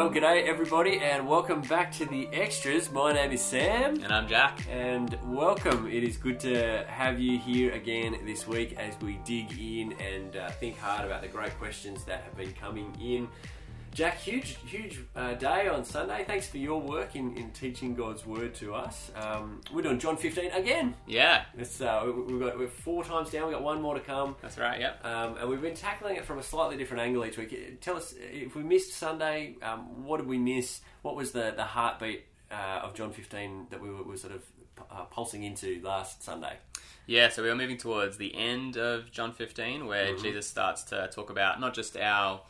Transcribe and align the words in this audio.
Well, 0.00 0.10
g'day 0.10 0.48
everybody, 0.48 0.98
and 0.98 1.28
welcome 1.28 1.60
back 1.60 1.92
to 1.96 2.06
the 2.06 2.26
extras. 2.32 2.90
My 2.90 3.12
name 3.12 3.32
is 3.32 3.42
Sam, 3.42 4.02
And 4.02 4.10
I'm 4.10 4.26
Jack. 4.26 4.64
and 4.70 5.14
welcome. 5.26 5.86
It 5.88 6.02
is 6.02 6.16
good 6.16 6.40
to 6.40 6.86
have 6.88 7.20
you 7.20 7.38
here 7.38 7.72
again 7.72 8.16
this 8.24 8.48
week 8.48 8.78
as 8.78 8.98
we 9.02 9.20
dig 9.26 9.52
in 9.58 9.92
and 10.00 10.36
uh, 10.36 10.52
think 10.52 10.78
hard 10.78 11.04
about 11.04 11.20
the 11.20 11.28
great 11.28 11.54
questions 11.58 12.02
that 12.04 12.22
have 12.22 12.34
been 12.34 12.54
coming 12.54 12.96
in. 12.98 13.28
Jack, 13.92 14.18
huge, 14.18 14.56
huge 14.64 15.00
uh, 15.16 15.34
day 15.34 15.68
on 15.68 15.84
Sunday. 15.84 16.24
Thanks 16.24 16.46
for 16.48 16.58
your 16.58 16.80
work 16.80 17.16
in, 17.16 17.36
in 17.36 17.50
teaching 17.50 17.94
God's 17.94 18.24
word 18.24 18.54
to 18.56 18.72
us. 18.74 19.10
Um, 19.16 19.60
we're 19.74 19.82
doing 19.82 19.98
John 19.98 20.16
15 20.16 20.52
again. 20.52 20.94
Yeah, 21.08 21.42
It's, 21.58 21.80
uh, 21.80 22.02
we- 22.06 22.12
we've 22.34 22.40
got 22.40 22.56
we're 22.56 22.68
four 22.68 23.02
times 23.04 23.30
down. 23.30 23.48
We've 23.48 23.54
got 23.54 23.62
one 23.64 23.82
more 23.82 23.94
to 23.94 24.00
come. 24.00 24.36
that's 24.40 24.56
right. 24.58 24.78
Yep. 24.80 25.04
Um, 25.04 25.36
and 25.38 25.48
we've 25.50 25.60
been 25.60 25.74
tackling 25.74 26.16
it 26.16 26.24
from 26.24 26.38
a 26.38 26.42
slightly 26.42 26.76
different 26.76 27.02
angle 27.02 27.24
each 27.26 27.36
week. 27.36 27.80
Tell 27.80 27.96
us 27.96 28.14
if 28.16 28.54
we 28.54 28.62
missed 28.62 28.92
Sunday, 28.94 29.56
um, 29.60 30.04
what 30.04 30.18
did 30.18 30.28
we 30.28 30.38
miss? 30.38 30.80
What 31.02 31.16
was 31.16 31.32
the, 31.32 31.52
the 31.56 31.64
heartbeat 31.64 32.24
uh, 32.50 32.80
of 32.84 32.94
John 32.94 33.12
15 33.12 33.66
that 33.70 33.80
we 33.82 33.90
were, 33.90 34.04
were 34.04 34.16
sort 34.16 34.34
of 34.34 34.44
uh, 34.90 35.04
pulsing 35.06 35.42
into 35.42 35.80
last 35.82 36.22
Sunday? 36.22 36.54
Yeah, 37.06 37.28
so 37.28 37.42
we 37.42 37.50
are 37.50 37.56
moving 37.56 37.76
towards 37.76 38.16
the 38.18 38.34
end 38.36 38.76
of 38.76 39.10
John 39.10 39.32
15, 39.32 39.86
where 39.86 40.06
Mm-hmm. 40.14 40.22
Jesus 40.22 40.46
starts 40.46 40.84
to 40.84 41.10
talk 41.12 41.28
about 41.28 41.60
not 41.60 41.74
just 41.74 41.96
our 41.96 42.40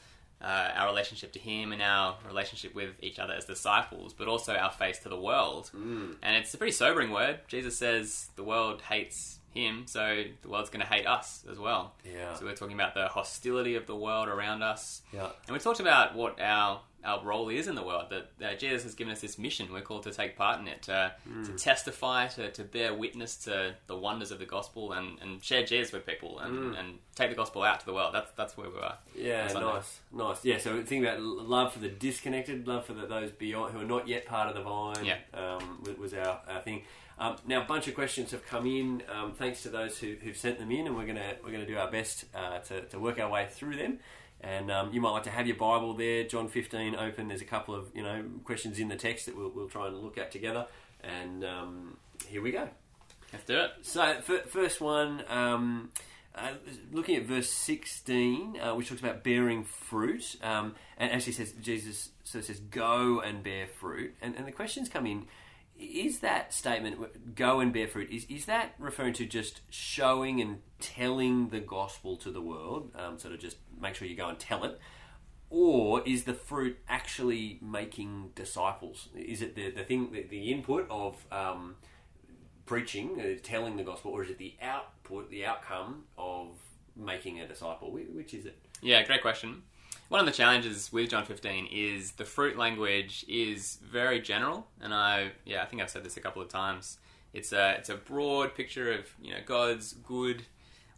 uh, 0.43 0.71
our 0.75 0.87
relationship 0.87 1.33
to 1.33 1.39
Him 1.39 1.73
and 1.73 1.83
our 1.83 2.17
relationship 2.27 2.75
with 2.75 2.91
each 3.01 3.19
other 3.19 3.35
as 3.35 3.45
disciples, 3.45 4.13
but 4.13 4.29
also 4.29 4.55
our 4.55 4.71
face 4.71 4.99
to 5.01 5.09
the 5.09 5.21
world. 5.21 5.71
Mm. 5.77 6.17
And 6.23 6.37
it's 6.37 6.53
a 6.55 6.59
pretty 6.59 6.73
sobering 6.73 7.11
word. 7.11 7.41
Jesus 7.49 7.77
says 7.77 8.31
the 8.37 8.45
world 8.45 8.83
hates 8.83 9.39
Him, 9.53 9.85
so 9.87 10.25
the 10.43 10.49
world's 10.49 10.71
going 10.71 10.85
to 10.85 10.91
hate 10.91 11.07
us 11.07 11.45
as 11.51 11.59
well. 11.59 11.95
Yeah. 12.05 12.35
So 12.35 12.47
we're 12.47 12.55
talking 12.55 12.75
about 12.75 12.95
the 12.95 13.09
hostility 13.09 13.75
of 13.77 13.87
the 13.87 13.97
world 13.97 14.29
around 14.29 14.63
us. 14.63 15.03
Yeah. 15.13 15.29
And 15.47 15.53
we 15.53 15.59
talked 15.59 15.81
about 15.81 16.15
what 16.15 16.41
our 16.41 16.81
our 17.05 17.25
role 17.25 17.49
is 17.49 17.67
in 17.67 17.75
the 17.75 17.83
world. 17.83 18.07
That 18.11 18.31
uh, 18.45 18.55
Jesus 18.57 18.83
has 18.85 18.95
given 18.95 19.13
us 19.13 19.21
this 19.21 19.39
mission. 19.39 19.73
We're 19.73 19.81
called 19.81 20.03
to 20.05 20.13
take 20.13 20.37
part 20.37 20.61
in 20.61 20.69
it, 20.69 20.83
to, 20.83 21.13
Mm. 21.29 21.47
to 21.47 21.53
testify, 21.53 22.27
to, 22.29 22.51
to 22.53 22.65
bear 22.65 22.95
witness 22.95 23.37
to 23.45 23.75
the 23.87 23.97
wonders 23.97 24.31
of 24.31 24.39
the 24.39 24.47
gospel, 24.47 24.93
and, 24.93 25.19
and 25.21 25.43
share 25.43 25.65
Jesus 25.65 25.93
with 25.93 26.05
people, 26.07 26.39
and, 26.39 26.75
and 26.77 26.99
take 27.15 27.31
the 27.31 27.37
gospel 27.37 27.63
out 27.63 27.81
to 27.81 27.87
the 27.87 27.95
world. 27.95 28.15
That's 28.15 28.31
that's 28.37 28.57
where 28.57 28.69
we 28.71 28.79
are. 28.79 28.99
Mm. 29.17 29.25
Yeah, 29.25 29.47
nice, 29.53 30.01
nice. 30.13 30.45
Yeah, 30.45 30.59
so 30.59 30.83
think 30.83 31.05
about 31.05 31.21
love 31.21 31.73
for 31.73 31.79
the 31.79 31.89
disconnected, 31.89 32.67
love 32.69 32.85
for 32.87 32.93
the, 32.95 33.07
those 33.07 33.31
beyond 33.31 33.73
who 33.75 33.81
are 33.81 33.85
not 33.85 34.09
yet 34.09 34.27
part 34.27 34.49
of 34.49 34.55
the 34.55 34.63
vine. 34.63 35.05
Yeah. 35.05 35.19
um, 35.35 35.83
was- 35.99 36.15
our, 36.15 36.41
our 36.49 36.61
thing. 36.63 36.83
Um, 37.19 37.37
now, 37.47 37.61
a 37.61 37.65
bunch 37.67 37.87
of 37.87 37.95
questions 37.95 38.31
have 38.31 38.47
come 38.47 38.67
in. 38.67 39.03
Um, 39.15 39.33
thanks 39.35 39.63
to 39.65 39.69
those 39.69 39.99
who, 39.99 40.15
who've 40.23 40.37
sent 40.37 40.59
them 40.59 40.71
in, 40.71 40.87
and 40.87 40.97
we're 40.97 41.07
gonna 41.07 41.35
we're 41.45 41.53
gonna 41.53 41.67
do 41.67 41.77
our 41.77 41.91
best 41.91 42.25
uh, 42.35 42.61
to, 42.61 42.81
to 42.87 42.99
work 42.99 43.21
our 43.21 43.29
way 43.29 43.47
through 43.51 43.77
them. 43.77 43.99
And 44.43 44.71
um, 44.71 44.93
you 44.93 45.01
might 45.01 45.11
like 45.11 45.25
to 45.25 45.31
have 45.31 45.47
your 45.47 45.57
Bible 45.57 45.95
there, 45.95 46.25
John 46.25 46.49
15 46.49 46.97
open. 46.97 47.29
There's 47.29 47.43
a 47.43 47.47
couple 47.47 47.75
of 47.75 47.91
you 47.95 48.03
know 48.03 48.25
questions 48.45 48.79
in 48.79 48.89
the 48.89 48.97
text 48.97 49.27
that 49.27 49.37
we'll, 49.37 49.51
we'll 49.51 49.69
try 49.69 49.87
and 49.87 49.99
look 49.99 50.17
at 50.17 50.31
together. 50.31 50.67
And 51.03 51.45
um, 51.45 51.97
here 52.27 52.43
we 52.43 52.51
go. 52.51 52.69
Let's 53.33 53.45
do 53.45 53.59
it. 53.59 53.71
So, 53.83 54.03
f- 54.03 54.47
first 54.49 54.81
one, 54.81 55.23
um, 55.29 55.91
uh, 56.35 56.53
looking 56.93 57.17
at 57.17 57.25
verse 57.25 57.51
16, 57.51 58.59
uh, 58.61 58.75
which 58.75 58.89
talks 58.89 59.01
about 59.01 59.23
bearing 59.23 59.65
fruit, 59.65 60.37
um, 60.43 60.75
and 60.97 61.13
actually 61.13 61.33
says, 61.33 61.53
Jesus 61.61 62.11
of 62.35 62.45
says, 62.45 62.61
go 62.61 63.21
and 63.21 63.43
bear 63.43 63.67
fruit. 63.67 64.15
And, 64.21 64.37
and 64.37 64.47
the 64.47 64.53
questions 64.53 64.89
come 64.89 65.07
in, 65.07 65.27
is 65.79 66.21
that 66.21 66.53
statement, 66.53 67.35
go 67.35 67.61
and 67.61 67.73
bear 67.73 67.89
fruit, 67.89 68.11
is, 68.11 68.27
is 68.29 68.47
that 68.47 68.75
referring 68.79 69.15
to 69.15 69.27
just 69.27 69.61
showing 69.71 70.41
and 70.41 70.61
telling 70.81 71.49
the 71.49 71.61
gospel 71.61 72.17
to 72.19 72.31
the 72.31 72.41
world? 72.41 72.91
Um, 72.95 73.19
sort 73.19 73.35
of 73.35 73.41
just 73.41 73.57
make 73.81 73.95
sure 73.95 74.07
you 74.09 74.17
go 74.17 74.29
and 74.29 74.39
tell 74.39 74.65
it. 74.65 74.79
Or 75.49 76.07
is 76.07 76.25
the 76.25 76.35
fruit 76.35 76.79
actually 76.89 77.59
making 77.61 78.31
disciples? 78.37 79.09
Is 79.17 79.43
it 79.43 79.57
the, 79.57 79.71
the 79.71 79.83
thing, 79.85 80.13
the, 80.13 80.23
the 80.23 80.53
input 80.53 80.87
of 80.89 81.25
um, 81.33 81.75
preaching, 82.67 83.21
uh, 83.21 83.39
telling 83.43 83.77
the 83.77 83.83
gospel, 83.83 84.13
or 84.13 84.23
is 84.23 84.31
it 84.31 84.39
the 84.39 84.55
output, 84.63 85.31
the 85.31 85.45
outcome 85.45 86.05
of 86.17 86.49
making 86.97 87.41
a 87.41 87.49
disciple? 87.49 87.89
Wh- 87.91 88.15
Which 88.15 88.33
is 88.35 88.47
it? 88.47 88.59
Yeah, 88.81 89.03
great 89.05 89.23
question. 89.23 89.63
One 90.09 90.21
of 90.21 90.27
the 90.27 90.33
challenges 90.33 90.93
with 90.93 91.11
John 91.11 91.25
15 91.25 91.69
is 91.71 92.13
the 92.13 92.25
fruit 92.25 92.57
language 92.59 93.25
is 93.29 93.79
very 93.83 94.21
general, 94.21 94.67
and 94.81 94.93
I 94.93 95.33
yeah 95.45 95.63
I 95.63 95.67
think 95.67 95.81
I've 95.83 95.91
said 95.91 96.05
this 96.05 96.17
a 96.17 96.21
couple 96.21 96.43
of 96.43 96.49
times. 96.49 96.99
It's 97.33 97.53
a 97.53 97.77
it's 97.79 97.91
a 97.91 97.95
broad 97.95 98.55
picture 98.57 98.93
of 98.93 99.07
you 99.23 99.31
know 99.33 99.39
God's 99.47 99.93
good 99.93 100.43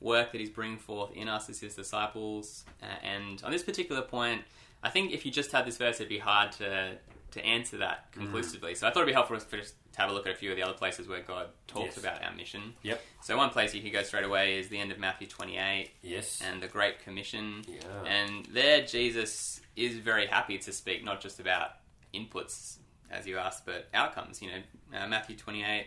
work 0.03 0.33
that 0.33 0.39
He's 0.41 0.51
bringing 0.51 0.79
forth 0.79 1.13
in 1.13 1.29
us 1.29 1.49
as 1.49 1.61
His 1.61 1.75
disciples, 1.75 2.65
uh, 2.83 2.87
and 3.05 3.43
on 3.45 3.51
this 3.53 3.63
particular 3.63 4.03
point, 4.03 4.43
I 4.83 4.91
think 4.91 5.13
if 5.13 5.25
you 5.25 5.33
just 5.33 5.53
had 5.53 5.65
this 5.67 5.77
verse, 5.77 5.97
it'd 5.97 6.09
be 6.09 6.19
hard 6.19 6.53
to 6.53 6.97
to 7.33 7.43
answer 7.47 7.79
that 7.79 8.13
conclusively. 8.13 8.75
So 8.75 8.87
I 8.87 8.91
thought 8.91 8.99
it'd 9.01 9.07
be 9.07 9.15
helpful 9.15 9.39
for 9.41 9.57
us 9.57 9.73
to 9.95 9.99
have 10.03 10.11
a 10.11 10.13
look 10.13 10.27
at 10.27 10.33
a 10.35 10.37
few 10.37 10.51
of 10.51 10.57
the 10.57 10.63
other 10.63 10.75
places 10.75 11.09
where 11.09 11.23
God 11.23 11.47
talks 11.67 11.97
Yes. 11.97 11.97
about 11.97 12.23
our 12.23 12.31
mission. 12.35 12.75
Yep. 12.83 13.03
So 13.23 13.39
one 13.39 13.49
place 13.49 13.75
you 13.75 13.81
could 13.81 13.93
go 13.95 14.03
straight 14.03 14.25
away 14.27 14.59
is 14.59 14.69
the 14.69 14.79
end 14.79 14.93
of 14.93 14.99
Matthew 14.99 15.27
28 15.29 15.89
Yes. 16.03 16.43
and 16.47 16.63
the 16.63 16.69
Great 16.69 16.99
Commission. 17.03 17.63
Yeah. 17.67 17.81
And 18.07 18.45
there, 18.53 18.85
Jesus 18.85 19.63
is 19.77 19.97
very 19.97 20.27
happy 20.27 20.59
to 20.59 20.73
speak 20.73 21.05
not 21.05 21.23
just 21.23 21.41
about 21.41 21.71
inputs, 22.13 22.77
as 23.11 23.27
you 23.27 23.39
asked, 23.39 23.65
but 23.65 23.89
outcomes. 23.95 24.43
You 24.43 24.51
know, 24.51 24.99
uh, 25.01 25.07
Matthew 25.07 25.35
28, 25.35 25.87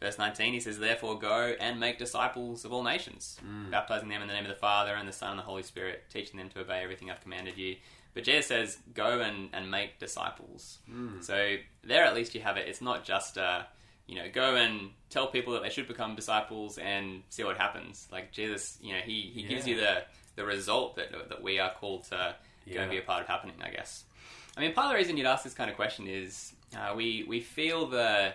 verse 0.00 0.18
19, 0.18 0.52
he 0.52 0.60
says, 0.60 0.78
Therefore 0.78 1.18
go 1.18 1.54
and 1.60 1.78
make 1.78 1.98
disciples 1.98 2.64
of 2.64 2.72
all 2.72 2.82
nations, 2.82 3.38
baptizing 3.70 4.08
them 4.08 4.22
in 4.22 4.28
the 4.28 4.34
name 4.34 4.44
of 4.44 4.50
the 4.50 4.56
Father 4.56 4.94
and 4.94 5.06
the 5.08 5.12
Son 5.12 5.30
and 5.30 5.38
the 5.38 5.42
Holy 5.44 5.62
Spirit, 5.62 6.04
teaching 6.12 6.38
them 6.38 6.48
to 6.50 6.60
obey 6.60 6.82
everything 6.82 7.10
I've 7.10 7.20
commanded 7.20 7.56
you. 7.58 7.76
But 8.14 8.24
Jesus 8.24 8.46
says, 8.46 8.78
Go 8.94 9.20
and, 9.20 9.50
and 9.52 9.70
make 9.70 9.98
disciples. 9.98 10.78
So 11.22 11.56
there, 11.84 12.04
at 12.04 12.14
least, 12.14 12.34
you 12.34 12.40
have 12.40 12.56
it. 12.56 12.68
It's 12.68 12.80
not 12.82 13.04
just. 13.04 13.38
Uh, 13.38 13.62
you 14.06 14.16
know, 14.16 14.26
go 14.32 14.56
and 14.56 14.90
tell 15.08 15.28
people 15.28 15.52
that 15.52 15.62
they 15.62 15.68
should 15.70 15.86
become 15.86 16.16
disciples 16.16 16.78
and 16.78 17.22
see 17.28 17.44
what 17.44 17.56
happens. 17.56 18.08
Like 18.10 18.32
Jesus, 18.32 18.76
you 18.82 18.92
know, 18.92 18.98
he, 18.98 19.30
he 19.32 19.42
gives 19.44 19.68
you 19.68 19.76
the 19.76 20.02
the 20.34 20.44
result 20.44 20.96
that 20.96 21.12
that 21.28 21.40
we 21.40 21.60
are 21.60 21.70
called 21.72 22.02
to 22.04 22.34
go 22.66 22.72
Yeah. 22.72 22.80
and 22.82 22.90
be 22.90 22.98
a 22.98 23.02
part 23.02 23.20
of 23.22 23.28
happening. 23.28 23.54
I 23.62 23.70
guess. 23.70 24.02
I 24.56 24.62
mean, 24.62 24.72
part 24.72 24.86
of 24.86 24.90
the 24.92 24.96
reason 24.96 25.16
you'd 25.16 25.26
ask 25.28 25.44
this 25.44 25.54
kind 25.54 25.70
of 25.70 25.76
question 25.76 26.08
is 26.08 26.52
uh, 26.76 26.92
we 26.96 27.24
we 27.28 27.38
feel 27.38 27.86
the 27.86 28.32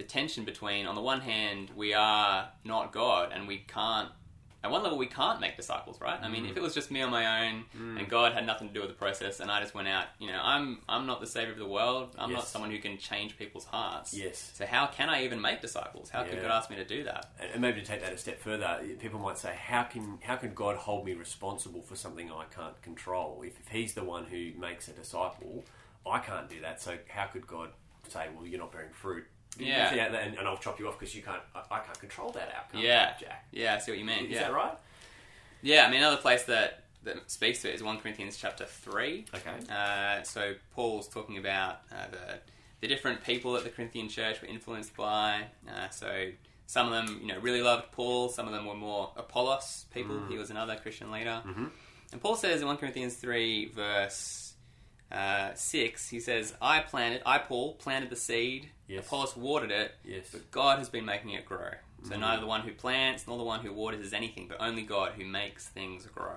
the 0.00 0.06
tension 0.06 0.44
between 0.44 0.86
on 0.86 0.94
the 0.94 1.00
one 1.02 1.20
hand 1.20 1.70
we 1.76 1.92
are 1.94 2.48
not 2.64 2.90
God 2.92 3.30
and 3.34 3.46
we 3.46 3.58
can't. 3.58 4.08
At 4.62 4.70
one 4.70 4.82
level, 4.82 4.98
we 4.98 5.06
can't 5.06 5.40
make 5.40 5.56
disciples, 5.56 5.98
right? 6.02 6.20
I 6.22 6.28
mean, 6.28 6.44
Mm. 6.44 6.50
if 6.50 6.56
it 6.58 6.62
was 6.62 6.74
just 6.74 6.90
me 6.90 7.00
on 7.00 7.10
my 7.10 7.46
own 7.46 7.64
and 7.98 8.06
God 8.10 8.34
had 8.34 8.44
nothing 8.44 8.68
to 8.68 8.74
do 8.74 8.80
with 8.80 8.90
the 8.90 8.94
process, 8.94 9.40
and 9.40 9.50
I 9.50 9.58
just 9.58 9.74
went 9.74 9.88
out, 9.88 10.08
you 10.18 10.26
know, 10.30 10.38
I'm 10.42 10.82
I'm 10.86 11.06
not 11.06 11.18
the 11.22 11.26
savior 11.26 11.52
of 11.52 11.58
the 11.58 11.66
world. 11.66 12.14
I'm 12.18 12.30
not 12.30 12.46
someone 12.46 12.70
who 12.70 12.78
can 12.78 12.98
change 12.98 13.38
people's 13.38 13.64
hearts. 13.64 14.12
Yes. 14.12 14.50
So 14.54 14.66
how 14.66 14.86
can 14.86 15.08
I 15.08 15.24
even 15.24 15.40
make 15.40 15.62
disciples? 15.62 16.10
How 16.10 16.20
Yeah. 16.24 16.28
could 16.28 16.42
God 16.42 16.50
ask 16.50 16.68
me 16.68 16.76
to 16.76 16.84
do 16.84 17.04
that? 17.04 17.30
And 17.40 17.50
and 17.52 17.60
maybe 17.62 17.80
to 17.80 17.86
take 17.86 18.02
that 18.02 18.12
a 18.12 18.18
step 18.18 18.38
further, 18.38 18.80
people 18.98 19.18
might 19.18 19.38
say, 19.38 19.54
"How 19.54 19.82
can 19.84 20.18
how 20.22 20.36
can 20.36 20.52
God 20.52 20.76
hold 20.76 21.06
me 21.06 21.14
responsible 21.14 21.80
for 21.82 21.96
something 21.96 22.30
I 22.30 22.44
can't 22.56 22.80
control? 22.82 23.42
If, 23.42 23.58
if 23.60 23.68
He's 23.68 23.94
the 23.94 24.04
one 24.04 24.24
who 24.26 24.52
makes 24.58 24.88
a 24.88 24.92
disciple, 24.92 25.64
I 26.06 26.18
can't 26.18 26.50
do 26.50 26.60
that. 26.60 26.82
So 26.82 26.98
how 27.08 27.26
could 27.28 27.46
God 27.46 27.70
say, 28.08 28.28
"Well, 28.34 28.46
you're 28.46 28.60
not 28.60 28.72
bearing 28.72 28.92
fruit"? 28.92 29.26
Yeah. 29.58 29.92
and, 29.92 30.38
and 30.38 30.48
I'll 30.48 30.56
chop 30.56 30.78
you 30.78 30.88
off 30.88 30.98
because 30.98 31.14
you 31.14 31.22
can't. 31.22 31.42
I, 31.54 31.62
I 31.70 31.78
can't 31.80 31.98
control 31.98 32.30
that 32.32 32.52
outcome. 32.56 32.80
Yeah, 32.80 33.14
Jack. 33.18 33.46
yeah, 33.52 33.74
I 33.74 33.78
see 33.78 33.92
what 33.92 33.98
you 33.98 34.04
mean. 34.04 34.26
Is 34.26 34.32
yeah, 34.32 34.42
that 34.42 34.52
right? 34.52 34.78
yeah. 35.62 35.86
I 35.86 35.90
mean, 35.90 36.00
another 36.00 36.16
place 36.16 36.44
that 36.44 36.84
that 37.02 37.30
speaks 37.30 37.62
to 37.62 37.70
it 37.70 37.74
is 37.74 37.82
one 37.82 37.98
Corinthians 37.98 38.36
chapter 38.36 38.64
three. 38.64 39.26
Okay. 39.34 39.72
Uh, 39.72 40.22
so 40.22 40.54
Paul's 40.74 41.08
talking 41.08 41.38
about 41.38 41.80
uh, 41.92 42.06
the 42.10 42.38
the 42.80 42.88
different 42.88 43.22
people 43.24 43.52
that 43.54 43.64
the 43.64 43.70
Corinthian 43.70 44.08
church 44.08 44.40
were 44.40 44.48
influenced 44.48 44.96
by. 44.96 45.44
Uh, 45.68 45.88
so 45.90 46.30
some 46.66 46.86
of 46.86 46.92
them, 46.92 47.18
you 47.20 47.28
know, 47.28 47.38
really 47.40 47.62
loved 47.62 47.92
Paul. 47.92 48.28
Some 48.28 48.46
of 48.46 48.52
them 48.52 48.64
were 48.64 48.74
more 48.74 49.10
Apollos 49.16 49.86
people. 49.92 50.14
Mm. 50.14 50.30
He 50.30 50.38
was 50.38 50.50
another 50.50 50.76
Christian 50.76 51.10
leader. 51.10 51.42
Mm-hmm. 51.44 51.66
And 52.12 52.20
Paul 52.20 52.36
says 52.36 52.60
in 52.60 52.66
1 52.66 52.76
Corinthians 52.76 53.16
3, 53.16 53.66
verse 53.66 54.49
uh, 55.12 55.54
6, 55.54 56.08
he 56.08 56.20
says, 56.20 56.54
I 56.62 56.80
planted, 56.80 57.22
I, 57.26 57.38
Paul, 57.38 57.74
planted 57.74 58.10
the 58.10 58.16
seed, 58.16 58.68
Yes. 58.86 59.06
Apollos 59.06 59.36
watered 59.36 59.70
it, 59.70 59.94
Yes. 60.04 60.28
but 60.32 60.50
God 60.50 60.78
has 60.78 60.88
been 60.88 61.04
making 61.04 61.30
it 61.30 61.44
grow. 61.46 61.70
So 62.08 62.16
neither 62.16 62.40
the 62.40 62.46
one 62.46 62.62
who 62.62 62.72
plants 62.72 63.26
nor 63.28 63.36
the 63.36 63.44
one 63.44 63.60
who 63.60 63.74
waters 63.74 64.00
is 64.00 64.14
anything, 64.14 64.46
but 64.48 64.56
only 64.58 64.82
God 64.82 65.12
who 65.18 65.24
makes 65.26 65.68
things 65.68 66.06
grow. 66.06 66.32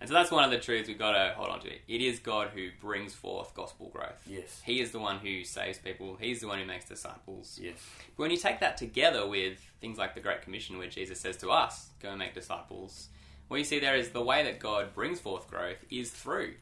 And 0.00 0.08
so 0.08 0.12
that's 0.12 0.32
one 0.32 0.42
of 0.42 0.50
the 0.50 0.58
truths 0.58 0.88
we've 0.88 0.98
got 0.98 1.12
to 1.12 1.34
hold 1.36 1.50
on 1.50 1.60
to. 1.60 1.68
It 1.70 2.00
is 2.02 2.18
God 2.18 2.48
who 2.52 2.70
brings 2.80 3.14
forth 3.14 3.54
gospel 3.54 3.90
growth. 3.90 4.20
Yes. 4.26 4.60
He 4.64 4.80
is 4.80 4.90
the 4.90 4.98
one 4.98 5.18
who 5.18 5.44
saves 5.44 5.78
people. 5.78 6.16
He's 6.20 6.40
the 6.40 6.48
one 6.48 6.58
who 6.58 6.64
makes 6.64 6.84
disciples. 6.86 7.60
Yes. 7.62 7.76
But 8.16 8.22
when 8.22 8.32
you 8.32 8.36
take 8.38 8.58
that 8.58 8.76
together 8.76 9.24
with 9.24 9.58
things 9.80 9.98
like 9.98 10.14
the 10.16 10.20
Great 10.20 10.42
Commission, 10.42 10.78
where 10.78 10.88
Jesus 10.88 11.20
says 11.20 11.36
to 11.38 11.50
us, 11.50 11.90
go 12.02 12.08
and 12.10 12.18
make 12.18 12.34
disciples, 12.34 13.06
what 13.46 13.58
you 13.58 13.64
see 13.64 13.78
there 13.78 13.94
is 13.94 14.10
the 14.10 14.20
way 14.20 14.42
that 14.42 14.58
God 14.58 14.94
brings 14.94 15.20
forth 15.20 15.48
growth 15.48 15.78
is 15.90 16.10
through 16.10 16.54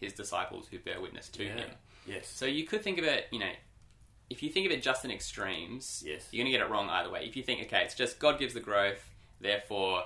his 0.00 0.12
disciples 0.12 0.68
who 0.70 0.78
bear 0.78 1.00
witness 1.00 1.28
to 1.30 1.44
Yeah. 1.44 1.54
him. 1.54 1.70
Yes. 2.06 2.28
So 2.28 2.46
you 2.46 2.64
could 2.64 2.82
think 2.82 2.98
of 2.98 3.04
it, 3.04 3.26
you 3.30 3.38
know, 3.38 3.50
if 4.30 4.42
you 4.42 4.50
think 4.50 4.66
of 4.66 4.72
it 4.72 4.82
just 4.82 5.04
in 5.04 5.10
extremes, 5.10 6.02
Yes. 6.06 6.28
you're 6.30 6.42
going 6.44 6.52
to 6.52 6.58
get 6.58 6.64
it 6.66 6.70
wrong 6.70 6.88
either 6.90 7.10
way. 7.10 7.24
If 7.26 7.36
you 7.36 7.42
think, 7.42 7.62
okay, 7.66 7.82
it's 7.84 7.94
just 7.94 8.18
God 8.18 8.38
gives 8.38 8.54
the 8.54 8.60
growth, 8.60 9.08
therefore 9.40 10.04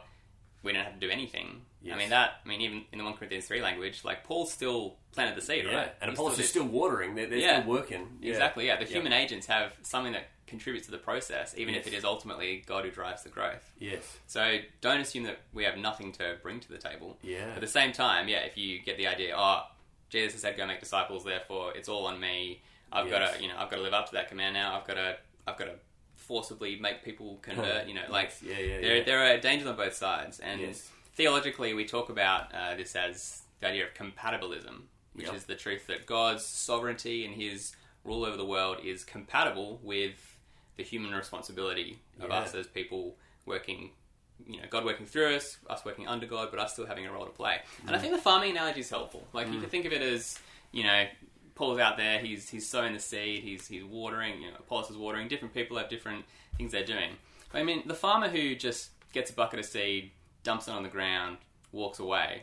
we 0.63 0.73
don't 0.73 0.85
have 0.85 0.95
to 0.95 1.01
do 1.01 1.11
anything. 1.11 1.63
Yes. 1.83 1.95
I 1.95 1.99
mean 1.99 2.11
that. 2.11 2.41
I 2.45 2.49
mean 2.49 2.61
even 2.61 2.85
in 2.93 2.99
the 2.99 3.05
one 3.05 3.15
Corinthians 3.15 3.47
three 3.47 3.63
language, 3.63 4.05
like 4.05 4.25
Paul 4.25 4.45
still 4.47 4.97
planted 5.13 5.35
the 5.37 5.41
seed, 5.41 5.65
Yeah, 5.65 5.75
right? 5.75 5.95
and 6.03 6.11
He 6.11 6.15
Apollos 6.15 6.37
did- 6.37 6.43
is 6.45 6.51
still 6.51 6.67
watering. 6.67 7.15
They're, 7.15 7.27
they're 7.27 7.39
Yeah. 7.39 7.61
still 7.61 7.71
working. 7.73 8.19
Yeah. 8.21 8.31
Exactly, 8.33 8.67
yeah. 8.67 8.77
The 8.77 8.85
human 8.85 9.13
agents 9.15 9.47
have 9.47 9.75
something 9.83 10.13
that 10.13 10.29
contributes 10.47 10.85
to 10.87 10.91
the 10.91 10.99
process, 10.99 11.55
even 11.57 11.75
if 11.75 11.87
it 11.87 11.95
is 11.95 12.05
ultimately 12.05 12.63
God 12.67 12.85
who 12.85 12.91
drives 12.91 13.23
the 13.23 13.29
growth. 13.31 13.73
Yes. 13.79 14.19
So 14.27 14.59
don't 14.81 15.01
assume 15.01 15.23
that 15.25 15.39
we 15.55 15.65
have 15.65 15.79
nothing 15.79 16.13
to 16.13 16.37
bring 16.43 16.61
to 16.61 16.69
the 16.69 16.77
table. 16.79 17.19
Yeah. 17.23 17.53
At 17.55 17.61
the 17.61 17.67
same 17.69 17.93
time, 17.93 18.29
yeah, 18.29 18.41
if 18.41 18.59
you 18.59 18.81
get 18.81 18.97
the 18.99 19.07
idea, 19.07 19.35
oh, 19.39 19.63
Jesus 20.11 20.33
has 20.35 20.43
said 20.43 20.57
go 20.57 20.67
make 20.67 20.81
disciples, 20.81 21.25
therefore 21.25 21.73
it's 21.75 21.89
all 21.89 22.07
on 22.07 22.21
me. 22.21 22.61
I've 22.93 23.09
got 23.09 23.35
to, 23.35 23.41
you 23.43 23.49
know, 23.49 23.55
I've 23.57 23.71
got 23.71 23.77
to 23.77 23.83
live 23.83 23.95
up 23.95 24.07
to 24.07 24.12
that 24.15 24.29
command 24.29 24.55
now. 24.55 24.77
I've 24.77 24.87
got 24.87 24.95
to, 24.95 25.17
I've 25.47 25.57
got 25.57 25.67
to 25.67 25.75
forcibly 26.17 26.77
make 26.81 27.05
people 27.05 27.39
convert. 27.43 27.87
You 27.89 27.95
know, 27.95 28.03
like 28.11 28.33
Yes. 28.43 28.43
yeah, 28.43 28.59
yeah, 28.59 28.81
there, 28.81 28.97
yeah. 28.99 29.05
there 29.05 29.35
are 29.35 29.39
dangers 29.39 29.67
on 29.69 29.77
both 29.77 29.95
sides, 29.95 30.41
and 30.41 30.61
Yes. 30.61 30.91
theologically, 31.15 31.73
we 31.75 31.85
talk 31.85 32.09
about 32.11 32.53
uh, 32.55 32.75
this 32.75 32.95
as 32.97 33.43
the 33.61 33.69
idea 33.69 33.85
of 33.87 33.95
compatibilism, 33.95 34.83
which 35.15 35.27
Yep. 35.27 35.35
is 35.37 35.45
the 35.45 35.55
truth 35.55 35.87
that 35.87 36.07
God's 36.07 36.45
sovereignty 36.45 37.25
and 37.25 37.35
His 37.35 37.75
rule 38.05 38.25
over 38.25 38.37
the 38.37 38.45
world 38.45 38.79
is 38.85 39.05
compatible 39.05 39.79
with 39.83 40.37
the 40.77 40.83
human 40.83 41.13
responsibility 41.15 41.99
of 42.21 42.31
us 42.31 42.55
as 42.55 42.67
people 42.67 43.17
working. 43.47 43.91
You 44.47 44.59
know, 44.61 44.67
God 44.71 44.85
working 44.85 45.07
through 45.07 45.37
us, 45.37 45.59
us 45.69 45.85
working 45.85 46.07
under 46.09 46.27
God, 46.27 46.49
but 46.51 46.59
us 46.61 46.73
still 46.73 46.87
having 46.87 47.07
a 47.07 47.13
role 47.13 47.25
to 47.25 47.31
play. 47.31 47.59
And 47.87 47.95
I 47.95 47.99
Mm. 47.99 48.03
think 48.03 48.13
the 48.15 48.21
farming 48.21 48.51
analogy 48.53 48.81
is 48.81 48.91
helpful. 48.91 49.27
Like 49.33 49.49
you 49.53 49.61
can 49.61 49.69
think 49.71 49.85
of 49.85 49.93
it 49.93 50.03
as, 50.03 50.39
you 50.73 50.85
know, 50.85 51.07
Paul's 51.55 51.79
out 51.79 51.97
there, 51.97 52.19
he's 52.21 52.49
he's 52.49 52.67
sowing 52.69 52.93
the 52.95 52.99
seed, 53.01 53.43
he's 53.43 53.67
he's 53.69 53.85
watering, 53.85 54.41
you 54.43 54.51
know, 54.51 54.57
Apollos 54.59 54.91
is 54.91 54.97
watering. 54.97 55.29
Different 55.29 55.53
people 55.55 55.77
have 55.79 55.89
different 55.91 56.25
things 56.57 56.73
they're 56.73 56.85
doing. 56.85 57.17
But 57.53 57.61
I 57.61 57.65
mean, 57.65 57.87
the 57.87 57.95
farmer 57.95 58.29
who 58.29 58.55
just 58.55 58.91
gets 59.13 59.31
a 59.31 59.35
bucket 59.35 59.59
of 59.61 59.67
seed, 59.67 60.13
dumps 60.43 60.69
it 60.69 60.71
on 60.73 60.83
the 60.83 60.89
ground, 60.89 61.37
walks 61.73 61.99
away, 61.99 62.43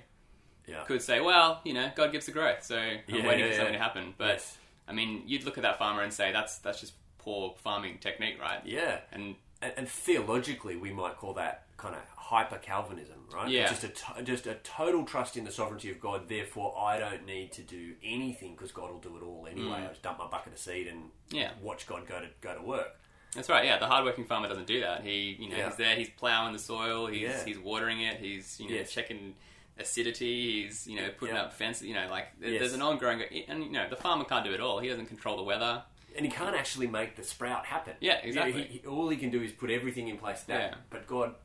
Yeah. 0.68 0.84
could 0.84 1.02
say, 1.02 1.20
well, 1.22 1.62
you 1.64 1.74
know, 1.74 1.92
God 1.96 2.12
gives 2.12 2.26
the 2.28 2.32
growth, 2.32 2.64
so 2.64 2.78
I'm 2.78 3.00
Yeah, 3.08 3.26
waiting 3.28 3.46
yeah, 3.46 3.52
for 3.52 3.58
something 3.58 3.74
to 3.74 3.80
happen. 3.80 4.14
But 4.18 4.28
Yes. 4.28 4.58
I 4.88 4.94
mean, 4.94 5.24
you'd 5.26 5.44
look 5.46 5.58
at 5.58 5.64
that 5.64 5.78
farmer 5.80 6.02
and 6.04 6.14
say 6.14 6.32
that's 6.32 6.60
that's 6.60 6.80
just 6.80 6.94
poor 7.18 7.56
farming 7.58 7.98
technique, 8.00 8.40
right? 8.40 8.62
Yeah. 8.66 9.00
And 9.12 9.36
And, 9.62 9.74
and 9.78 9.90
theologically, 9.90 10.76
we 10.76 10.92
might 10.92 11.16
call 11.18 11.34
that 11.34 11.67
kind 11.77 11.95
of 11.95 12.01
hyper 12.15 12.57
Calvinism, 12.57 13.18
right? 13.33 13.50
Yeah. 13.50 13.68
Just 13.68 13.83
a 13.83 13.89
to- 13.89 14.24
just 14.24 14.47
a 14.47 14.56
total 14.56 15.06
trust 15.06 15.38
in 15.38 15.44
the 15.45 15.51
sovereignty 15.51 15.89
of 15.89 16.00
God. 16.00 16.27
Therefore, 16.27 16.75
I 16.77 16.97
don't 17.00 17.25
need 17.25 17.51
to 17.53 17.62
do 17.62 17.94
anything 18.03 18.53
because 18.56 18.71
God 18.71 18.91
will 18.91 19.00
do 19.00 19.15
it 19.18 19.24
all 19.24 19.47
anyway. 19.50 19.83
I 19.85 19.88
just 19.89 20.01
dump 20.01 20.18
my 20.19 20.27
bucket 20.27 20.53
of 20.53 20.59
seed 20.59 20.88
and 20.88 21.03
Mm. 21.06 21.09
Yeah. 21.29 21.51
watch 21.62 21.85
God 21.88 22.06
go 22.07 22.19
to 22.19 22.27
go 22.41 22.53
to 22.56 22.62
work. 22.62 23.00
That's 23.35 23.50
right. 23.50 23.63
Yeah, 23.65 23.77
the 23.77 23.85
hardworking 23.88 24.25
farmer 24.25 24.47
doesn't 24.47 24.65
do 24.68 24.79
that. 24.81 25.03
He, 25.03 25.35
you 25.39 25.50
know, 25.50 25.57
Yeah. 25.57 25.68
he's 25.68 25.75
there. 25.75 25.95
He's 25.95 26.09
plowing 26.09 26.53
the 26.53 26.59
soil. 26.59 27.07
He's 27.07 27.21
Yeah. 27.21 27.45
he's 27.45 27.59
watering 27.59 28.01
it. 28.01 28.19
He's 28.19 28.59
you 28.59 28.69
know 28.69 28.75
Yes. 28.75 28.91
checking 28.91 29.35
acidity. 29.77 30.63
He's 30.63 30.88
you 30.88 30.95
know 31.00 31.09
putting 31.18 31.35
Yeah. 31.35 31.44
up 31.44 31.53
fences. 31.53 31.85
You 31.88 31.94
know, 31.94 32.07
like 32.09 32.29
Yes. 32.41 32.59
there's 32.59 32.74
an 32.74 32.81
ongoing. 32.81 33.21
And 33.47 33.63
you 33.63 33.71
know, 33.71 33.88
the 33.89 33.95
farmer 33.95 34.25
can't 34.25 34.44
do 34.45 34.53
it 34.53 34.59
all. 34.59 34.79
He 34.79 34.89
doesn't 34.89 35.06
control 35.07 35.38
the 35.38 35.44
weather. 35.44 35.83
And 36.15 36.25
he 36.25 36.31
can't 36.31 36.56
actually 36.56 36.88
make 36.88 37.15
the 37.15 37.24
sprout 37.24 37.68
happen. 37.68 37.94
Yeah, 38.00 38.25
You 38.25 38.33
know, 38.33 38.41
exactly. 38.45 38.63
he, 38.63 38.77
he- 38.79 38.88
all 38.88 39.07
he 39.09 39.18
can 39.18 39.29
do 39.29 39.44
is 39.44 39.51
put 39.51 39.69
everything 39.69 40.07
in 40.07 40.18
place. 40.18 40.41
That, 40.44 40.71
Yeah. 40.71 40.77
but 40.89 41.06
God, 41.06 41.35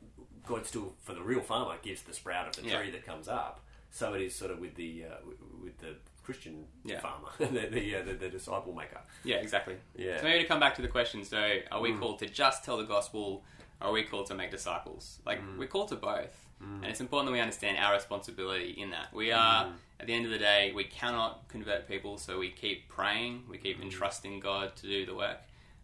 God 0.47 0.65
still, 0.65 0.93
for 1.01 1.13
the 1.13 1.21
real 1.21 1.41
farmer, 1.41 1.75
gives 1.81 2.01
the 2.03 2.13
sprout 2.13 2.47
of 2.47 2.55
the 2.63 2.69
Yeah. 2.69 2.79
tree 2.81 2.91
that 2.91 3.05
comes 3.05 3.27
up. 3.27 3.61
So 3.91 4.13
it 4.13 4.21
is 4.21 4.35
sort 4.35 4.51
of 4.51 4.59
with 4.59 4.75
the 4.75 5.05
uh, 5.05 5.15
with- 5.25 5.77
the 5.79 5.95
Christian 6.23 6.65
Yeah. 6.85 6.99
farmer, 6.99 7.29
the 7.37 7.67
the, 7.67 7.95
uh, 7.97 8.01
the 8.03 8.13
the 8.13 8.29
disciple 8.29 8.73
maker. 8.73 9.01
Yeah, 9.23 9.37
exactly. 9.37 9.75
Yeah. 9.95 10.17
So 10.19 10.23
maybe 10.23 10.41
to 10.43 10.47
come 10.47 10.59
back 10.59 10.75
to 10.75 10.81
the 10.81 10.87
question. 10.87 11.23
So, 11.25 11.37
are 11.71 11.79
Mm. 11.79 11.81
we 11.81 11.93
called 11.93 12.19
to 12.19 12.27
just 12.27 12.63
tell 12.65 12.77
the 12.77 12.85
gospel? 12.85 13.43
Or 13.81 13.87
are 13.87 13.91
we 13.91 14.03
called 14.03 14.27
to 14.27 14.35
make 14.35 14.49
disciples? 14.51 15.19
Like 15.25 15.41
Mm. 15.41 15.57
we're 15.57 15.67
called 15.67 15.89
to 15.89 15.95
both, 15.97 16.35
and 16.61 16.85
it's 16.85 17.01
important 17.01 17.27
that 17.27 17.33
we 17.33 17.41
understand 17.41 17.77
our 17.77 17.93
responsibility 17.93 18.71
in 18.71 18.91
that. 18.91 19.11
We 19.13 19.31
are 19.33 19.65
Mm. 19.65 19.73
at 19.99 20.07
the 20.07 20.13
end 20.13 20.25
of 20.25 20.31
the 20.31 20.37
day, 20.37 20.71
we 20.73 20.85
cannot 20.85 21.47
convert 21.49 21.87
people, 21.87 22.17
so 22.17 22.39
we 22.39 22.49
keep 22.51 22.87
praying, 22.87 23.45
we 23.49 23.57
Mm. 23.57 23.63
keep 23.63 23.81
entrusting 23.81 24.39
God 24.39 24.75
to 24.77 24.83
do 24.87 25.05
the 25.05 25.13
work. 25.15 25.39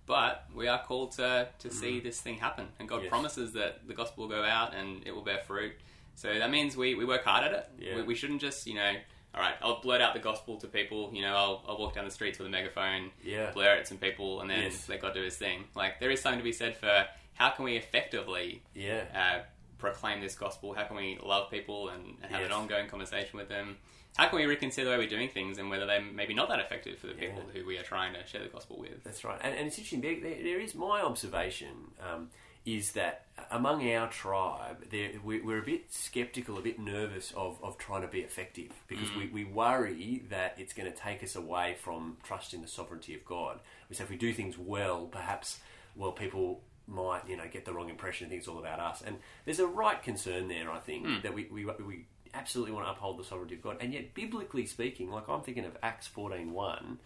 But 0.09 0.45
we 0.55 0.67
are 0.67 0.81
called 0.81 1.11
to 1.13 1.47
to 1.59 1.69
see 1.69 1.99
this 1.99 2.19
thing 2.19 2.37
happen, 2.37 2.67
and 2.79 2.89
God 2.89 3.01
Mm. 3.01 3.03
Yes. 3.03 3.09
promises 3.11 3.53
that 3.53 3.87
the 3.87 3.93
gospel 3.93 4.23
will 4.27 4.35
go 4.35 4.43
out 4.43 4.73
and 4.73 5.05
it 5.05 5.11
will 5.15 5.21
bear 5.21 5.37
fruit. 5.45 5.73
So 6.15 6.27
that 6.39 6.49
means 6.49 6.75
we, 6.75 6.95
we 6.95 7.05
work 7.05 7.23
hard 7.23 7.43
at 7.45 7.53
it. 7.53 7.65
Yeah. 7.79 7.95
We, 7.97 8.01
we 8.01 8.15
shouldn't 8.15 8.41
just 8.41 8.65
you 8.65 8.73
know. 8.73 8.93
All 9.35 9.41
right, 9.41 9.53
I'll 9.61 9.79
blurt 9.79 10.01
out 10.01 10.15
the 10.15 10.19
gospel 10.19 10.57
to 10.61 10.67
people. 10.67 11.11
You 11.13 11.21
know, 11.21 11.35
I'll, 11.35 11.63
I'll 11.67 11.77
walk 11.77 11.93
down 11.93 12.05
the 12.05 12.09
streets 12.11 12.39
with 12.39 12.47
a 12.47 12.49
megaphone, 12.49 13.11
Yeah. 13.23 13.51
blare 13.51 13.77
at 13.77 13.87
some 13.87 13.99
people, 13.99 14.41
and 14.41 14.49
then 14.49 14.63
Yes. 14.63 14.89
let 14.89 14.99
God 15.03 15.13
do 15.13 15.21
His 15.21 15.37
thing. 15.37 15.65
Like 15.75 15.99
there 15.99 16.09
is 16.09 16.19
something 16.19 16.39
to 16.39 16.43
be 16.43 16.51
said 16.51 16.75
for 16.75 17.05
how 17.35 17.51
can 17.51 17.63
we 17.65 17.77
effectively 17.77 18.63
Yeah. 18.73 19.03
uh, 19.13 19.43
proclaim 19.77 20.19
this 20.21 20.33
gospel? 20.33 20.73
How 20.73 20.85
can 20.85 20.95
we 20.97 21.19
love 21.23 21.51
people 21.51 21.89
and, 21.89 22.17
and 22.23 22.31
have 22.35 22.43
an 22.43 22.51
ongoing 22.51 22.87
conversation 22.87 23.37
with 23.37 23.47
them? 23.49 23.77
How 24.17 24.27
can 24.27 24.37
we 24.39 24.45
reconsider 24.45 24.85
the 24.85 24.91
way 24.91 24.97
we're 24.97 25.09
doing 25.09 25.29
things 25.29 25.57
and 25.57 25.69
whether 25.69 25.85
they're 25.85 26.01
maybe 26.01 26.33
not 26.33 26.49
that 26.49 26.59
effective 26.59 26.99
for 26.99 27.07
the 27.07 27.13
Yeah. 27.13 27.27
people 27.29 27.43
who 27.53 27.65
we 27.65 27.77
are 27.77 27.83
trying 27.83 28.13
to 28.13 28.25
share 28.27 28.43
the 28.43 28.49
gospel 28.49 28.77
with? 28.77 29.03
That's 29.03 29.23
right, 29.23 29.39
and, 29.41 29.55
and 29.55 29.67
it's 29.67 29.77
interesting. 29.77 30.01
There, 30.01 30.19
there, 30.19 30.59
is 30.59 30.75
my 30.75 31.01
observation 31.01 31.91
um, 32.01 32.29
is 32.65 32.91
that 32.93 33.25
among 33.51 33.89
our 33.89 34.09
tribe, 34.09 34.89
there, 34.91 35.11
we, 35.23 35.39
we're 35.41 35.59
a 35.59 35.65
bit 35.65 35.93
skeptical, 35.93 36.57
a 36.57 36.61
bit 36.61 36.79
nervous 36.79 37.31
of, 37.35 37.57
of 37.63 37.77
trying 37.77 38.01
to 38.01 38.07
be 38.07 38.19
effective 38.19 38.71
because 38.87 39.13
we, 39.15 39.27
we 39.27 39.45
worry 39.45 40.23
that 40.29 40.55
it's 40.57 40.73
going 40.73 40.91
to 40.91 40.97
take 40.97 41.23
us 41.23 41.35
away 41.35 41.77
from 41.79 42.17
trusting 42.23 42.61
the 42.61 42.67
sovereignty 42.67 43.15
of 43.15 43.23
God. 43.23 43.59
We 43.89 43.95
say 43.95 44.03
if 44.03 44.09
we 44.09 44.17
do 44.17 44.33
things 44.33 44.57
well, 44.57 45.05
perhaps 45.05 45.59
well 45.95 46.11
people 46.11 46.61
might 46.85 47.21
you 47.29 47.37
know 47.37 47.43
get 47.51 47.65
the 47.65 47.71
wrong 47.73 47.87
impression 47.89 48.25
and 48.25 48.31
think 48.31 48.39
it's 48.39 48.47
all 48.47 48.59
about 48.59 48.79
us. 48.79 49.01
And 49.05 49.17
there's 49.45 49.59
a 49.59 49.67
right 49.67 50.01
concern 50.01 50.47
there, 50.47 50.71
I 50.71 50.79
think, 50.79 51.23
that 51.23 51.33
we, 51.33 51.47
we 51.51 51.65
we 51.65 52.05
absolutely 52.33 52.73
want 52.73 52.85
to 52.87 52.91
uphold 52.91 53.17
the 53.17 53.23
sovereignty 53.23 53.55
of 53.55 53.61
God, 53.61 53.77
and 53.79 53.93
yet 53.93 54.13
biblically 54.13 54.65
speaking, 54.65 55.09
like 55.11 55.27
I'm 55.27 55.41
thinking 55.41 55.65
of 55.65 55.77
Acts 55.81 56.07
fourteen 56.07 56.53
one. 56.53 56.99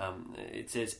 Um, 0.00 0.36
it 0.52 0.70
says 0.70 0.98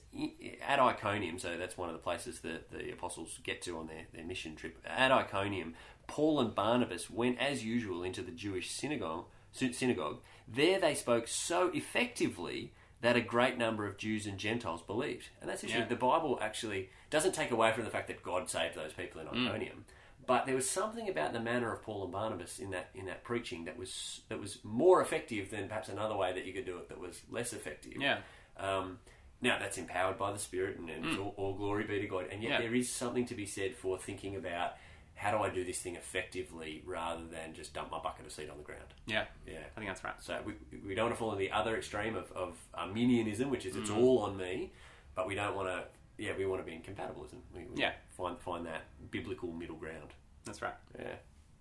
at 0.66 0.80
Iconium, 0.80 1.38
so 1.38 1.56
that's 1.56 1.78
one 1.78 1.88
of 1.88 1.92
the 1.92 2.00
places 2.00 2.40
that 2.40 2.72
the 2.72 2.90
apostles 2.90 3.38
get 3.44 3.62
to 3.62 3.78
on 3.78 3.86
their, 3.86 4.06
their 4.12 4.25
mission 4.25 4.56
trip. 4.56 4.84
At 4.84 5.12
Iconium, 5.12 5.75
Paul 6.08 6.40
and 6.40 6.52
Barnabas 6.52 7.08
went 7.08 7.38
as 7.38 7.64
usual 7.64 8.02
into 8.02 8.22
the 8.22 8.32
Jewish 8.32 8.70
synagogue. 8.72 9.26
Synagogue. 9.52 10.19
There 10.46 10.81
they 10.81 10.94
spoke 10.94 11.28
so 11.28 11.70
effectively 11.72 12.72
that 13.00 13.16
a 13.16 13.20
great 13.20 13.56
number 13.56 13.86
of 13.86 13.96
Jews 13.96 14.26
and 14.26 14.36
Gentiles 14.36 14.82
believed. 14.82 15.28
And 15.40 15.48
that's 15.48 15.62
interesting. 15.62 15.88
Yeah. 15.88 15.96
The 15.96 15.96
Bible 15.96 16.38
actually 16.42 16.90
doesn't 17.10 17.34
take 17.34 17.52
away 17.52 17.72
from 17.72 17.84
the 17.84 17.90
fact 17.90 18.08
that 18.08 18.22
God 18.22 18.50
saved 18.50 18.74
those 18.74 18.92
people 18.92 19.20
in 19.20 19.28
Iconium. 19.28 19.84
But 20.28 20.46
there 20.46 20.54
was 20.54 20.70
something 20.70 21.08
about 21.08 21.32
the 21.32 21.40
manner 21.40 21.72
of 21.72 21.82
Paul 21.82 22.04
and 22.04 22.12
Barnabas 22.12 22.60
in 22.60 22.70
that 22.70 22.90
in 22.94 23.06
that 23.06 23.25
preaching 23.25 23.64
that 23.64 23.76
was 23.76 24.20
that 24.28 24.38
was 24.38 24.58
more 24.62 25.02
effective 25.02 25.50
than 25.50 25.67
perhaps 25.67 25.88
another 25.88 26.17
way 26.17 26.32
that 26.32 26.44
you 26.46 26.53
could 26.53 26.67
do 26.67 26.76
it 26.79 26.88
that 26.91 27.00
was 27.00 27.22
less 27.31 27.53
effective. 27.53 27.94
Yeah. 27.98 28.19
Um, 28.58 28.98
now 29.41 29.58
that's 29.58 29.79
empowered 29.79 30.19
by 30.19 30.31
the 30.32 30.38
Spirit, 30.38 30.79
and, 30.79 30.88
and 30.91 31.06
it's 31.06 31.19
all, 31.19 31.32
all 31.36 31.55
glory 31.55 31.84
be 31.84 32.00
to 32.00 32.06
God. 32.06 32.26
And 32.31 32.43
yet. 32.43 32.50
Yeah. 32.53 32.60
there 32.60 32.74
is 32.74 32.88
something 32.93 33.26
to 33.26 33.34
be 33.34 33.46
said 33.46 33.74
for 33.74 33.98
thinking 33.98 34.36
about 34.36 34.72
how 35.14 35.31
do 35.32 35.38
I 35.38 35.48
do 35.50 35.64
this 35.64 35.81
thing 35.81 35.96
effectively 35.96 36.82
rather 36.86 37.22
than 37.24 37.53
just 37.55 37.74
dump 37.74 37.91
my 37.91 37.98
bucket 38.00 38.24
of 38.26 38.31
seed 38.32 38.50
on 38.50 38.56
the 38.58 38.62
ground. 38.62 38.84
Yeah, 39.06 39.24
Yeah. 39.48 39.58
I 39.76 39.81
think 39.81 39.91
that's 39.91 40.05
right. 40.05 40.14
So 40.20 40.38
we, 40.44 40.53
we 40.86 40.94
don't 40.94 41.06
want 41.06 41.14
to 41.17 41.19
fall 41.19 41.32
in 41.32 41.38
the 41.38 41.50
other 41.50 41.76
extreme 41.76 42.14
of, 42.14 42.31
of 42.32 42.55
Arminianism, 42.74 43.50
which 43.50 43.67
is 43.67 43.74
it's 43.74 43.91
Hmm. 43.91 43.98
all 43.98 44.19
on 44.20 44.36
me, 44.36 44.72
but 45.17 45.26
we 45.26 45.34
don't 45.34 45.56
want 45.56 45.69
to. 45.69 45.84
Yeah, 46.19 46.32
we 46.37 46.44
want 46.46 46.60
to 46.60 46.67
be 46.67 46.75
in 46.75 46.82
compatibilism. 46.82 47.39
We, 47.55 47.65
we 47.72 47.81
Yeah. 47.81 47.93
find 48.17 48.39
find 48.41 48.67
that 48.67 48.82
biblical 49.10 49.51
middle 49.53 49.77
ground. 49.77 50.10
That's 50.44 50.60
right. 50.60 50.75
Yeah. 50.98 51.15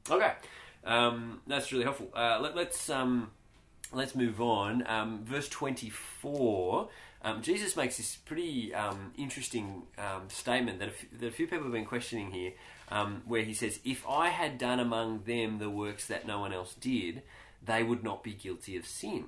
Okay. 0.09 0.33
Um, 0.83 1.41
that's 1.47 1.71
really 1.71 1.83
helpful. 1.83 2.09
Uh, 2.15 2.39
let, 2.41 2.55
let's 2.55 2.89
um, 2.89 3.31
let's 3.93 4.15
move 4.15 4.41
on. 4.41 4.85
Um, 4.87 5.23
verse 5.25 5.47
twenty 5.49 5.89
four. 5.89 6.89
Um, 7.23 7.41
Jesus 7.41 7.75
makes 7.75 7.97
this 7.97 8.15
pretty 8.15 8.73
um, 8.75 9.11
interesting 9.17 9.83
um, 9.97 10.29
statement 10.29 10.79
that 10.79 10.89
a, 10.89 10.91
f- 10.91 11.05
that 11.19 11.27
a 11.27 11.31
few 11.31 11.47
people 11.47 11.63
have 11.63 11.73
been 11.73 11.83
questioning 11.85 12.31
here, 12.31 12.53
um, 12.89 13.23
where 13.25 13.41
he 13.43 13.53
says, 13.53 13.79
"If 13.83 14.07
I 14.07 14.29
had 14.29 14.57
done 14.57 14.79
among 14.79 15.23
them 15.23 15.57
the 15.59 15.69
works 15.69 16.05
that 16.07 16.25
no 16.25 16.39
one 16.39 16.53
else 16.53 16.73
did, 16.75 17.23
they 17.65 17.83
would 17.83 18.03
not 18.03 18.23
be 18.23 18.33
guilty 18.33 18.77
of 18.77 18.85
sin." 18.85 19.25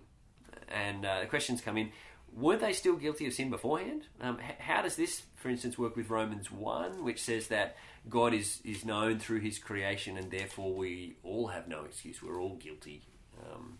And 0.69 1.03
uh, 1.05 1.21
the 1.21 1.25
questions 1.25 1.61
come 1.61 1.77
in: 1.77 1.91
Weren't 2.35 2.61
they 2.61 2.73
still 2.73 2.95
guilty 2.95 3.25
of 3.27 3.33
sin 3.33 3.49
beforehand? 3.49 4.07
Um, 4.21 4.39
h- 4.45 4.55
how 4.59 4.81
does 4.81 4.95
this, 4.95 5.23
for 5.35 5.49
instance, 5.49 5.77
work 5.77 5.95
with 5.95 6.09
Romans 6.09 6.51
one, 6.51 7.03
which 7.03 7.21
says 7.21 7.47
that 7.47 7.75
God 8.09 8.33
is 8.33 8.61
is 8.63 8.85
known 8.85 9.19
through 9.19 9.39
His 9.41 9.59
creation, 9.59 10.17
and 10.17 10.31
therefore 10.31 10.73
we 10.73 11.15
all 11.23 11.47
have 11.47 11.67
no 11.67 11.83
excuse. 11.85 12.21
We're 12.23 12.39
all 12.41 12.55
guilty. 12.55 13.01
Um, 13.43 13.79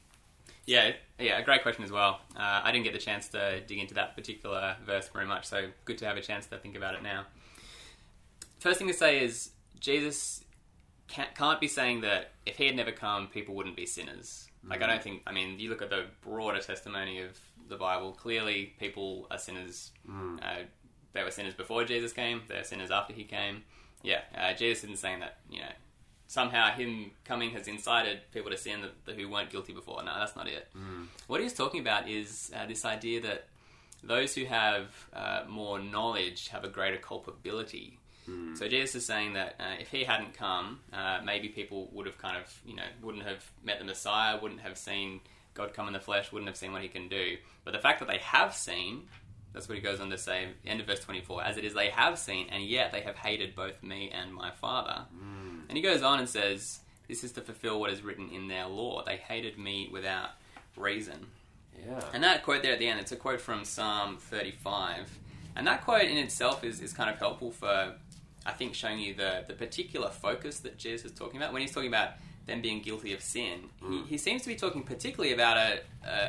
Yeah, 0.66 0.92
yeah, 1.20 1.40
a 1.40 1.44
great 1.44 1.64
question 1.64 1.84
as 1.84 1.92
well. 1.92 2.20
Uh, 2.36 2.62
I 2.64 2.72
didn't 2.72 2.84
get 2.86 2.94
the 2.94 3.00
chance 3.00 3.28
to 3.30 3.62
dig 3.62 3.80
into 3.80 3.94
that 3.96 4.16
particular 4.16 4.76
verse 4.86 5.08
very 5.10 5.26
much, 5.26 5.46
so 5.46 5.70
good 5.86 5.98
to 6.00 6.06
have 6.06 6.18
a 6.18 6.22
chance 6.22 6.46
to 6.48 6.58
think 6.58 6.76
about 6.76 6.96
it 6.96 7.02
now. 7.04 7.26
First 8.60 8.78
thing 8.80 8.88
to 8.88 8.94
say 8.94 9.24
is 9.24 9.52
Jesus 9.80 10.44
can't, 11.08 11.34
can't 11.34 11.60
be 11.62 11.68
saying 11.68 12.02
that 12.02 12.32
if 12.46 12.58
he 12.58 12.66
had 12.68 12.76
never 12.76 12.92
come, 12.92 13.28
people 13.28 13.56
wouldn't 13.56 13.78
be 13.78 13.86
sinners. 13.86 14.49
Like, 14.68 14.82
I 14.84 14.88
don't 14.88 15.02
think, 15.02 15.22
I 15.26 15.32
mean, 15.32 15.60
you 15.60 15.70
look 15.70 15.82
at 15.82 15.90
the 15.90 16.06
broader 16.22 16.60
testimony 16.60 17.22
of 17.22 17.40
the 17.70 17.76
Bible, 17.78 18.12
clearly 18.12 18.74
people 18.80 19.28
are 19.32 19.38
sinners. 19.38 19.92
Uh, 20.44 20.64
they 21.14 21.24
were 21.24 21.32
sinners 21.32 21.54
before 21.54 21.84
Jesus 21.86 22.14
came, 22.14 22.42
they're 22.48 22.64
sinners 22.64 22.92
after 22.92 23.14
he 23.14 23.24
came. 23.24 23.64
Yeah, 24.04 24.22
uh, 24.38 24.54
Jesus 24.54 24.84
isn't 24.86 24.98
saying 24.98 25.20
that, 25.22 25.38
you 25.50 25.60
know, 25.60 25.72
somehow 26.28 26.72
him 26.72 27.12
coming 27.26 27.52
has 27.52 27.68
incited 27.68 28.20
people 28.32 28.52
to 28.52 28.58
sin 28.58 28.82
that, 28.82 29.06
that 29.06 29.16
who 29.16 29.30
weren't 29.30 29.50
guilty 29.50 29.74
before. 29.74 30.04
No, 30.04 30.14
that's 30.18 30.36
not 30.36 30.48
it. 30.48 30.68
What 31.28 31.42
he's 31.42 31.54
talking 31.54 31.80
about 31.82 32.10
is 32.10 32.52
uh, 32.56 32.66
this 32.66 32.86
idea 32.86 33.22
that 33.22 33.48
those 34.04 34.34
who 34.36 34.46
have 34.46 34.88
uh, 35.14 35.44
more 35.48 35.80
knowledge 35.80 36.48
have 36.50 36.64
a 36.64 36.70
greater 36.70 36.98
culpability. 36.98 37.99
So 38.56 38.68
Jesus 38.68 38.96
is 38.96 39.06
saying 39.06 39.34
that 39.34 39.56
uh, 39.60 39.76
if 39.80 39.90
he 39.90 40.04
hadn't 40.04 40.34
come, 40.34 40.80
uh, 40.92 41.20
maybe 41.24 41.50
people 41.50 41.90
would 41.94 42.06
have 42.06 42.18
kind 42.18 42.38
of, 42.38 42.44
you 42.66 42.76
know, 42.76 42.84
wouldn't 43.02 43.26
have 43.26 43.44
met 43.64 43.80
the 43.80 43.86
Messiah, 43.86 44.40
wouldn't 44.42 44.62
have 44.62 44.78
seen 44.78 45.22
God 45.54 45.74
come 45.74 45.88
in 45.88 45.94
the 45.94 46.00
flesh, 46.00 46.32
wouldn't 46.32 46.48
have 46.48 46.58
seen 46.58 46.72
what 46.72 46.82
he 46.82 46.88
can 46.88 47.08
do. 47.08 47.38
But 47.64 47.74
the 47.74 47.80
fact 47.80 48.00
that 48.00 48.08
they 48.08 48.18
have 48.18 48.54
seen, 48.54 49.04
that's 49.54 49.68
what 49.68 49.78
he 49.78 49.82
goes 49.82 50.00
on 50.00 50.10
to 50.10 50.18
say, 50.18 50.50
end 50.66 50.80
of 50.80 50.88
verse 50.88 51.00
24, 51.00 51.44
as 51.44 51.58
it 51.58 51.64
is 51.64 51.74
they 51.74 51.90
have 51.90 52.18
seen, 52.18 52.48
and 52.50 52.64
yet 52.64 52.92
they 52.92 53.02
have 53.02 53.16
hated 53.16 53.56
both 53.56 53.82
me 53.84 54.10
and 54.10 54.34
my 54.34 54.52
Father. 54.52 55.06
And 55.68 55.78
he 55.78 55.82
goes 55.82 56.02
on 56.02 56.20
and 56.20 56.28
says, 56.28 56.80
this 57.08 57.24
is 57.24 57.32
to 57.34 57.42
fulfill 57.42 57.80
what 57.80 57.92
is 57.92 58.04
written 58.04 58.30
in 58.30 58.48
their 58.48 58.68
law. 58.68 59.04
They 59.04 59.18
hated 59.18 59.58
me 59.58 59.90
without 59.92 60.30
reason. 60.78 61.28
Yeah. 61.88 62.02
And 62.14 62.24
that 62.24 62.44
quote 62.44 62.62
there 62.62 62.74
at 62.74 62.80
the 62.80 62.88
end, 62.88 63.00
it's 63.00 63.12
a 63.12 63.16
quote 63.16 63.42
from 63.42 63.66
Psalm 63.66 64.18
35. 64.18 65.18
And 65.56 65.68
that 65.68 65.84
quote 65.84 66.04
in 66.04 66.18
itself 66.18 66.64
is, 66.64 66.80
is 66.82 66.94
kind 66.94 67.10
of 67.10 67.18
helpful 67.18 67.52
for, 67.52 67.96
I 68.50 68.54
think, 68.54 68.74
showing 68.76 69.00
you 69.00 69.14
the, 69.14 69.44
the 69.48 69.54
particular 69.54 70.10
focus 70.10 70.60
that 70.62 70.78
Jesus 70.78 71.12
is 71.12 71.18
talking 71.18 71.38
about. 71.42 71.54
When 71.54 71.62
he's 71.62 71.72
talking 71.74 71.90
about 71.90 72.10
them 72.46 72.62
being 72.62 72.82
guilty 72.82 73.14
of 73.14 73.22
sin, 73.22 73.70
he, 73.80 73.86
mm. 73.86 74.08
he 74.08 74.18
seems 74.18 74.42
to 74.44 74.48
be 74.48 74.56
talking 74.56 74.84
particularly 74.84 75.34
about 75.34 75.58
a, 75.58 75.80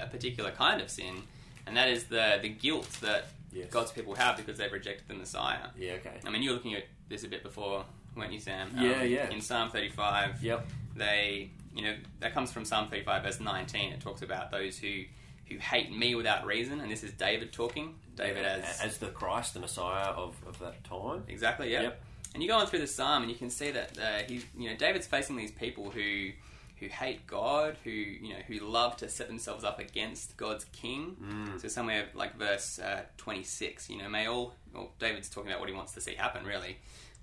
a 0.05 0.07
particular 0.09 0.50
kind 0.50 0.81
of 0.81 0.91
sin, 0.91 1.23
and 1.67 1.77
that 1.77 1.89
is 1.89 2.05
the, 2.05 2.39
the 2.43 2.49
guilt 2.49 2.89
that 3.03 3.25
Yes. 3.53 3.69
God's 3.69 3.91
people 3.91 4.15
have 4.15 4.37
because 4.37 4.59
they've 4.59 4.73
rejected 4.73 5.09
the 5.09 5.15
Messiah. 5.15 5.71
Yeah. 5.77 5.95
Okay. 5.95 6.21
I 6.25 6.31
mean, 6.31 6.41
you 6.41 6.50
were 6.50 6.55
looking 6.55 6.75
at 6.75 6.85
this 7.09 7.25
a 7.25 7.29
bit 7.29 7.43
before, 7.43 7.85
weren't 8.17 8.33
you, 8.33 8.39
Sam? 8.39 8.71
Yeah, 8.79 9.00
um, 9.00 9.09
yeah. 9.09 9.29
In 9.29 9.41
Psalm 9.41 9.71
35, 9.71 10.41
Yep. 10.41 10.67
they 10.95 11.50
you 11.75 11.83
know 11.83 11.95
that 12.21 12.35
comes 12.35 12.53
from 12.53 12.65
Psalm 12.65 12.89
35 12.89 13.23
verse 13.23 13.41
19 13.41 13.93
it 13.93 14.00
talks 14.00 14.23
about 14.23 14.50
those 14.50 14.79
who 14.79 15.03
who 15.49 15.57
hate 15.57 15.97
me 15.97 16.15
without 16.15 16.45
reason 16.45 16.81
and 16.81 16.91
this 16.91 17.03
is 17.05 17.12
David 17.12 17.53
talking 17.53 17.95
David 18.17 18.43
Yeah, 18.43 18.61
as 18.65 18.81
as 18.81 18.99
the 18.99 19.07
Christ, 19.09 19.55
the 19.55 19.61
Messiah 19.61 20.11
of, 20.11 20.35
of 20.47 20.59
that 20.59 20.83
time. 20.85 21.23
exactly 21.29 21.71
yeah 21.73 21.83
Yep. 21.83 22.03
And 22.35 22.43
you 22.43 22.49
go 22.49 22.57
on 22.57 22.67
through 22.67 22.79
the 22.81 22.87
psalm 22.87 23.23
and 23.23 23.31
you 23.31 23.37
can 23.37 23.51
see 23.51 23.71
that 23.71 23.99
uh, 23.99 24.19
he 24.29 24.43
you 24.57 24.71
know 24.71 24.77
David's 24.77 25.07
facing 25.07 25.37
these 25.37 25.51
people 25.53 25.91
who 25.91 26.31
who 26.79 26.87
hate 26.87 27.27
God 27.27 27.77
who 27.85 27.91
you 27.91 28.31
know 28.31 28.41
who 28.47 28.59
love 28.61 28.97
to 28.99 29.09
set 29.09 29.27
themselves 29.29 29.65
up 29.65 29.79
against 29.79 30.37
God's 30.37 30.65
king 30.73 31.17
Mm. 31.23 31.61
so 31.61 31.69
somewhere 31.69 32.07
like 32.15 32.37
verse 32.39 32.79
uh, 32.79 33.03
26 33.19 33.91
you 33.91 33.99
know 33.99 34.09
may 34.09 34.27
all 34.27 34.55
well 34.75 34.91
David's 34.99 35.29
talking 35.29 35.51
about 35.51 35.61
what 35.61 35.69
he 35.69 35.75
wants 35.75 35.93
to 35.93 36.01
see 36.01 36.15
happen 36.15 36.45
really 36.45 36.79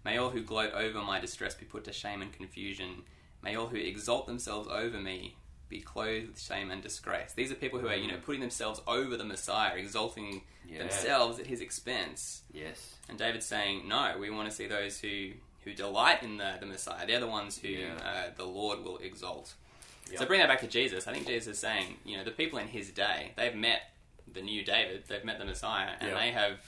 May 0.06 0.18
all 0.20 0.30
who 0.30 0.42
gloat 0.42 0.74
over 0.74 1.02
my 1.02 1.20
distress 1.20 1.54
be 1.56 1.66
put 1.66 1.84
to 1.84 1.92
shame 1.92 2.22
and 2.22 2.32
confusion. 2.32 3.02
May 3.44 3.56
all 3.58 3.68
who 3.68 3.76
exalt 3.76 4.26
themselves 4.26 4.70
over 4.72 5.00
me 5.02 5.36
be 5.70 5.82
clothed 5.82 6.28
with 6.30 6.40
shame 6.42 6.72
and 6.72 6.82
disgrace. 6.82 7.34
These 7.34 7.52
are 7.52 7.56
people 7.56 7.80
who 7.80 7.88
are, 7.88 7.96
you 7.96 8.08
know, 8.08 8.18
putting 8.26 8.42
themselves 8.42 8.82
over 8.88 9.18
the 9.18 9.24
Messiah, 9.26 9.76
exalting 9.76 10.42
Yeah. 10.70 10.80
themselves 10.80 11.40
at 11.40 11.48
his 11.48 11.62
expense. 11.62 12.42
Yes. 12.54 12.96
And 13.10 13.18
David's 13.18 13.46
saying, 13.46 13.88
no, 13.88 14.16
we 14.20 14.30
want 14.30 14.50
to 14.50 14.56
see 14.56 14.68
those 14.68 15.00
who, 15.00 15.32
who 15.64 15.74
delight 15.74 16.24
in 16.24 16.38
the, 16.38 16.56
the 16.60 16.66
Messiah. 16.66 17.06
They're 17.06 17.20
the 17.20 17.28
ones 17.28 17.58
who 17.58 17.68
Yeah. 17.70 17.94
uh, 18.04 18.32
the 18.36 18.46
Lord 18.46 18.84
will 18.84 18.98
exalt. 19.00 19.54
Yep. 20.10 20.20
So 20.20 20.26
bring 20.26 20.40
that 20.40 20.48
back 20.50 20.62
to 20.62 20.68
Jesus. 20.68 21.06
I 21.08 21.14
think 21.14 21.28
Jesus 21.28 21.56
is 21.56 21.60
saying, 21.60 21.98
you 22.06 22.16
know, 22.18 22.24
the 22.24 22.32
people 22.32 22.60
in 22.60 22.68
his 22.68 22.90
day, 22.92 23.32
they've 23.36 23.56
met 23.56 23.82
the 24.32 24.42
new 24.42 24.64
David, 24.64 25.04
they've 25.08 25.24
met 25.26 25.38
the 25.40 25.46
Messiah, 25.46 25.92
and 26.00 26.10
Yeah. 26.12 26.18
they 26.20 26.32
have 26.32 26.60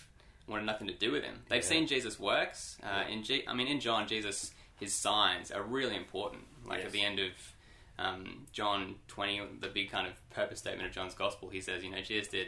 wanted 0.48 0.66
nothing 0.66 0.88
to 0.88 0.94
do 0.94 1.12
with 1.12 1.24
him. 1.24 1.44
They've 1.48 1.64
Yeah. 1.64 1.70
seen 1.70 1.88
Jesus' 1.88 2.20
works. 2.20 2.78
Uh. 2.84 3.06
In 3.10 3.24
G- 3.24 3.44
I 3.48 3.54
mean, 3.54 3.68
in 3.68 3.80
John, 3.80 4.08
Jesus, 4.08 4.52
his 4.80 4.94
signs 4.94 5.52
are 5.52 5.62
really 5.64 5.96
important. 5.96 6.44
Like 6.66 6.80
Yes. 6.80 6.88
at 6.88 6.92
the 6.92 7.02
end 7.04 7.20
of 7.20 7.32
um, 8.00 8.48
John 8.52 8.96
20, 9.08 9.42
the 9.60 9.68
big 9.68 9.92
kind 9.92 10.08
of 10.08 10.30
purpose 10.30 10.60
statement 10.60 10.88
of 10.88 10.94
John's 10.94 11.14
gospel, 11.14 11.50
he 11.50 11.62
says, 11.62 11.84
you 11.84 11.92
know, 11.92 12.02
Jesus 12.02 12.30
did 12.30 12.48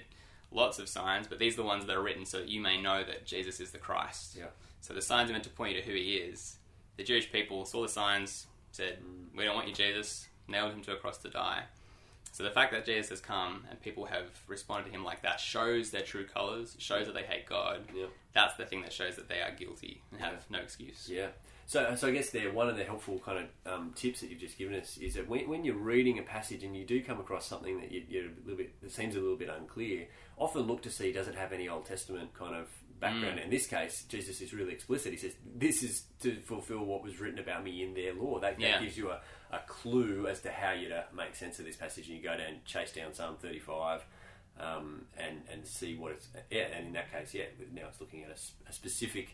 lots 0.52 0.80
of 0.80 0.88
signs, 0.88 1.28
but 1.28 1.40
these 1.40 1.54
are 1.54 1.58
the 1.58 1.64
ones 1.64 1.86
that 1.86 1.96
are 1.96 2.02
written 2.02 2.26
so 2.26 2.40
that 2.40 2.50
you 2.50 2.62
may 2.62 2.82
know 2.82 3.04
that 3.04 3.26
Jesus 3.26 3.60
is 3.60 3.72
the 3.72 3.78
Christ. 3.78 4.36
Yeah. 4.38 4.46
So 4.80 4.94
the 4.94 5.02
signs 5.02 5.30
are 5.30 5.34
meant 5.34 5.44
to 5.46 5.50
point 5.50 5.76
you 5.76 5.82
to 5.82 5.88
who 5.88 5.94
he 5.94 6.16
is. 6.16 6.58
The 6.98 7.04
Jewish 7.04 7.32
people 7.32 7.66
saw 7.66 7.82
the 7.82 7.90
signs, 7.90 8.48
said, 8.72 9.00
Mm. 9.02 9.38
We 9.38 9.46
don't 9.46 9.56
want 9.56 9.68
you, 9.68 9.74
Jesus, 9.74 10.28
nailed 10.48 10.74
him 10.74 10.82
to 10.84 10.94
a 10.94 10.98
cross 10.98 11.18
to 11.20 11.30
die. 11.30 11.64
So 12.32 12.44
the 12.44 12.52
fact 12.52 12.72
that 12.72 12.86
Jesus 12.86 13.10
has 13.10 13.20
come 13.20 13.66
and 13.70 13.82
people 13.82 14.06
have 14.06 14.30
responded 14.48 14.86
to 14.90 14.92
him 14.92 15.04
like 15.04 15.22
that 15.24 15.40
shows 15.40 15.92
their 15.92 16.02
true 16.02 16.26
colours, 16.26 16.76
shows 16.80 17.08
that 17.08 17.14
they 17.14 17.24
hate 17.24 17.46
God. 17.46 17.82
Yeah. 17.94 18.06
That's 18.34 18.56
the 18.56 18.66
thing 18.66 18.82
that 18.84 18.94
shows 18.94 19.18
that 19.18 19.28
they 19.28 19.42
are 19.42 19.52
guilty 19.52 20.02
and 20.12 20.22
have 20.22 20.46
no 20.50 20.60
excuse. 20.60 21.10
Yeah. 21.12 21.28
So, 21.72 21.96
so 21.96 22.10
I 22.10 22.12
guess 22.12 22.32
there 22.32 22.52
one 22.52 22.68
of 22.68 22.76
the 22.76 22.84
helpful 22.84 23.22
kind 23.24 23.48
of 23.66 23.74
um, 23.74 23.94
tips 23.96 24.20
that 24.20 24.30
you've 24.30 24.42
just 24.42 24.58
given 24.58 24.76
us 24.78 24.98
is 24.98 25.14
that 25.14 25.30
when, 25.30 25.48
when 25.48 25.64
you're 25.64 25.78
reading 25.78 26.20
a 26.20 26.22
passage 26.22 26.66
and 26.66 26.76
you 26.76 26.84
do 26.84 27.02
come 27.02 27.22
across 27.22 27.46
something 27.46 27.80
that 27.80 27.94
you, 27.94 28.04
you're 28.10 28.26
a 28.26 28.30
little 28.44 28.58
bit 28.58 28.82
that 28.82 28.92
seems 28.92 29.16
a 29.16 29.22
little 29.22 29.38
bit 29.38 29.48
unclear, 29.48 30.06
often 30.38 30.64
look 30.64 30.82
to 30.82 30.90
see 30.90 31.14
does 31.14 31.30
it 31.30 31.36
have 31.36 31.54
any 31.54 31.70
Old 31.70 31.86
Testament 31.86 32.34
kind 32.34 32.58
of 32.58 32.68
background. 33.00 33.40
Mm. 33.40 33.46
In 33.46 33.50
this 33.50 33.68
case, 33.68 34.04
Jesus 34.10 34.42
is 34.42 34.54
really 34.54 34.74
explicit. 34.74 35.14
He 35.14 35.18
says 35.18 35.32
this 35.56 35.82
is 35.82 36.04
to 36.24 36.42
fulfill 36.42 36.84
what 36.84 37.04
was 37.04 37.22
written 37.22 37.40
about 37.40 37.64
me 37.64 37.82
in 37.82 37.94
their 37.94 38.14
law. 38.16 38.38
That, 38.42 38.60
that 38.60 38.62
Yeah. 38.62 38.82
gives 38.82 38.98
you 38.98 39.10
a, 39.10 39.22
a 39.54 39.60
clue 39.66 40.28
as 40.28 40.42
to 40.42 40.52
how 40.52 40.74
you 40.74 40.90
to 40.90 41.06
make 41.16 41.36
sense 41.36 41.58
of 41.60 41.64
this 41.64 41.78
passage. 41.78 42.10
And 42.10 42.18
you 42.18 42.22
go 42.22 42.36
down, 42.36 42.56
chase 42.66 42.92
down 42.92 43.14
Psalm 43.14 43.38
35. 43.42 44.02
Um, 44.60 45.04
and 45.18 45.42
and 45.50 45.66
see 45.66 45.96
what 45.96 46.12
it's 46.12 46.28
yeah, 46.52 46.64
and 46.76 46.88
in 46.88 46.94
that 46.94 47.10
case, 47.14 47.34
yeah, 47.34 47.46
now 47.74 47.84
it's 47.88 48.02
looking 48.02 48.24
at 48.26 48.30
a 48.30 48.74
specific 48.74 49.30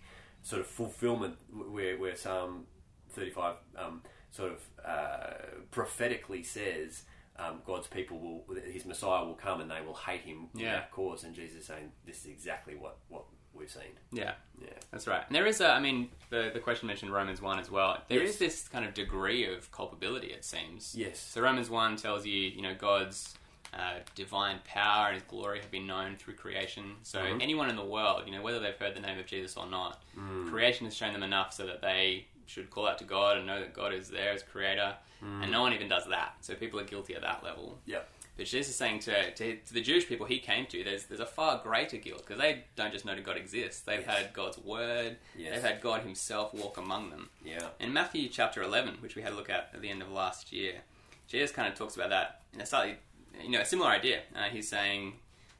sort 0.47 0.61
of 0.61 0.67
fulfillment 0.67 1.35
where 1.75 1.97
where 1.97 2.15
Psalm 2.15 2.65
35 3.09 3.55
um, 3.77 4.01
sort 4.31 4.51
of 4.53 4.59
uh, 4.85 5.33
prophetically 5.71 6.43
says 6.43 7.03
um, 7.37 7.61
God's 7.65 7.87
people 7.87 8.17
will, 8.19 8.55
His 8.71 8.85
Messiah 8.85 9.25
will 9.25 9.35
come 9.35 9.59
and 9.61 9.69
they 9.69 9.81
will 9.85 9.93
hate 9.93 10.21
Him 10.21 10.47
Yeah. 10.55 10.63
without 10.73 10.91
cause, 10.91 11.23
and 11.25 11.35
Jesus 11.35 11.59
is 11.61 11.65
saying 11.65 11.91
this 12.05 12.19
is 12.21 12.27
exactly 12.27 12.75
what 12.75 12.97
what 13.09 13.25
we've 13.53 13.69
seen. 13.71 13.93
Yeah, 14.11 14.33
Yeah, 14.61 14.69
that's 14.91 15.07
right. 15.07 15.23
And 15.27 15.35
there 15.35 15.47
is 15.47 15.61
a, 15.61 15.69
I 15.71 15.79
mean, 15.79 16.09
the, 16.29 16.51
the 16.53 16.59
question 16.59 16.85
mentioned 16.87 17.11
Romans 17.11 17.41
1 17.41 17.57
as 17.59 17.71
well. 17.71 17.97
There 18.07 18.21
is 18.21 18.31
Yes. 18.31 18.37
this 18.39 18.67
kind 18.67 18.85
of 18.85 18.93
degree 18.93 19.51
of 19.51 19.71
culpability, 19.71 20.27
it 20.27 20.45
seems. 20.45 20.93
yes, 20.95 21.19
So 21.19 21.41
Romans 21.41 21.67
1 21.67 21.95
tells 21.95 22.23
you, 22.23 22.33
you 22.39 22.61
know, 22.61 22.75
God's 22.75 23.33
uh, 23.77 23.99
divine 24.15 24.59
power 24.65 25.07
and 25.07 25.15
his 25.15 25.23
glory 25.23 25.59
have 25.59 25.69
been 25.69 25.85
known 25.87 26.15
through 26.15 26.33
creation. 26.33 26.95
So 27.03 27.19
Mhm. 27.19 27.41
anyone 27.41 27.69
in 27.69 27.75
the 27.75 27.85
world, 27.85 28.23
you 28.25 28.31
know, 28.31 28.41
whether 28.41 28.59
they've 28.59 28.75
heard 28.77 28.95
the 28.95 28.99
name 29.01 29.19
of 29.19 29.25
Jesus 29.27 29.55
or 29.55 29.67
not, 29.67 30.01
Mm. 30.17 30.49
creation 30.49 30.85
has 30.85 30.95
shown 30.95 31.13
them 31.13 31.23
enough 31.23 31.53
so 31.53 31.65
that 31.67 31.81
they 31.81 32.25
should 32.47 32.69
call 32.69 32.87
out 32.87 32.97
to 32.99 33.03
God 33.03 33.37
and 33.37 33.45
know 33.45 33.59
that 33.59 33.73
God 33.73 33.93
is 33.93 34.09
there 34.09 34.31
as 34.31 34.41
creator. 34.43 34.97
And 35.21 35.51
no 35.51 35.61
one 35.61 35.73
even 35.73 35.87
does 35.89 36.05
that. 36.07 36.35
So 36.41 36.53
people 36.55 36.79
are 36.79 36.83
guilty 36.83 37.15
at 37.15 37.21
that 37.21 37.43
level. 37.43 37.79
yeah, 37.87 38.01
But 38.37 38.45
Jesus 38.45 38.69
is 38.69 38.75
saying 38.75 38.99
to, 38.99 39.31
to, 39.31 39.55
to 39.57 39.73
the 39.73 39.81
Jewish 39.81 40.07
people 40.07 40.27
he 40.27 40.37
came 40.37 40.67
to, 40.67 40.83
there's 40.83 41.05
there's 41.05 41.19
a 41.19 41.25
far 41.25 41.57
greater 41.63 41.97
guilt 41.97 42.19
because 42.25 42.39
they 42.39 42.65
don't 42.75 42.91
just 42.93 43.03
know 43.03 43.15
that 43.15 43.23
God 43.23 43.35
exists. 43.35 43.81
They've 43.81 44.05
Yes. 44.05 44.17
had 44.17 44.33
God's 44.33 44.59
word. 44.59 45.17
Yes. 45.35 45.55
They've 45.55 45.63
had 45.71 45.81
God 45.81 46.01
Himself 46.03 46.53
walk 46.53 46.77
among 46.77 47.09
them. 47.09 47.29
yeah, 47.43 47.69
In 47.79 47.93
Matthew 47.93 48.29
chapter 48.29 48.61
11, 48.61 49.01
which 49.01 49.15
we 49.15 49.23
had 49.23 49.33
a 49.33 49.35
look 49.35 49.49
at 49.49 49.71
at 49.73 49.81
the 49.81 49.89
end 49.89 50.01
of 50.03 50.11
last 50.11 50.51
year, 50.53 50.83
Jesus 51.27 51.51
kind 51.51 51.67
of 51.67 51.73
talks 51.77 51.95
about 51.95 52.09
that 52.11 52.41
in 52.53 52.61
a 52.61 52.65
slightly, 52.67 52.97
you 53.43 53.49
know, 53.49 53.61
a 53.61 53.65
similar 53.65 53.89
idea. 53.89 54.21
Uh, 54.35 54.43
he's 54.51 54.67
saying, 54.67 55.13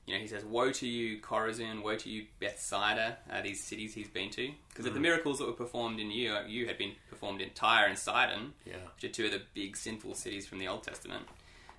you 0.06 0.14
know, 0.16 0.22
he 0.22 0.28
says, 0.28 0.44
"Woe 0.46 0.72
to 0.72 0.88
you, 0.88 1.20
Chorazin! 1.20 1.84
Woe 1.84 1.96
to 1.96 2.10
you, 2.10 2.26
Bethsaida! 2.40 3.18
Uh, 3.32 3.42
these 3.42 3.64
cities 3.64 3.94
he's 3.94 4.08
been 4.08 4.30
to, 4.32 4.52
because 4.70 4.86
if 4.86 4.94
the 4.94 5.00
miracles 5.00 5.40
that 5.40 5.46
were 5.46 5.54
performed 5.54 6.00
in 6.00 6.12
you, 6.12 6.36
you 6.48 6.66
had 6.68 6.78
been 6.78 6.94
performed 7.10 7.42
in 7.42 7.50
Tyre 7.52 7.88
and 7.88 7.98
Sidon, 7.98 8.54
yeah, 8.66 8.76
which 8.96 9.04
are 9.04 9.14
two 9.14 9.26
of 9.26 9.32
the 9.32 9.42
big 9.54 9.76
sinful 9.78 10.16
cities 10.16 10.48
from 10.48 10.60
the 10.60 10.68
Old 10.68 10.84
Testament." 10.84 11.24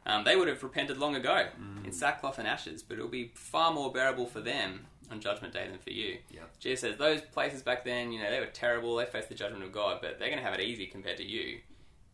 Um, 0.07 0.25
they 0.25 0.37
would 0.37 0.49
have 0.49 0.62
repented 0.62 0.97
long 0.97 1.17
ago 1.17 1.49
in 1.85 1.93
sackcloth 1.93 2.38
and 2.38 2.49
ashes, 2.49 2.83
but 2.83 2.99
it 2.99 3.02
will 3.02 3.09
be 3.11 3.31
far 3.35 3.75
more 3.75 3.93
bearable 3.93 4.26
for 4.26 4.40
them 4.40 4.87
on 5.11 5.21
Judgment 5.21 5.52
Day 5.52 5.67
than 5.69 5.78
for 5.78 5.90
you. 5.90 6.19
Yeah. 6.31 6.43
Jesus 6.61 6.81
says 6.81 6.97
those 6.97 7.21
places 7.21 7.62
back 7.62 7.85
then, 7.85 8.11
you 8.12 8.19
know, 8.23 8.31
they 8.31 8.40
were 8.40 8.47
terrible. 8.47 8.97
They 8.97 9.05
faced 9.05 9.28
the 9.28 9.35
judgment 9.35 9.64
of 9.64 9.73
God, 9.73 9.99
but 10.00 10.19
they're 10.19 10.28
going 10.31 10.38
to 10.43 10.45
have 10.49 10.55
it 10.59 10.62
easy 10.62 10.87
compared 10.87 11.19
to 11.19 11.25
you 11.25 11.59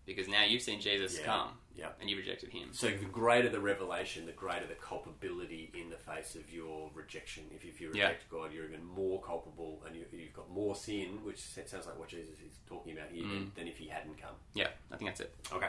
because 0.07 0.27
now 0.27 0.43
you've 0.45 0.63
seen 0.63 0.81
Jesus 0.81 1.19
Yeah. 1.21 1.25
come 1.27 1.49
yeah. 1.77 1.89
and 2.01 2.09
you 2.11 2.17
rejected 2.17 2.51
him. 2.51 2.69
So 2.73 2.89
the 2.89 3.05
greater 3.07 3.49
the 3.49 3.61
revelation, 3.61 4.27
the 4.27 4.33
greater 4.33 4.67
the 4.67 4.75
culpability 4.75 5.71
in 5.75 5.91
the 5.91 5.97
face 5.97 6.35
of 6.35 6.53
your 6.53 6.91
rejection. 6.95 7.45
If, 7.55 7.65
if 7.65 7.81
you 7.81 7.91
Yeah. 7.95 8.05
reject 8.09 8.31
God, 8.31 8.53
you're 8.53 8.65
even 8.65 8.85
more 8.85 9.21
culpable, 9.23 9.83
and 9.87 9.95
you, 9.97 10.05
you've 10.13 10.33
got 10.35 10.51
more 10.51 10.75
sin, 10.75 11.19
which 11.25 11.39
sounds 11.41 11.87
like 11.87 11.99
what 11.99 12.09
Jesus 12.09 12.35
is 12.41 12.59
talking 12.67 12.93
about 12.97 13.11
here, 13.13 13.23
than, 13.27 13.47
Mm. 13.47 13.55
than 13.55 13.69
if 13.69 13.79
he 13.79 13.89
hadn't 13.89 14.21
come. 14.21 14.35
Yeah, 14.55 14.69
I 14.93 14.97
think 14.97 15.11
that's 15.11 15.21
it. 15.21 15.35
Okay. 15.53 15.69